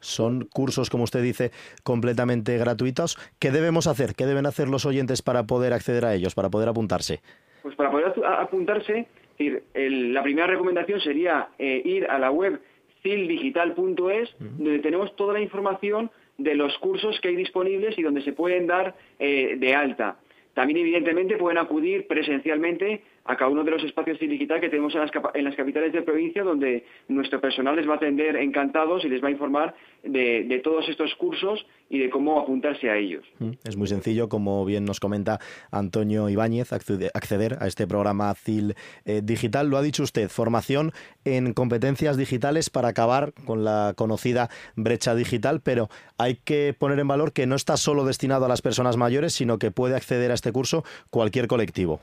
Son 0.00 0.48
cursos, 0.52 0.90
como 0.90 1.04
usted 1.04 1.22
dice, 1.22 1.52
completamente 1.84 2.58
gratuitos. 2.58 3.18
¿Qué 3.38 3.50
debemos 3.50 3.86
hacer? 3.86 4.14
¿Qué 4.14 4.26
deben 4.26 4.46
hacer 4.46 4.68
los 4.68 4.84
oyentes 4.84 5.22
para 5.22 5.44
poder 5.46 5.72
acceder 5.72 6.04
a 6.04 6.14
ellos, 6.14 6.34
para 6.34 6.50
poder 6.50 6.68
apuntarse? 6.68 7.20
Pues 7.62 7.76
para 7.76 7.90
poder 7.90 8.12
apuntarse, 8.26 9.06
decir, 9.30 9.62
el, 9.74 10.12
la 10.12 10.22
primera 10.22 10.46
recomendación 10.48 11.00
sería 11.00 11.48
eh, 11.58 11.80
ir 11.84 12.06
a 12.06 12.18
la 12.18 12.30
web 12.30 12.60
cildigital.es, 13.02 13.76
uh 13.78 14.44
-huh. 14.44 14.50
donde 14.58 14.78
tenemos 14.80 15.14
toda 15.16 15.34
la 15.34 15.40
información 15.40 16.10
de 16.38 16.54
los 16.54 16.76
cursos 16.78 17.20
que 17.20 17.28
hay 17.28 17.36
disponibles 17.36 17.96
y 17.98 18.02
donde 18.02 18.22
se 18.22 18.32
pueden 18.32 18.66
dar 18.66 18.94
eh, 19.18 19.56
de 19.58 19.74
alta. 19.74 20.16
También, 20.54 20.78
evidentemente, 20.80 21.36
pueden 21.36 21.58
acudir 21.58 22.06
presencialmente 22.06 23.02
a 23.24 23.36
cada 23.36 23.50
uno 23.50 23.62
de 23.62 23.70
los 23.70 23.84
espacios 23.84 24.18
digital 24.18 24.60
que 24.60 24.68
tenemos 24.68 24.94
en 24.94 25.00
las, 25.00 25.10
en 25.34 25.44
las, 25.44 25.54
capitales 25.54 25.92
de 25.92 26.02
provincia, 26.02 26.42
donde 26.42 26.84
nuestro 27.08 27.40
personal 27.40 27.76
les 27.76 27.88
va 27.88 27.94
a 27.94 27.96
atender 27.96 28.36
encantados 28.36 29.04
y 29.04 29.08
les 29.08 29.22
va 29.22 29.28
a 29.28 29.30
informar 29.30 29.74
de, 30.02 30.44
de, 30.44 30.58
todos 30.58 30.88
estos 30.88 31.14
cursos 31.14 31.64
y 31.88 31.98
de 31.98 32.10
cómo 32.10 32.40
apuntarse 32.40 32.90
a 32.90 32.96
ellos. 32.96 33.24
Es 33.64 33.76
muy 33.76 33.86
sencillo, 33.86 34.28
como 34.28 34.64
bien 34.64 34.84
nos 34.84 34.98
comenta 34.98 35.38
Antonio 35.70 36.28
Ibáñez, 36.28 36.72
acceder 36.72 37.56
a 37.60 37.66
este 37.66 37.86
programa 37.86 38.34
CIL 38.34 38.74
eh, 39.04 39.20
Digital. 39.22 39.68
Lo 39.68 39.76
ha 39.76 39.82
dicho 39.82 40.02
usted, 40.02 40.28
formación 40.28 40.92
en 41.24 41.52
competencias 41.52 42.16
digitales 42.16 42.70
para 42.70 42.88
acabar 42.88 43.32
con 43.44 43.62
la 43.62 43.94
conocida 43.96 44.48
brecha 44.74 45.14
digital, 45.14 45.60
pero 45.60 45.88
hay 46.18 46.36
que 46.36 46.74
poner 46.76 46.98
en 46.98 47.08
valor 47.08 47.32
que 47.32 47.46
no 47.46 47.54
está 47.54 47.76
solo 47.76 48.04
destinado 48.04 48.46
a 48.46 48.48
las 48.48 48.62
personas 48.62 48.96
mayores, 48.96 49.32
sino 49.32 49.58
que 49.58 49.70
puede 49.70 49.94
acceder 49.94 50.30
a 50.30 50.34
este 50.34 50.50
curso 50.50 50.84
cualquier 51.10 51.46
colectivo. 51.46 52.00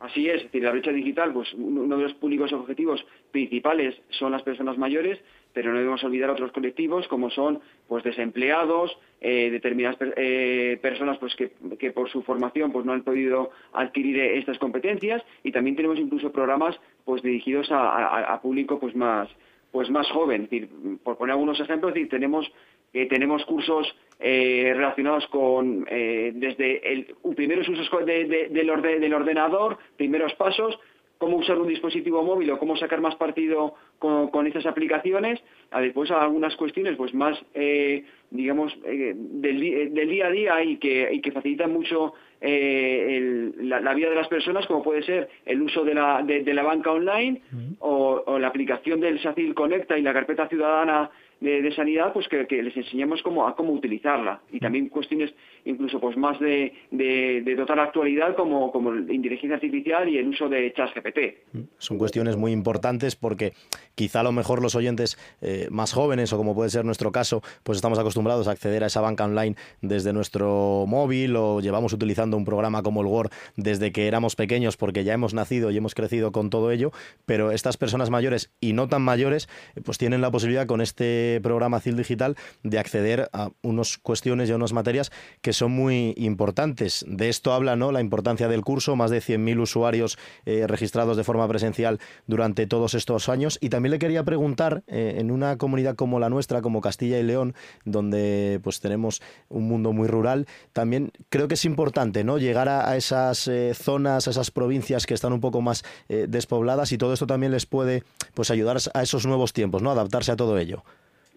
Así 0.00 0.28
es, 0.28 0.44
decir, 0.44 0.62
la 0.62 0.70
brecha 0.70 0.92
digital, 0.92 1.32
pues 1.32 1.52
uno 1.54 1.96
de 1.96 2.04
los 2.04 2.14
públicos 2.14 2.52
objetivos 2.52 3.04
principales 3.32 3.96
son 4.10 4.30
las 4.30 4.42
personas 4.42 4.78
mayores, 4.78 5.18
pero 5.52 5.72
no 5.72 5.78
debemos 5.78 6.04
olvidar 6.04 6.30
otros 6.30 6.52
colectivos 6.52 7.08
como 7.08 7.30
son 7.30 7.60
pues 7.88 8.04
desempleados, 8.04 8.96
eh, 9.20 9.50
determinadas 9.50 9.98
eh, 10.16 10.78
personas 10.80 11.18
pues 11.18 11.34
que, 11.34 11.90
por 11.90 12.08
su 12.10 12.22
formación 12.22 12.70
pues 12.70 12.86
no 12.86 12.92
han 12.92 13.02
podido 13.02 13.50
adquirir 13.72 14.20
estas 14.20 14.58
competencias 14.58 15.20
y 15.42 15.50
también 15.50 15.74
tenemos 15.74 15.98
incluso 15.98 16.30
programas 16.30 16.78
pues 17.04 17.20
dirigidos 17.22 17.66
a, 17.72 18.38
público 18.40 18.78
pues 18.78 18.94
más 18.94 19.28
pues 19.72 19.90
más 19.90 20.08
joven. 20.10 20.44
Es 20.44 20.50
decir, 20.50 20.68
por 21.02 21.18
poner 21.18 21.32
algunos 21.32 21.58
ejemplos, 21.58 21.92
decir, 21.92 22.08
tenemos 22.08 22.50
eh, 22.92 23.06
tenemos 23.06 23.44
cursos 23.44 23.94
eh, 24.20 24.72
relacionados 24.74 25.26
con 25.28 25.86
eh, 25.90 26.32
desde 26.34 26.92
el 26.92 27.06
primeros 27.36 27.68
usos 27.68 27.88
de, 28.04 28.24
de, 28.24 28.48
del, 28.48 28.70
orde, 28.70 28.98
del 28.98 29.14
ordenador, 29.14 29.78
primeros 29.96 30.34
pasos, 30.34 30.78
cómo 31.18 31.36
usar 31.36 31.58
un 31.58 31.68
dispositivo 31.68 32.22
móvil 32.22 32.50
o 32.50 32.58
cómo 32.58 32.76
sacar 32.76 33.00
más 33.00 33.16
partido 33.16 33.74
con, 33.98 34.28
con 34.30 34.46
estas 34.46 34.66
aplicaciones, 34.66 35.40
a 35.72 35.80
después 35.80 36.10
a 36.12 36.22
algunas 36.22 36.54
cuestiones 36.56 36.96
pues 36.96 37.12
más, 37.14 37.36
eh, 37.54 38.04
digamos, 38.30 38.76
eh, 38.84 39.14
del, 39.16 39.62
eh, 39.62 39.88
del 39.90 40.08
día 40.08 40.26
a 40.26 40.30
día 40.30 40.62
y 40.62 40.76
que, 40.76 41.08
y 41.12 41.20
que 41.20 41.32
facilitan 41.32 41.72
mucho 41.72 42.14
eh, 42.40 43.16
el- 43.16 43.68
la, 43.68 43.80
la 43.80 43.94
vida 43.94 44.10
de 44.10 44.14
las 44.16 44.28
personas, 44.28 44.66
como 44.66 44.82
puede 44.84 45.02
ser 45.02 45.28
el 45.44 45.60
uso 45.60 45.84
de 45.84 45.94
la, 45.94 46.22
de, 46.22 46.44
de 46.44 46.54
la 46.54 46.62
banca 46.62 46.92
online 46.92 47.40
o, 47.80 48.22
o 48.26 48.38
la 48.38 48.48
aplicación 48.48 49.00
del 49.00 49.20
SACIL 49.20 49.54
Conecta 49.54 49.98
y 49.98 50.02
la 50.02 50.12
carpeta 50.12 50.46
ciudadana 50.48 51.10
de, 51.40 51.62
de 51.62 51.72
sanidad, 51.72 52.12
pues 52.12 52.28
que, 52.28 52.46
que 52.46 52.62
les 52.62 52.76
enseñemos 52.76 53.22
cómo, 53.22 53.46
a 53.46 53.54
cómo 53.54 53.72
utilizarla. 53.72 54.40
Y 54.50 54.60
también 54.60 54.88
cuestiones 54.88 55.32
incluso 55.64 56.00
pues 56.00 56.16
más 56.16 56.38
de, 56.40 56.72
de, 56.90 57.54
total 57.56 57.80
actualidad 57.80 58.36
como, 58.36 58.70
como 58.70 58.94
inteligencia 58.94 59.56
artificial 59.56 60.08
y 60.08 60.18
el 60.18 60.28
uso 60.28 60.48
de 60.48 60.72
ChatGPT. 60.72 61.68
Son 61.78 61.98
cuestiones 61.98 62.36
muy 62.36 62.52
importantes 62.52 63.16
porque 63.16 63.52
quizá 63.94 64.20
a 64.20 64.22
lo 64.22 64.32
mejor 64.32 64.62
los 64.62 64.74
oyentes 64.74 65.18
eh, 65.40 65.68
más 65.70 65.92
jóvenes 65.92 66.32
o 66.32 66.36
como 66.36 66.54
puede 66.54 66.70
ser 66.70 66.84
nuestro 66.84 67.12
caso, 67.12 67.42
pues 67.62 67.76
estamos 67.76 67.98
acostumbrados 67.98 68.48
a 68.48 68.52
acceder 68.52 68.84
a 68.84 68.86
esa 68.86 69.00
banca 69.00 69.24
online 69.24 69.56
desde 69.80 70.12
nuestro 70.12 70.84
móvil 70.86 71.36
o 71.36 71.60
llevamos 71.60 71.92
utilizando 71.92 72.36
un 72.36 72.44
programa 72.44 72.82
como 72.82 73.00
el 73.00 73.06
Word 73.06 73.30
desde 73.56 73.92
que 73.92 74.06
éramos 74.06 74.36
pequeños 74.36 74.76
porque 74.76 75.04
ya 75.04 75.14
hemos 75.14 75.34
nacido 75.34 75.70
y 75.70 75.76
hemos 75.76 75.94
crecido 75.94 76.32
con 76.32 76.50
todo 76.50 76.70
ello, 76.70 76.92
pero 77.26 77.50
estas 77.50 77.76
personas 77.76 78.10
mayores 78.10 78.50
y 78.60 78.72
no 78.72 78.88
tan 78.88 79.02
mayores 79.02 79.48
eh, 79.74 79.80
pues 79.84 79.98
tienen 79.98 80.20
la 80.20 80.30
posibilidad 80.30 80.66
con 80.66 80.80
este 80.80 81.40
programa 81.42 81.80
CIL 81.80 81.96
Digital 81.96 82.36
de 82.62 82.78
acceder 82.78 83.28
a 83.32 83.50
unas 83.62 83.98
cuestiones 83.98 84.48
y 84.48 84.52
a 84.52 84.56
unas 84.56 84.72
materias 84.72 85.10
que 85.42 85.52
son 85.58 85.72
muy 85.72 86.14
importantes. 86.16 87.04
De 87.08 87.28
esto 87.28 87.52
habla 87.52 87.76
¿no? 87.76 87.92
la 87.92 88.00
importancia 88.00 88.48
del 88.48 88.62
curso, 88.62 88.96
más 88.96 89.10
de 89.10 89.18
100.000 89.18 89.60
usuarios 89.60 90.18
eh, 90.46 90.66
registrados 90.66 91.16
de 91.16 91.24
forma 91.24 91.46
presencial 91.48 91.98
durante 92.26 92.66
todos 92.66 92.94
estos 92.94 93.28
años. 93.28 93.58
Y 93.60 93.68
también 93.68 93.90
le 93.90 93.98
quería 93.98 94.24
preguntar, 94.24 94.82
eh, 94.86 95.16
en 95.18 95.30
una 95.30 95.58
comunidad 95.58 95.96
como 95.96 96.20
la 96.20 96.30
nuestra, 96.30 96.62
como 96.62 96.80
Castilla 96.80 97.18
y 97.18 97.24
León, 97.24 97.54
donde 97.84 98.60
pues 98.62 98.80
tenemos 98.80 99.20
un 99.48 99.68
mundo 99.68 99.92
muy 99.92 100.08
rural, 100.08 100.46
también 100.72 101.10
creo 101.28 101.48
que 101.48 101.54
es 101.54 101.64
importante 101.64 102.24
¿no? 102.24 102.38
llegar 102.38 102.68
a, 102.68 102.96
esas 102.96 103.48
eh, 103.48 103.74
zonas, 103.74 104.28
a 104.28 104.30
esas 104.30 104.50
provincias 104.50 105.06
que 105.06 105.14
están 105.14 105.32
un 105.32 105.40
poco 105.40 105.60
más 105.60 105.84
despobladas 106.08 106.92
y 106.92 106.98
todo 106.98 107.12
esto 107.12 107.26
también 107.26 107.52
les 107.52 107.66
puede 107.66 108.02
pues 108.34 108.50
ayudar 108.50 108.78
a 108.94 109.02
esos 109.02 109.26
nuevos 109.26 109.52
tiempos, 109.52 109.82
¿no? 109.82 109.90
adaptarse 109.90 110.32
a 110.32 110.36
todo 110.36 110.58
ello. 110.58 110.84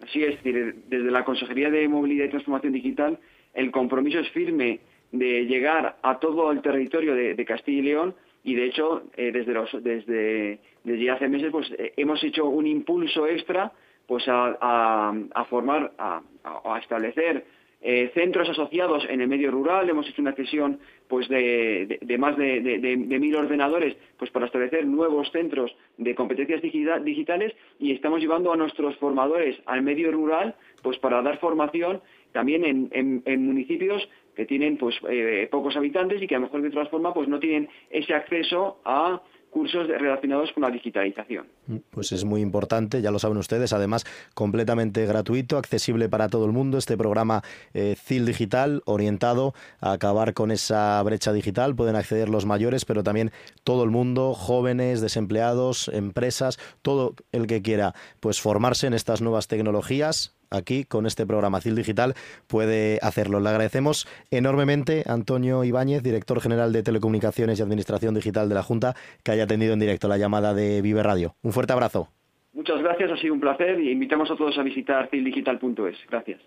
Así 0.02 0.22
es, 0.24 0.42
desde 0.42 1.10
la 1.10 1.24
Consejería 1.24 1.70
de 1.70 1.88
Movilidad 1.88 2.24
y 2.26 2.30
Transformación 2.30 2.72
Digital, 2.72 3.18
el 3.54 3.70
compromiso 3.70 4.18
es 4.20 4.28
firme 4.30 4.80
de 5.10 5.44
llegar 5.46 5.96
a 6.02 6.18
todo 6.18 6.50
el 6.52 6.62
territorio 6.62 7.14
de, 7.14 7.34
Castilla 7.44 7.78
y 7.78 7.82
León 7.82 8.14
y, 8.44 8.54
de 8.54 8.64
hecho, 8.66 9.04
eh, 9.16 9.30
desde, 9.32 9.52
los, 9.52 9.70
desde, 9.84 10.58
desde 10.84 11.10
hace 11.10 11.28
meses 11.28 11.50
pues, 11.52 11.70
eh, 11.78 11.92
hemos 11.96 12.22
hecho 12.24 12.46
un 12.46 12.66
impulso 12.66 13.26
extra 13.26 13.72
pues, 14.06 14.26
a, 14.28 14.56
a- 14.60 15.14
a 15.34 15.44
formar, 15.44 15.92
a, 15.98 16.22
a- 16.44 16.78
establecer 16.78 17.44
eh, 17.84 18.10
centros 18.14 18.48
asociados 18.48 19.04
en 19.10 19.20
el 19.20 19.28
medio 19.28 19.50
rural. 19.50 19.88
Hemos 19.90 20.08
hecho 20.08 20.22
una 20.22 20.32
cesión 20.34 20.78
pues, 21.08 21.28
de, 21.28 21.98
más 22.18 22.36
de, 22.36 22.60
de- 22.60 22.96
mil 22.96 23.36
ordenadores 23.36 23.96
pues, 24.16 24.30
para 24.30 24.46
establecer 24.46 24.86
nuevos 24.86 25.30
centros 25.30 25.74
de 25.98 26.14
competencias 26.14 26.62
digita- 26.62 27.00
digitales 27.00 27.52
y 27.78 27.92
estamos 27.92 28.20
llevando 28.20 28.52
a 28.52 28.56
nuestros 28.56 28.96
formadores 28.96 29.56
al 29.66 29.82
medio 29.82 30.10
rural 30.10 30.54
pues, 30.82 30.98
para 30.98 31.22
dar 31.22 31.38
formación 31.38 32.00
también 32.32 32.90
en, 32.92 33.46
municipios 33.46 34.08
que 34.34 34.46
tienen 34.46 34.78
pues, 34.78 34.96
eh, 35.08 35.48
pocos 35.50 35.76
habitantes 35.76 36.22
y 36.22 36.26
que 36.26 36.34
a 36.34 36.38
lo 36.38 36.46
mejor 36.46 36.62
de 36.62 36.68
otra 36.68 36.86
forma 36.86 37.12
pues, 37.12 37.28
no 37.28 37.38
tienen 37.38 37.68
ese 37.90 38.14
acceso 38.14 38.80
a 38.84 39.22
cursos 39.52 39.86
relacionados 39.86 40.50
con 40.52 40.62
la 40.62 40.70
digitalización. 40.70 41.46
Pues 41.90 42.10
es 42.10 42.24
muy 42.24 42.40
importante, 42.40 43.02
ya 43.02 43.10
lo 43.10 43.18
saben 43.18 43.36
ustedes, 43.36 43.74
además 43.74 44.06
completamente 44.34 45.04
gratuito, 45.04 45.58
accesible 45.58 46.08
para 46.08 46.28
todo 46.28 46.46
el 46.46 46.52
mundo, 46.52 46.78
este 46.78 46.96
programa 46.96 47.42
eh, 47.74 47.94
CIL 47.96 48.24
Digital 48.24 48.82
orientado 48.86 49.52
a 49.80 49.92
acabar 49.92 50.32
con 50.32 50.50
esa 50.50 51.00
brecha 51.02 51.34
digital, 51.34 51.76
pueden 51.76 51.96
acceder 51.96 52.30
los 52.30 52.46
mayores, 52.46 52.86
pero 52.86 53.02
también 53.02 53.30
todo 53.62 53.84
el 53.84 53.90
mundo, 53.90 54.32
jóvenes, 54.32 55.02
desempleados, 55.02 55.88
empresas, 55.88 56.58
todo 56.80 57.14
el 57.30 57.46
que 57.46 57.60
quiera 57.60 57.92
pues 58.20 58.40
formarse 58.40 58.86
en 58.86 58.94
estas 58.94 59.20
nuevas 59.20 59.48
tecnologías, 59.48 60.34
aquí 60.52 60.84
con 60.84 61.06
este 61.06 61.26
programa 61.26 61.60
CIL 61.60 61.74
Digital 61.74 62.14
puede 62.46 62.98
hacerlo. 63.02 63.40
Le 63.40 63.48
agradecemos 63.48 64.06
enormemente 64.30 65.04
a 65.06 65.12
Antonio 65.12 65.64
Ibáñez, 65.64 66.02
director 66.02 66.40
general 66.40 66.72
de 66.72 66.82
Telecomunicaciones 66.82 67.58
y 67.58 67.62
Administración 67.62 68.14
Digital 68.14 68.48
de 68.48 68.54
la 68.54 68.62
Junta, 68.62 68.94
que 69.24 69.32
haya 69.32 69.44
atendido 69.44 69.72
en 69.72 69.80
directo 69.80 70.08
la 70.08 70.18
llamada 70.18 70.54
de 70.54 70.82
Vive 70.82 71.02
Radio. 71.02 71.34
Un 71.42 71.52
fuerte 71.52 71.72
abrazo. 71.72 72.08
Muchas 72.52 72.80
gracias, 72.82 73.10
ha 73.10 73.16
sido 73.16 73.34
un 73.34 73.40
placer 73.40 73.80
y 73.80 73.90
invitamos 73.90 74.30
a 74.30 74.36
todos 74.36 74.58
a 74.58 74.62
visitar 74.62 75.08
cildigital.es. 75.10 75.96
Gracias. 76.10 76.40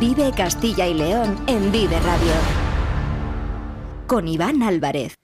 Vive 0.00 0.30
Castilla 0.36 0.86
y 0.86 0.94
León 0.94 1.36
en 1.46 1.72
Vive 1.72 1.98
Radio. 2.00 2.32
Con 4.06 4.28
Iván 4.28 4.62
Álvarez. 4.62 5.16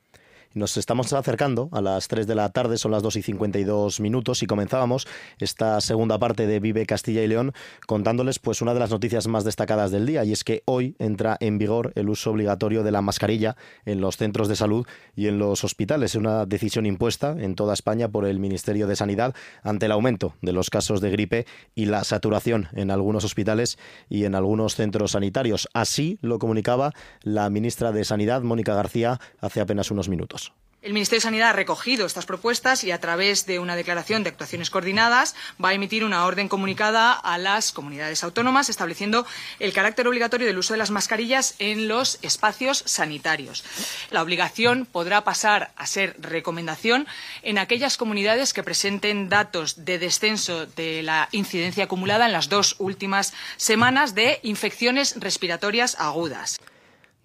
Nos 0.54 0.76
estamos 0.76 1.12
acercando 1.12 1.68
a 1.72 1.80
las 1.80 2.06
3 2.06 2.28
de 2.28 2.36
la 2.36 2.48
tarde, 2.50 2.78
son 2.78 2.92
las 2.92 3.02
2 3.02 3.16
y 3.16 3.22
52 3.22 3.98
minutos 3.98 4.40
y 4.44 4.46
comenzábamos 4.46 5.08
esta 5.40 5.80
segunda 5.80 6.20
parte 6.20 6.46
de 6.46 6.60
Vive 6.60 6.86
Castilla 6.86 7.24
y 7.24 7.26
León 7.26 7.52
contándoles 7.88 8.38
pues 8.38 8.62
una 8.62 8.72
de 8.72 8.78
las 8.78 8.90
noticias 8.90 9.26
más 9.26 9.42
destacadas 9.42 9.90
del 9.90 10.06
día 10.06 10.22
y 10.22 10.30
es 10.30 10.44
que 10.44 10.62
hoy 10.66 10.94
entra 11.00 11.36
en 11.40 11.58
vigor 11.58 11.90
el 11.96 12.08
uso 12.08 12.30
obligatorio 12.30 12.84
de 12.84 12.92
la 12.92 13.02
mascarilla 13.02 13.56
en 13.84 14.00
los 14.00 14.16
centros 14.16 14.46
de 14.46 14.54
salud 14.54 14.86
y 15.16 15.26
en 15.26 15.40
los 15.40 15.64
hospitales. 15.64 16.12
Es 16.12 16.20
una 16.20 16.46
decisión 16.46 16.86
impuesta 16.86 17.34
en 17.36 17.56
toda 17.56 17.74
España 17.74 18.08
por 18.08 18.24
el 18.24 18.38
Ministerio 18.38 18.86
de 18.86 18.94
Sanidad 18.94 19.34
ante 19.64 19.86
el 19.86 19.92
aumento 19.92 20.36
de 20.40 20.52
los 20.52 20.70
casos 20.70 21.00
de 21.00 21.10
gripe 21.10 21.46
y 21.74 21.86
la 21.86 22.04
saturación 22.04 22.68
en 22.74 22.92
algunos 22.92 23.24
hospitales 23.24 23.76
y 24.08 24.24
en 24.24 24.36
algunos 24.36 24.76
centros 24.76 25.10
sanitarios. 25.10 25.68
Así 25.74 26.16
lo 26.22 26.38
comunicaba 26.38 26.92
la 27.22 27.50
ministra 27.50 27.90
de 27.90 28.04
Sanidad, 28.04 28.42
Mónica 28.42 28.76
García, 28.76 29.18
hace 29.40 29.60
apenas 29.60 29.90
unos 29.90 30.08
minutos. 30.08 30.43
El 30.84 30.92
Ministerio 30.92 31.20
de 31.20 31.22
Sanidad 31.22 31.48
ha 31.48 31.52
recogido 31.54 32.04
estas 32.04 32.26
propuestas 32.26 32.84
y 32.84 32.90
a 32.90 33.00
través 33.00 33.46
de 33.46 33.58
una 33.58 33.74
declaración 33.74 34.22
de 34.22 34.28
actuaciones 34.28 34.68
coordinadas 34.68 35.34
va 35.62 35.70
a 35.70 35.72
emitir 35.72 36.04
una 36.04 36.26
orden 36.26 36.46
comunicada 36.46 37.14
a 37.14 37.38
las 37.38 37.72
comunidades 37.72 38.22
autónomas 38.22 38.68
estableciendo 38.68 39.26
el 39.60 39.72
carácter 39.72 40.06
obligatorio 40.06 40.46
del 40.46 40.58
uso 40.58 40.74
de 40.74 40.78
las 40.78 40.90
mascarillas 40.90 41.54
en 41.58 41.88
los 41.88 42.18
espacios 42.20 42.82
sanitarios. 42.84 43.64
La 44.10 44.20
obligación 44.20 44.84
podrá 44.84 45.24
pasar 45.24 45.72
a 45.76 45.86
ser 45.86 46.16
recomendación 46.18 47.06
en 47.40 47.56
aquellas 47.56 47.96
comunidades 47.96 48.52
que 48.52 48.62
presenten 48.62 49.30
datos 49.30 49.86
de 49.86 49.98
descenso 49.98 50.66
de 50.66 51.02
la 51.02 51.30
incidencia 51.32 51.84
acumulada 51.84 52.26
en 52.26 52.32
las 52.32 52.50
dos 52.50 52.76
últimas 52.78 53.32
semanas 53.56 54.14
de 54.14 54.38
infecciones 54.42 55.18
respiratorias 55.18 55.96
agudas. 55.98 56.58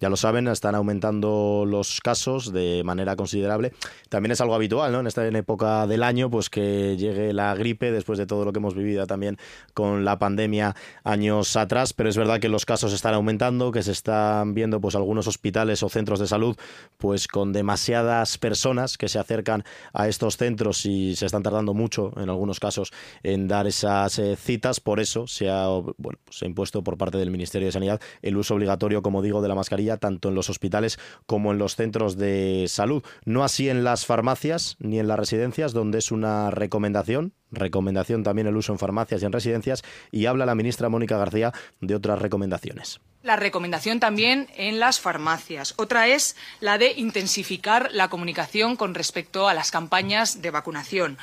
Ya 0.00 0.08
lo 0.08 0.16
saben, 0.16 0.48
están 0.48 0.74
aumentando 0.74 1.64
los 1.66 2.00
casos 2.00 2.54
de 2.54 2.80
manera 2.86 3.16
considerable. 3.16 3.74
También 4.08 4.32
es 4.32 4.40
algo 4.40 4.54
habitual, 4.54 4.92
¿no? 4.92 5.00
En 5.00 5.06
esta 5.06 5.26
época 5.26 5.86
del 5.86 6.02
año, 6.02 6.30
pues 6.30 6.48
que 6.48 6.96
llegue 6.96 7.34
la 7.34 7.54
gripe 7.54 7.92
después 7.92 8.18
de 8.18 8.26
todo 8.26 8.46
lo 8.46 8.52
que 8.54 8.60
hemos 8.60 8.74
vivido 8.74 9.06
también 9.06 9.36
con 9.74 10.06
la 10.06 10.18
pandemia 10.18 10.74
años 11.04 11.54
atrás. 11.54 11.92
Pero 11.92 12.08
es 12.08 12.16
verdad 12.16 12.40
que 12.40 12.48
los 12.48 12.64
casos 12.64 12.94
están 12.94 13.12
aumentando, 13.12 13.72
que 13.72 13.82
se 13.82 13.92
están 13.92 14.54
viendo, 14.54 14.80
pues 14.80 14.94
algunos 14.94 15.26
hospitales 15.26 15.82
o 15.82 15.90
centros 15.90 16.18
de 16.18 16.26
salud, 16.26 16.56
pues 16.96 17.28
con 17.28 17.52
demasiadas 17.52 18.38
personas 18.38 18.96
que 18.96 19.10
se 19.10 19.18
acercan 19.18 19.64
a 19.92 20.08
estos 20.08 20.38
centros 20.38 20.86
y 20.86 21.14
se 21.14 21.26
están 21.26 21.42
tardando 21.42 21.74
mucho, 21.74 22.14
en 22.16 22.30
algunos 22.30 22.58
casos, 22.58 22.90
en 23.22 23.48
dar 23.48 23.66
esas 23.66 24.18
eh, 24.18 24.36
citas. 24.36 24.80
Por 24.80 24.98
eso 24.98 25.26
se 25.26 25.50
ha, 25.50 25.66
bueno, 25.68 26.18
pues, 26.24 26.38
se 26.38 26.46
ha 26.46 26.48
impuesto 26.48 26.82
por 26.82 26.96
parte 26.96 27.18
del 27.18 27.30
Ministerio 27.30 27.66
de 27.66 27.72
Sanidad 27.72 28.00
el 28.22 28.38
uso 28.38 28.54
obligatorio, 28.54 29.02
como 29.02 29.20
digo, 29.20 29.42
de 29.42 29.48
la 29.48 29.54
mascarilla 29.54 29.89
tanto 29.96 30.28
en 30.28 30.34
los 30.34 30.50
hospitales 30.50 30.98
como 31.26 31.52
en 31.52 31.58
los 31.58 31.76
centros 31.76 32.16
de 32.16 32.66
salud. 32.68 33.02
No 33.24 33.44
así 33.44 33.68
en 33.68 33.84
las 33.84 34.06
farmacias 34.06 34.76
ni 34.78 34.98
en 34.98 35.08
las 35.08 35.18
residencias, 35.18 35.72
donde 35.72 35.98
es 35.98 36.10
una 36.10 36.50
recomendación. 36.50 37.32
Recomendación 37.50 38.22
también 38.22 38.46
el 38.46 38.56
uso 38.56 38.72
en 38.72 38.78
farmacias 38.78 39.22
y 39.22 39.26
en 39.26 39.32
residencias. 39.32 39.82
Y 40.10 40.26
habla 40.26 40.46
la 40.46 40.54
ministra 40.54 40.88
Mónica 40.88 41.18
García 41.18 41.52
de 41.80 41.94
otras 41.94 42.18
recomendaciones. 42.20 43.00
La 43.22 43.36
recomendación 43.36 44.00
también 44.00 44.48
en 44.56 44.80
las 44.80 44.98
farmacias. 44.98 45.74
Otra 45.76 46.08
es 46.08 46.36
la 46.60 46.78
de 46.78 46.92
intensificar 46.92 47.90
la 47.92 48.08
comunicación 48.08 48.76
con 48.76 48.94
respecto 48.94 49.46
a 49.46 49.52
las 49.52 49.70
campañas 49.70 50.40
de 50.40 50.50
vacunación. 50.50 51.18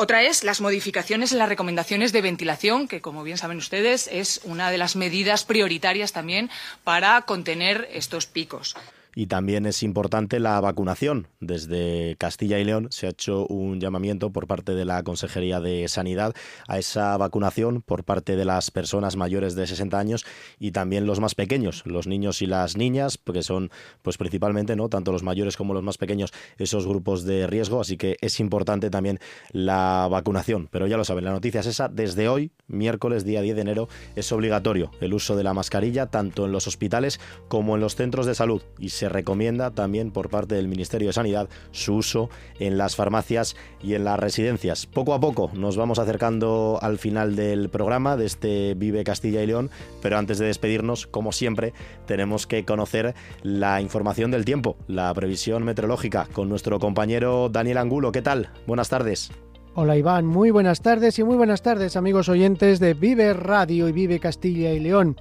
Otra 0.00 0.22
es 0.22 0.44
las 0.44 0.60
modificaciones 0.60 1.32
en 1.32 1.38
las 1.38 1.48
recomendaciones 1.48 2.12
de 2.12 2.22
ventilación, 2.22 2.86
que 2.86 3.00
como 3.00 3.24
bien 3.24 3.36
saben 3.36 3.58
ustedes 3.58 4.08
es 4.12 4.40
una 4.44 4.70
de 4.70 4.78
las 4.78 4.94
medidas 4.94 5.42
prioritarias 5.42 6.12
también 6.12 6.50
para 6.84 7.22
contener 7.22 7.88
estos 7.92 8.26
picos. 8.26 8.76
Y 9.18 9.26
también 9.26 9.66
es 9.66 9.82
importante 9.82 10.38
la 10.38 10.60
vacunación. 10.60 11.26
Desde 11.40 12.14
Castilla 12.20 12.60
y 12.60 12.64
León 12.64 12.86
se 12.92 13.08
ha 13.08 13.10
hecho 13.10 13.48
un 13.48 13.80
llamamiento 13.80 14.30
por 14.30 14.46
parte 14.46 14.76
de 14.76 14.84
la 14.84 15.02
Consejería 15.02 15.58
de 15.58 15.88
Sanidad 15.88 16.36
a 16.68 16.78
esa 16.78 17.16
vacunación 17.16 17.82
por 17.82 18.04
parte 18.04 18.36
de 18.36 18.44
las 18.44 18.70
personas 18.70 19.16
mayores 19.16 19.56
de 19.56 19.66
60 19.66 19.98
años 19.98 20.24
y 20.60 20.70
también 20.70 21.04
los 21.04 21.18
más 21.18 21.34
pequeños, 21.34 21.82
los 21.84 22.06
niños 22.06 22.42
y 22.42 22.46
las 22.46 22.76
niñas, 22.76 23.18
porque 23.18 23.42
son 23.42 23.72
pues 24.02 24.18
principalmente, 24.18 24.76
¿no? 24.76 24.88
tanto 24.88 25.10
los 25.10 25.24
mayores 25.24 25.56
como 25.56 25.74
los 25.74 25.82
más 25.82 25.98
pequeños, 25.98 26.32
esos 26.56 26.86
grupos 26.86 27.24
de 27.24 27.48
riesgo, 27.48 27.80
así 27.80 27.96
que 27.96 28.18
es 28.20 28.38
importante 28.38 28.88
también 28.88 29.18
la 29.50 30.06
vacunación. 30.08 30.68
Pero 30.70 30.86
ya 30.86 30.96
lo 30.96 31.04
saben, 31.04 31.24
la 31.24 31.32
noticia 31.32 31.58
es 31.58 31.66
esa, 31.66 31.88
desde 31.88 32.28
hoy, 32.28 32.52
miércoles 32.68 33.24
día 33.24 33.42
10 33.42 33.56
de 33.56 33.62
enero, 33.62 33.88
es 34.14 34.30
obligatorio 34.30 34.92
el 35.00 35.12
uso 35.12 35.34
de 35.34 35.42
la 35.42 35.54
mascarilla 35.54 36.06
tanto 36.06 36.44
en 36.44 36.52
los 36.52 36.68
hospitales 36.68 37.18
como 37.48 37.74
en 37.74 37.80
los 37.80 37.96
centros 37.96 38.24
de 38.24 38.36
salud 38.36 38.62
y 38.78 38.90
se 38.90 39.07
recomienda 39.08 39.70
también 39.70 40.10
por 40.10 40.30
parte 40.30 40.54
del 40.54 40.68
Ministerio 40.68 41.08
de 41.08 41.12
Sanidad 41.12 41.48
su 41.70 41.94
uso 41.94 42.30
en 42.58 42.78
las 42.78 42.96
farmacias 42.96 43.56
y 43.82 43.94
en 43.94 44.04
las 44.04 44.18
residencias. 44.18 44.86
Poco 44.86 45.14
a 45.14 45.20
poco 45.20 45.50
nos 45.54 45.76
vamos 45.76 45.98
acercando 45.98 46.78
al 46.82 46.98
final 46.98 47.36
del 47.36 47.68
programa 47.68 48.16
de 48.16 48.26
este 48.26 48.74
Vive 48.74 49.04
Castilla 49.04 49.42
y 49.42 49.46
León, 49.46 49.70
pero 50.02 50.18
antes 50.18 50.38
de 50.38 50.46
despedirnos, 50.46 51.06
como 51.06 51.32
siempre, 51.32 51.72
tenemos 52.06 52.46
que 52.46 52.64
conocer 52.64 53.14
la 53.42 53.80
información 53.80 54.30
del 54.30 54.44
tiempo, 54.44 54.76
la 54.86 55.12
previsión 55.14 55.64
meteorológica 55.64 56.28
con 56.32 56.48
nuestro 56.48 56.78
compañero 56.78 57.48
Daniel 57.48 57.78
Angulo. 57.78 58.12
¿Qué 58.12 58.22
tal? 58.22 58.50
Buenas 58.66 58.88
tardes. 58.88 59.30
Hola 59.74 59.96
Iván, 59.96 60.26
muy 60.26 60.50
buenas 60.50 60.80
tardes 60.80 61.20
y 61.20 61.24
muy 61.24 61.36
buenas 61.36 61.62
tardes 61.62 61.94
amigos 61.94 62.28
oyentes 62.28 62.80
de 62.80 62.94
Vive 62.94 63.32
Radio 63.32 63.88
y 63.88 63.92
Vive 63.92 64.18
Castilla 64.18 64.72
y 64.72 64.80
León. 64.80 65.16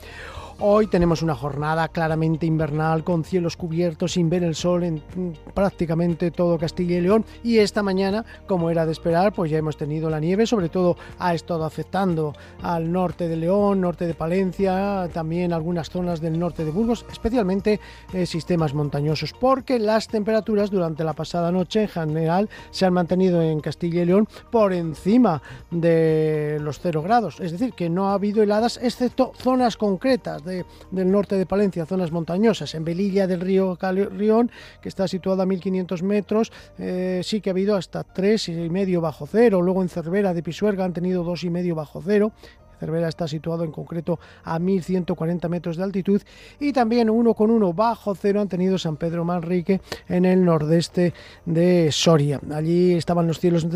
Hoy 0.60 0.88
tenemos 0.88 1.22
una 1.22 1.36
jornada 1.36 1.88
claramente 1.88 2.47
invernal 2.47 3.03
con 3.03 3.24
cielos 3.24 3.55
cubiertos 3.55 4.14
sin 4.14 4.28
ver 4.28 4.43
el 4.43 4.55
sol 4.55 4.84
en 4.84 5.03
prácticamente 5.53 6.32
todo 6.32 6.58
Castilla 6.58 6.97
y 6.97 7.01
León. 7.01 7.26
Y 7.43 7.60
esta 7.60 7.84
mañana, 7.84 8.26
como 8.47 8.72
era 8.72 8.88
de 8.88 8.91
esperar, 8.91 9.34
pues 9.34 9.51
ya 9.51 9.60
hemos 9.60 9.78
tenido 9.78 10.10
la 10.10 10.20
nieve, 10.20 10.47
sobre 10.47 10.70
todo 10.70 10.97
ha 11.20 11.36
estado 11.36 11.64
afectando 11.64 12.34
al 12.64 12.91
norte 12.91 13.28
de 13.28 13.36
León, 13.36 13.82
norte 13.82 14.08
de 14.08 14.16
Palencia, 14.16 15.08
también 15.14 15.53
algunas 15.53 15.91
zonas 15.91 16.22
del 16.22 16.39
norte 16.39 16.66
de 16.66 16.72
Burgos, 16.72 17.05
especialmente 17.12 17.80
eh, 18.12 18.26
sistemas 18.26 18.74
montañosos, 18.74 19.34
porque 19.34 19.78
las 19.78 20.08
temperaturas 20.08 20.72
durante 20.72 21.03
la 21.03 21.14
pasada 21.14 21.51
noche 21.51 21.84
en 21.84 21.88
general 21.88 22.49
se 22.72 22.88
han 22.88 22.93
mantenido 22.93 23.43
en 23.43 23.60
Castilla 23.60 24.01
y 24.01 24.05
León 24.05 24.28
por 24.49 24.74
encima 24.74 25.39
de 25.70 26.58
los 26.62 26.80
0 26.80 27.03
grados, 27.03 27.39
es 27.41 27.51
decir, 27.51 27.74
que 27.74 27.91
no 27.91 28.10
ha 28.10 28.16
habido 28.16 28.41
heladas 28.41 28.80
excepto 28.82 29.34
zonas 29.36 29.78
concretas 29.78 30.47
de, 30.48 30.66
del 30.89 31.12
norte 31.12 31.36
de 31.36 31.45
Palencia, 31.45 31.86
zonas 31.86 32.12
montañosas. 32.12 32.74
En 32.74 32.84
Velilla 32.84 33.28
del 33.28 33.41
río 33.41 33.76
Carrión, 33.76 34.50
que 34.82 34.89
está 34.89 35.08
situada 35.08 35.43
a 35.43 35.45
1500 35.45 36.02
metros, 36.02 36.52
eh, 36.80 37.22
sí 37.24 37.41
que 37.41 37.50
ha 37.50 37.54
habido 37.54 37.76
hasta 37.76 38.04
3,5 38.04 39.00
bajo 39.00 39.28
cero. 39.28 39.62
Luego 39.62 39.84
en 39.84 39.89
Cervera 39.89 40.34
de 40.34 40.41
Pisuerga 40.41 40.86
han 40.86 40.93
tenido 40.93 41.24
2,5 41.24 41.76
bajo 41.76 42.02
cero. 42.04 42.32
Cervera 42.80 43.08
está 43.08 43.28
situado 43.28 43.64
en 43.64 43.72
concreto 43.72 44.20
a 44.44 44.60
1140 44.60 45.50
metros 45.50 45.78
de 45.78 45.84
altitud 45.84 46.22
y 46.60 46.74
también 46.74 47.10
uno 47.10 47.34
con 47.34 47.52
uno 47.52 47.74
bajo 47.74 48.16
cero 48.16 48.42
han 48.42 48.48
tenido 48.48 48.78
San 48.78 48.98
Pedro 48.98 49.26
Manrique 49.26 49.82
en 50.08 50.26
el 50.26 50.44
nordeste 50.44 51.14
de 51.46 51.92
Soria. 51.92 52.40
Allí 52.54 52.94
estaban 52.94 53.28
los 53.28 53.40
cielos 53.40 53.68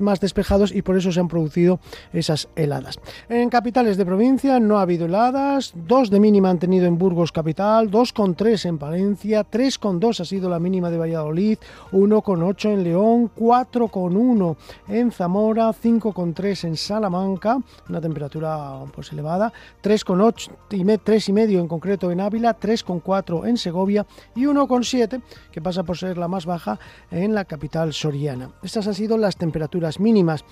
más 0.00 0.20
despejados 0.20 0.72
y 0.74 0.82
por 0.82 0.96
eso 0.96 1.12
se 1.12 1.20
han 1.20 1.28
producido 1.28 1.80
esas 2.12 2.48
heladas. 2.56 2.98
En 3.28 3.48
capitales 3.50 3.96
de 3.96 4.06
provincia 4.06 4.60
no 4.60 4.78
ha 4.78 4.82
habido 4.82 5.06
heladas, 5.06 5.72
dos 5.74 6.10
de 6.10 6.20
mínima 6.20 6.50
han 6.50 6.58
tenido 6.58 6.86
en 6.86 6.98
Burgos 6.98 7.32
capital, 7.32 7.90
2,3 7.90 8.66
en 8.66 8.78
Palencia, 8.78 9.44
3,2 9.48 10.20
ha 10.20 10.24
sido 10.24 10.48
la 10.48 10.58
mínima 10.58 10.90
de 10.90 10.98
Valladolid, 10.98 11.58
1,8 11.92 12.72
en 12.72 12.84
León, 12.84 13.30
4,1 13.36 14.56
en 14.88 15.10
Zamora, 15.10 15.70
5,3 15.70 16.64
en 16.64 16.76
Salamanca, 16.76 17.58
una 17.88 18.00
temperatura 18.00 18.43
pues 18.94 19.12
elevada, 19.12 19.52
3,8 19.82 20.50
y 20.70 20.84
3,5 20.84 21.60
en 21.60 21.68
concreto 21.68 22.10
en 22.10 22.20
Ávila, 22.20 22.58
3,4 22.58 23.48
en 23.48 23.56
Segovia 23.56 24.06
y 24.34 24.44
1,7 24.44 25.22
que 25.50 25.62
pasa 25.62 25.82
por 25.82 25.96
ser 25.96 26.18
la 26.18 26.28
más 26.28 26.46
baja 26.46 26.78
en 27.10 27.34
la 27.34 27.44
capital 27.44 27.92
soriana. 27.92 28.50
Estas 28.62 28.86
han 28.86 28.94
sido 28.94 29.18
las 29.18 29.36
temperaturas 29.36 30.00
mínimas 30.00 30.44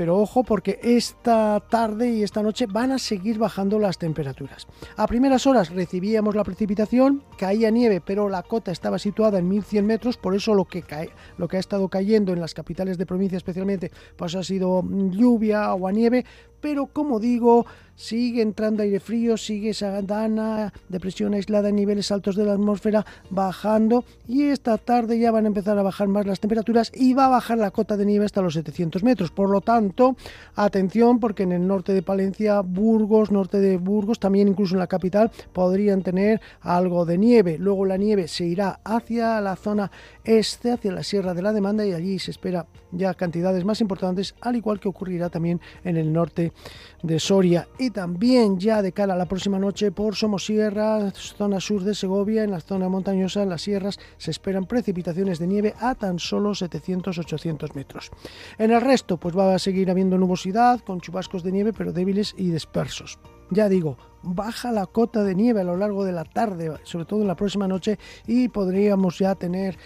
pero 0.00 0.18
ojo 0.18 0.44
porque 0.44 0.80
esta 0.82 1.60
tarde 1.68 2.10
y 2.10 2.22
esta 2.22 2.42
noche 2.42 2.64
van 2.66 2.92
a 2.92 2.98
seguir 2.98 3.38
bajando 3.38 3.78
las 3.78 3.98
temperaturas. 3.98 4.66
A 4.96 5.06
primeras 5.06 5.46
horas 5.46 5.68
recibíamos 5.68 6.34
la 6.34 6.42
precipitación, 6.42 7.22
caía 7.36 7.70
nieve, 7.70 8.00
pero 8.00 8.30
la 8.30 8.42
cota 8.42 8.72
estaba 8.72 8.98
situada 8.98 9.38
en 9.38 9.48
1100 9.48 9.86
metros, 9.86 10.16
por 10.16 10.34
eso 10.34 10.54
lo 10.54 10.64
que, 10.64 10.80
cae, 10.80 11.10
lo 11.36 11.48
que 11.48 11.58
ha 11.58 11.60
estado 11.60 11.88
cayendo 11.88 12.32
en 12.32 12.40
las 12.40 12.54
capitales 12.54 12.96
de 12.96 13.04
provincia 13.04 13.36
especialmente, 13.36 13.90
pues 14.16 14.34
ha 14.34 14.42
sido 14.42 14.82
lluvia, 15.10 15.66
agua, 15.66 15.92
nieve, 15.92 16.24
pero 16.60 16.86
como 16.86 17.20
digo, 17.20 17.66
sigue 18.00 18.40
entrando 18.40 18.82
aire 18.82 18.98
frío, 18.98 19.36
sigue 19.36 19.70
esa 19.70 20.00
dana, 20.00 20.72
depresión 20.88 21.34
aislada 21.34 21.68
en 21.68 21.76
niveles 21.76 22.10
altos 22.10 22.34
de 22.34 22.46
la 22.46 22.54
atmósfera 22.54 23.04
bajando 23.28 24.04
y 24.26 24.44
esta 24.44 24.78
tarde 24.78 25.18
ya 25.18 25.30
van 25.30 25.44
a 25.44 25.48
empezar 25.48 25.78
a 25.78 25.82
bajar 25.82 26.08
más 26.08 26.24
las 26.24 26.40
temperaturas 26.40 26.90
y 26.94 27.12
va 27.12 27.26
a 27.26 27.28
bajar 27.28 27.58
la 27.58 27.70
cota 27.70 27.98
de 27.98 28.06
nieve 28.06 28.24
hasta 28.24 28.40
los 28.40 28.54
700 28.54 29.02
metros. 29.02 29.30
Por 29.30 29.50
lo 29.50 29.60
tanto, 29.60 30.16
atención 30.54 31.20
porque 31.20 31.42
en 31.42 31.52
el 31.52 31.66
norte 31.66 31.92
de 31.92 32.02
Palencia, 32.02 32.62
Burgos, 32.62 33.30
norte 33.30 33.60
de 33.60 33.76
Burgos, 33.76 34.18
también 34.18 34.48
incluso 34.48 34.74
en 34.76 34.80
la 34.80 34.86
capital, 34.86 35.30
podrían 35.52 36.02
tener 36.02 36.40
algo 36.62 37.04
de 37.04 37.18
nieve. 37.18 37.58
Luego 37.58 37.84
la 37.84 37.98
nieve 37.98 38.28
se 38.28 38.46
irá 38.46 38.80
hacia 38.82 39.42
la 39.42 39.56
zona 39.56 39.90
este, 40.24 40.72
hacia 40.72 40.92
la 40.92 41.02
Sierra 41.02 41.34
de 41.34 41.42
la 41.42 41.52
Demanda 41.52 41.84
y 41.84 41.92
allí 41.92 42.18
se 42.18 42.30
espera 42.30 42.66
ya 42.92 43.12
cantidades 43.12 43.64
más 43.64 43.82
importantes, 43.82 44.34
al 44.40 44.56
igual 44.56 44.80
que 44.80 44.88
ocurrirá 44.88 45.28
también 45.28 45.60
en 45.84 45.96
el 45.96 46.12
norte 46.12 46.49
de 47.02 47.18
Soria 47.18 47.68
y 47.78 47.90
también 47.90 48.58
ya 48.58 48.82
de 48.82 48.92
cara 48.92 49.14
a 49.14 49.16
la 49.16 49.26
próxima 49.26 49.58
noche 49.58 49.90
por 49.90 50.16
Somosierra, 50.16 51.10
zona 51.12 51.60
sur 51.60 51.82
de 51.82 51.94
Segovia, 51.94 52.44
en 52.44 52.50
la 52.50 52.60
zona 52.60 52.88
montañosa, 52.88 53.42
en 53.42 53.48
las 53.48 53.62
sierras, 53.62 53.98
se 54.18 54.30
esperan 54.30 54.66
precipitaciones 54.66 55.38
de 55.38 55.46
nieve 55.46 55.74
a 55.78 55.94
tan 55.94 56.18
solo 56.18 56.50
700-800 56.50 57.74
metros. 57.74 58.10
En 58.58 58.70
el 58.70 58.80
resto, 58.80 59.16
pues 59.16 59.36
va 59.36 59.54
a 59.54 59.58
seguir 59.58 59.90
habiendo 59.90 60.18
nubosidad 60.18 60.80
con 60.80 61.00
chubascos 61.00 61.42
de 61.42 61.52
nieve, 61.52 61.72
pero 61.72 61.92
débiles 61.92 62.34
y 62.36 62.50
dispersos. 62.50 63.18
Ya 63.50 63.68
digo, 63.68 63.96
baja 64.22 64.70
la 64.70 64.86
cota 64.86 65.24
de 65.24 65.34
nieve 65.34 65.60
a 65.60 65.64
lo 65.64 65.76
largo 65.76 66.04
de 66.04 66.12
la 66.12 66.24
tarde, 66.24 66.72
sobre 66.84 67.04
todo 67.04 67.22
en 67.22 67.26
la 67.26 67.34
próxima 67.34 67.66
noche, 67.66 67.98
y 68.26 68.48
podríamos 68.48 69.18
ya 69.18 69.34
tener 69.34 69.76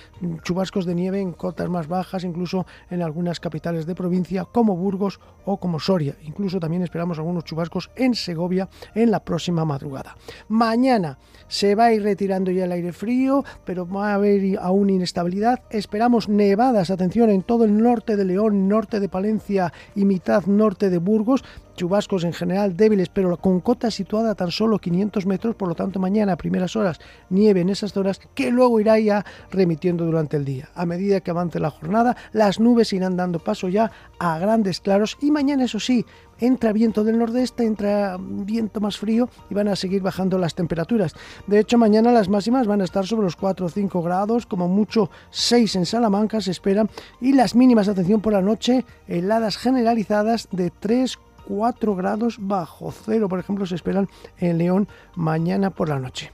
chubascos 0.42 0.84
de 0.84 0.94
nieve 0.94 1.20
en 1.20 1.32
cotas 1.32 1.68
más 1.70 1.88
bajas, 1.88 2.24
incluso 2.24 2.66
en 2.90 3.02
algunas 3.02 3.40
capitales 3.40 3.86
de 3.86 3.94
provincia 3.94 4.44
como 4.44 4.76
Burgos 4.76 5.20
o 5.46 5.58
como 5.58 5.80
Soria. 5.80 6.16
Incluso 6.22 6.60
también 6.60 6.82
esperamos 6.82 7.18
algunos 7.18 7.44
chubascos 7.44 7.90
en 7.96 8.14
Segovia 8.14 8.68
en 8.94 9.10
la 9.10 9.24
próxima 9.24 9.64
madrugada. 9.64 10.16
Mañana 10.48 11.18
se 11.48 11.74
va 11.74 11.86
a 11.86 11.92
ir 11.92 12.02
retirando 12.02 12.50
ya 12.50 12.64
el 12.64 12.72
aire 12.72 12.92
frío, 12.92 13.44
pero 13.64 13.88
va 13.88 14.10
a 14.10 14.14
haber 14.14 14.58
aún 14.58 14.90
inestabilidad. 14.90 15.62
Esperamos 15.70 16.28
nevadas, 16.28 16.90
atención, 16.90 17.30
en 17.30 17.42
todo 17.42 17.64
el 17.64 17.78
norte 17.78 18.16
de 18.16 18.24
León, 18.24 18.68
norte 18.68 19.00
de 19.00 19.08
Palencia 19.08 19.72
y 19.94 20.04
mitad 20.04 20.46
norte 20.46 20.90
de 20.90 20.98
Burgos 20.98 21.44
chubascos 21.74 22.24
en 22.24 22.32
general 22.32 22.76
débiles, 22.76 23.08
pero 23.08 23.36
con 23.36 23.60
cota 23.60 23.90
situada 23.90 24.30
a 24.30 24.34
tan 24.34 24.50
solo 24.50 24.78
500 24.78 25.26
metros, 25.26 25.54
por 25.54 25.68
lo 25.68 25.74
tanto 25.74 25.98
mañana 25.98 26.32
a 26.32 26.36
primeras 26.36 26.76
horas 26.76 27.00
nieve 27.30 27.60
en 27.60 27.68
esas 27.68 27.92
zonas 27.92 28.20
que 28.34 28.50
luego 28.50 28.80
irá 28.80 28.98
ya 28.98 29.24
remitiendo 29.50 30.04
durante 30.04 30.36
el 30.36 30.44
día. 30.44 30.70
A 30.74 30.86
medida 30.86 31.20
que 31.20 31.30
avance 31.30 31.60
la 31.60 31.70
jornada, 31.70 32.16
las 32.32 32.60
nubes 32.60 32.92
irán 32.92 33.16
dando 33.16 33.38
paso 33.38 33.68
ya 33.68 33.90
a 34.18 34.38
grandes 34.38 34.80
claros 34.80 35.16
y 35.20 35.30
mañana 35.30 35.64
eso 35.64 35.80
sí, 35.80 36.04
entra 36.38 36.72
viento 36.72 37.04
del 37.04 37.18
nordeste, 37.18 37.64
entra 37.64 38.16
viento 38.18 38.80
más 38.80 38.98
frío 38.98 39.28
y 39.50 39.54
van 39.54 39.68
a 39.68 39.76
seguir 39.76 40.02
bajando 40.02 40.38
las 40.38 40.54
temperaturas. 40.54 41.14
De 41.46 41.58
hecho, 41.58 41.78
mañana 41.78 42.12
las 42.12 42.28
máximas 42.28 42.66
van 42.66 42.80
a 42.80 42.84
estar 42.84 43.06
sobre 43.06 43.24
los 43.24 43.36
4 43.36 43.66
o 43.66 43.68
5 43.68 44.02
grados, 44.02 44.46
como 44.46 44.68
mucho 44.68 45.10
6 45.30 45.76
en 45.76 45.86
Salamanca 45.86 46.40
se 46.40 46.50
esperan, 46.50 46.90
y 47.20 47.32
las 47.32 47.54
mínimas, 47.54 47.88
atención 47.88 48.20
por 48.20 48.32
la 48.32 48.42
noche, 48.42 48.84
heladas 49.06 49.56
generalizadas 49.56 50.48
de 50.50 50.70
3, 50.70 51.18
4 51.48 51.94
grados 51.94 52.36
bajo 52.40 52.92
cero, 52.92 53.28
por 53.28 53.38
ejemplo, 53.38 53.66
se 53.66 53.74
esperan 53.74 54.08
en 54.38 54.58
León 54.58 54.88
mañana 55.14 55.70
por 55.70 55.88
la 55.88 55.98
noche. 55.98 56.32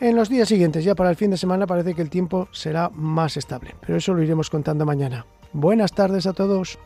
En 0.00 0.14
los 0.14 0.28
días 0.28 0.48
siguientes, 0.48 0.84
ya 0.84 0.94
para 0.94 1.10
el 1.10 1.16
fin 1.16 1.30
de 1.30 1.36
semana, 1.36 1.66
parece 1.66 1.94
que 1.94 2.02
el 2.02 2.10
tiempo 2.10 2.48
será 2.52 2.88
más 2.90 3.36
estable, 3.36 3.74
pero 3.80 3.98
eso 3.98 4.14
lo 4.14 4.22
iremos 4.22 4.48
contando 4.48 4.86
mañana. 4.86 5.26
Buenas 5.52 5.92
tardes 5.92 6.26
a 6.26 6.32
todos. 6.32 6.78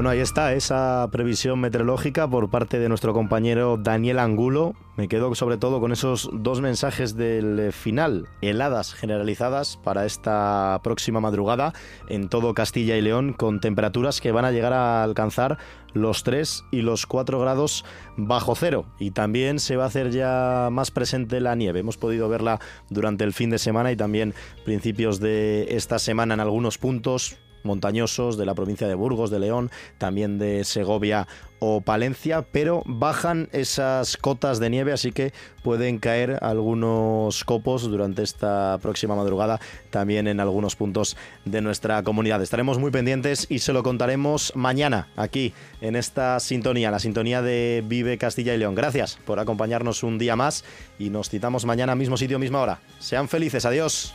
Bueno, 0.00 0.08
ahí 0.08 0.20
está 0.20 0.54
esa 0.54 1.06
previsión 1.12 1.60
meteorológica 1.60 2.26
por 2.26 2.48
parte 2.48 2.78
de 2.78 2.88
nuestro 2.88 3.12
compañero 3.12 3.76
Daniel 3.76 4.18
Angulo. 4.18 4.74
Me 4.96 5.08
quedo 5.08 5.34
sobre 5.34 5.58
todo 5.58 5.78
con 5.78 5.92
esos 5.92 6.30
dos 6.32 6.62
mensajes 6.62 7.16
del 7.18 7.70
final, 7.70 8.26
heladas 8.40 8.94
generalizadas 8.94 9.76
para 9.76 10.06
esta 10.06 10.80
próxima 10.82 11.20
madrugada 11.20 11.74
en 12.08 12.30
todo 12.30 12.54
Castilla 12.54 12.96
y 12.96 13.02
León, 13.02 13.34
con 13.34 13.60
temperaturas 13.60 14.22
que 14.22 14.32
van 14.32 14.46
a 14.46 14.52
llegar 14.52 14.72
a 14.72 15.02
alcanzar 15.02 15.58
los 15.92 16.22
3 16.22 16.64
y 16.70 16.80
los 16.80 17.04
4 17.04 17.38
grados 17.38 17.84
bajo 18.16 18.54
cero. 18.54 18.86
Y 18.98 19.10
también 19.10 19.58
se 19.58 19.76
va 19.76 19.84
a 19.84 19.88
hacer 19.88 20.12
ya 20.12 20.70
más 20.72 20.90
presente 20.90 21.40
la 21.40 21.56
nieve. 21.56 21.80
Hemos 21.80 21.98
podido 21.98 22.30
verla 22.30 22.58
durante 22.88 23.24
el 23.24 23.34
fin 23.34 23.50
de 23.50 23.58
semana 23.58 23.92
y 23.92 23.96
también 23.96 24.32
principios 24.64 25.20
de 25.20 25.76
esta 25.76 25.98
semana 25.98 26.32
en 26.32 26.40
algunos 26.40 26.78
puntos 26.78 27.36
montañosos 27.62 28.36
de 28.36 28.46
la 28.46 28.54
provincia 28.54 28.88
de 28.88 28.94
Burgos, 28.94 29.30
de 29.30 29.38
León, 29.38 29.70
también 29.98 30.38
de 30.38 30.64
Segovia 30.64 31.26
o 31.60 31.82
Palencia, 31.82 32.42
pero 32.50 32.82
bajan 32.86 33.48
esas 33.52 34.16
cotas 34.16 34.58
de 34.58 34.70
nieve, 34.70 34.92
así 34.92 35.12
que 35.12 35.32
pueden 35.62 35.98
caer 35.98 36.38
algunos 36.40 37.44
copos 37.44 37.82
durante 37.82 38.22
esta 38.22 38.78
próxima 38.80 39.14
madrugada 39.14 39.60
también 39.90 40.26
en 40.26 40.40
algunos 40.40 40.74
puntos 40.74 41.16
de 41.44 41.60
nuestra 41.60 42.02
comunidad. 42.02 42.42
Estaremos 42.42 42.78
muy 42.78 42.90
pendientes 42.90 43.46
y 43.50 43.58
se 43.58 43.74
lo 43.74 43.82
contaremos 43.82 44.52
mañana 44.56 45.08
aquí 45.16 45.52
en 45.82 45.96
esta 45.96 46.40
sintonía, 46.40 46.90
la 46.90 46.98
sintonía 46.98 47.42
de 47.42 47.84
Vive 47.86 48.16
Castilla 48.16 48.54
y 48.54 48.58
León. 48.58 48.74
Gracias 48.74 49.18
por 49.26 49.38
acompañarnos 49.38 50.02
un 50.02 50.18
día 50.18 50.36
más 50.36 50.64
y 50.98 51.10
nos 51.10 51.28
citamos 51.28 51.66
mañana 51.66 51.94
mismo 51.94 52.16
sitio, 52.16 52.38
misma 52.38 52.60
hora. 52.60 52.80
Sean 52.98 53.28
felices, 53.28 53.66
adiós. 53.66 54.14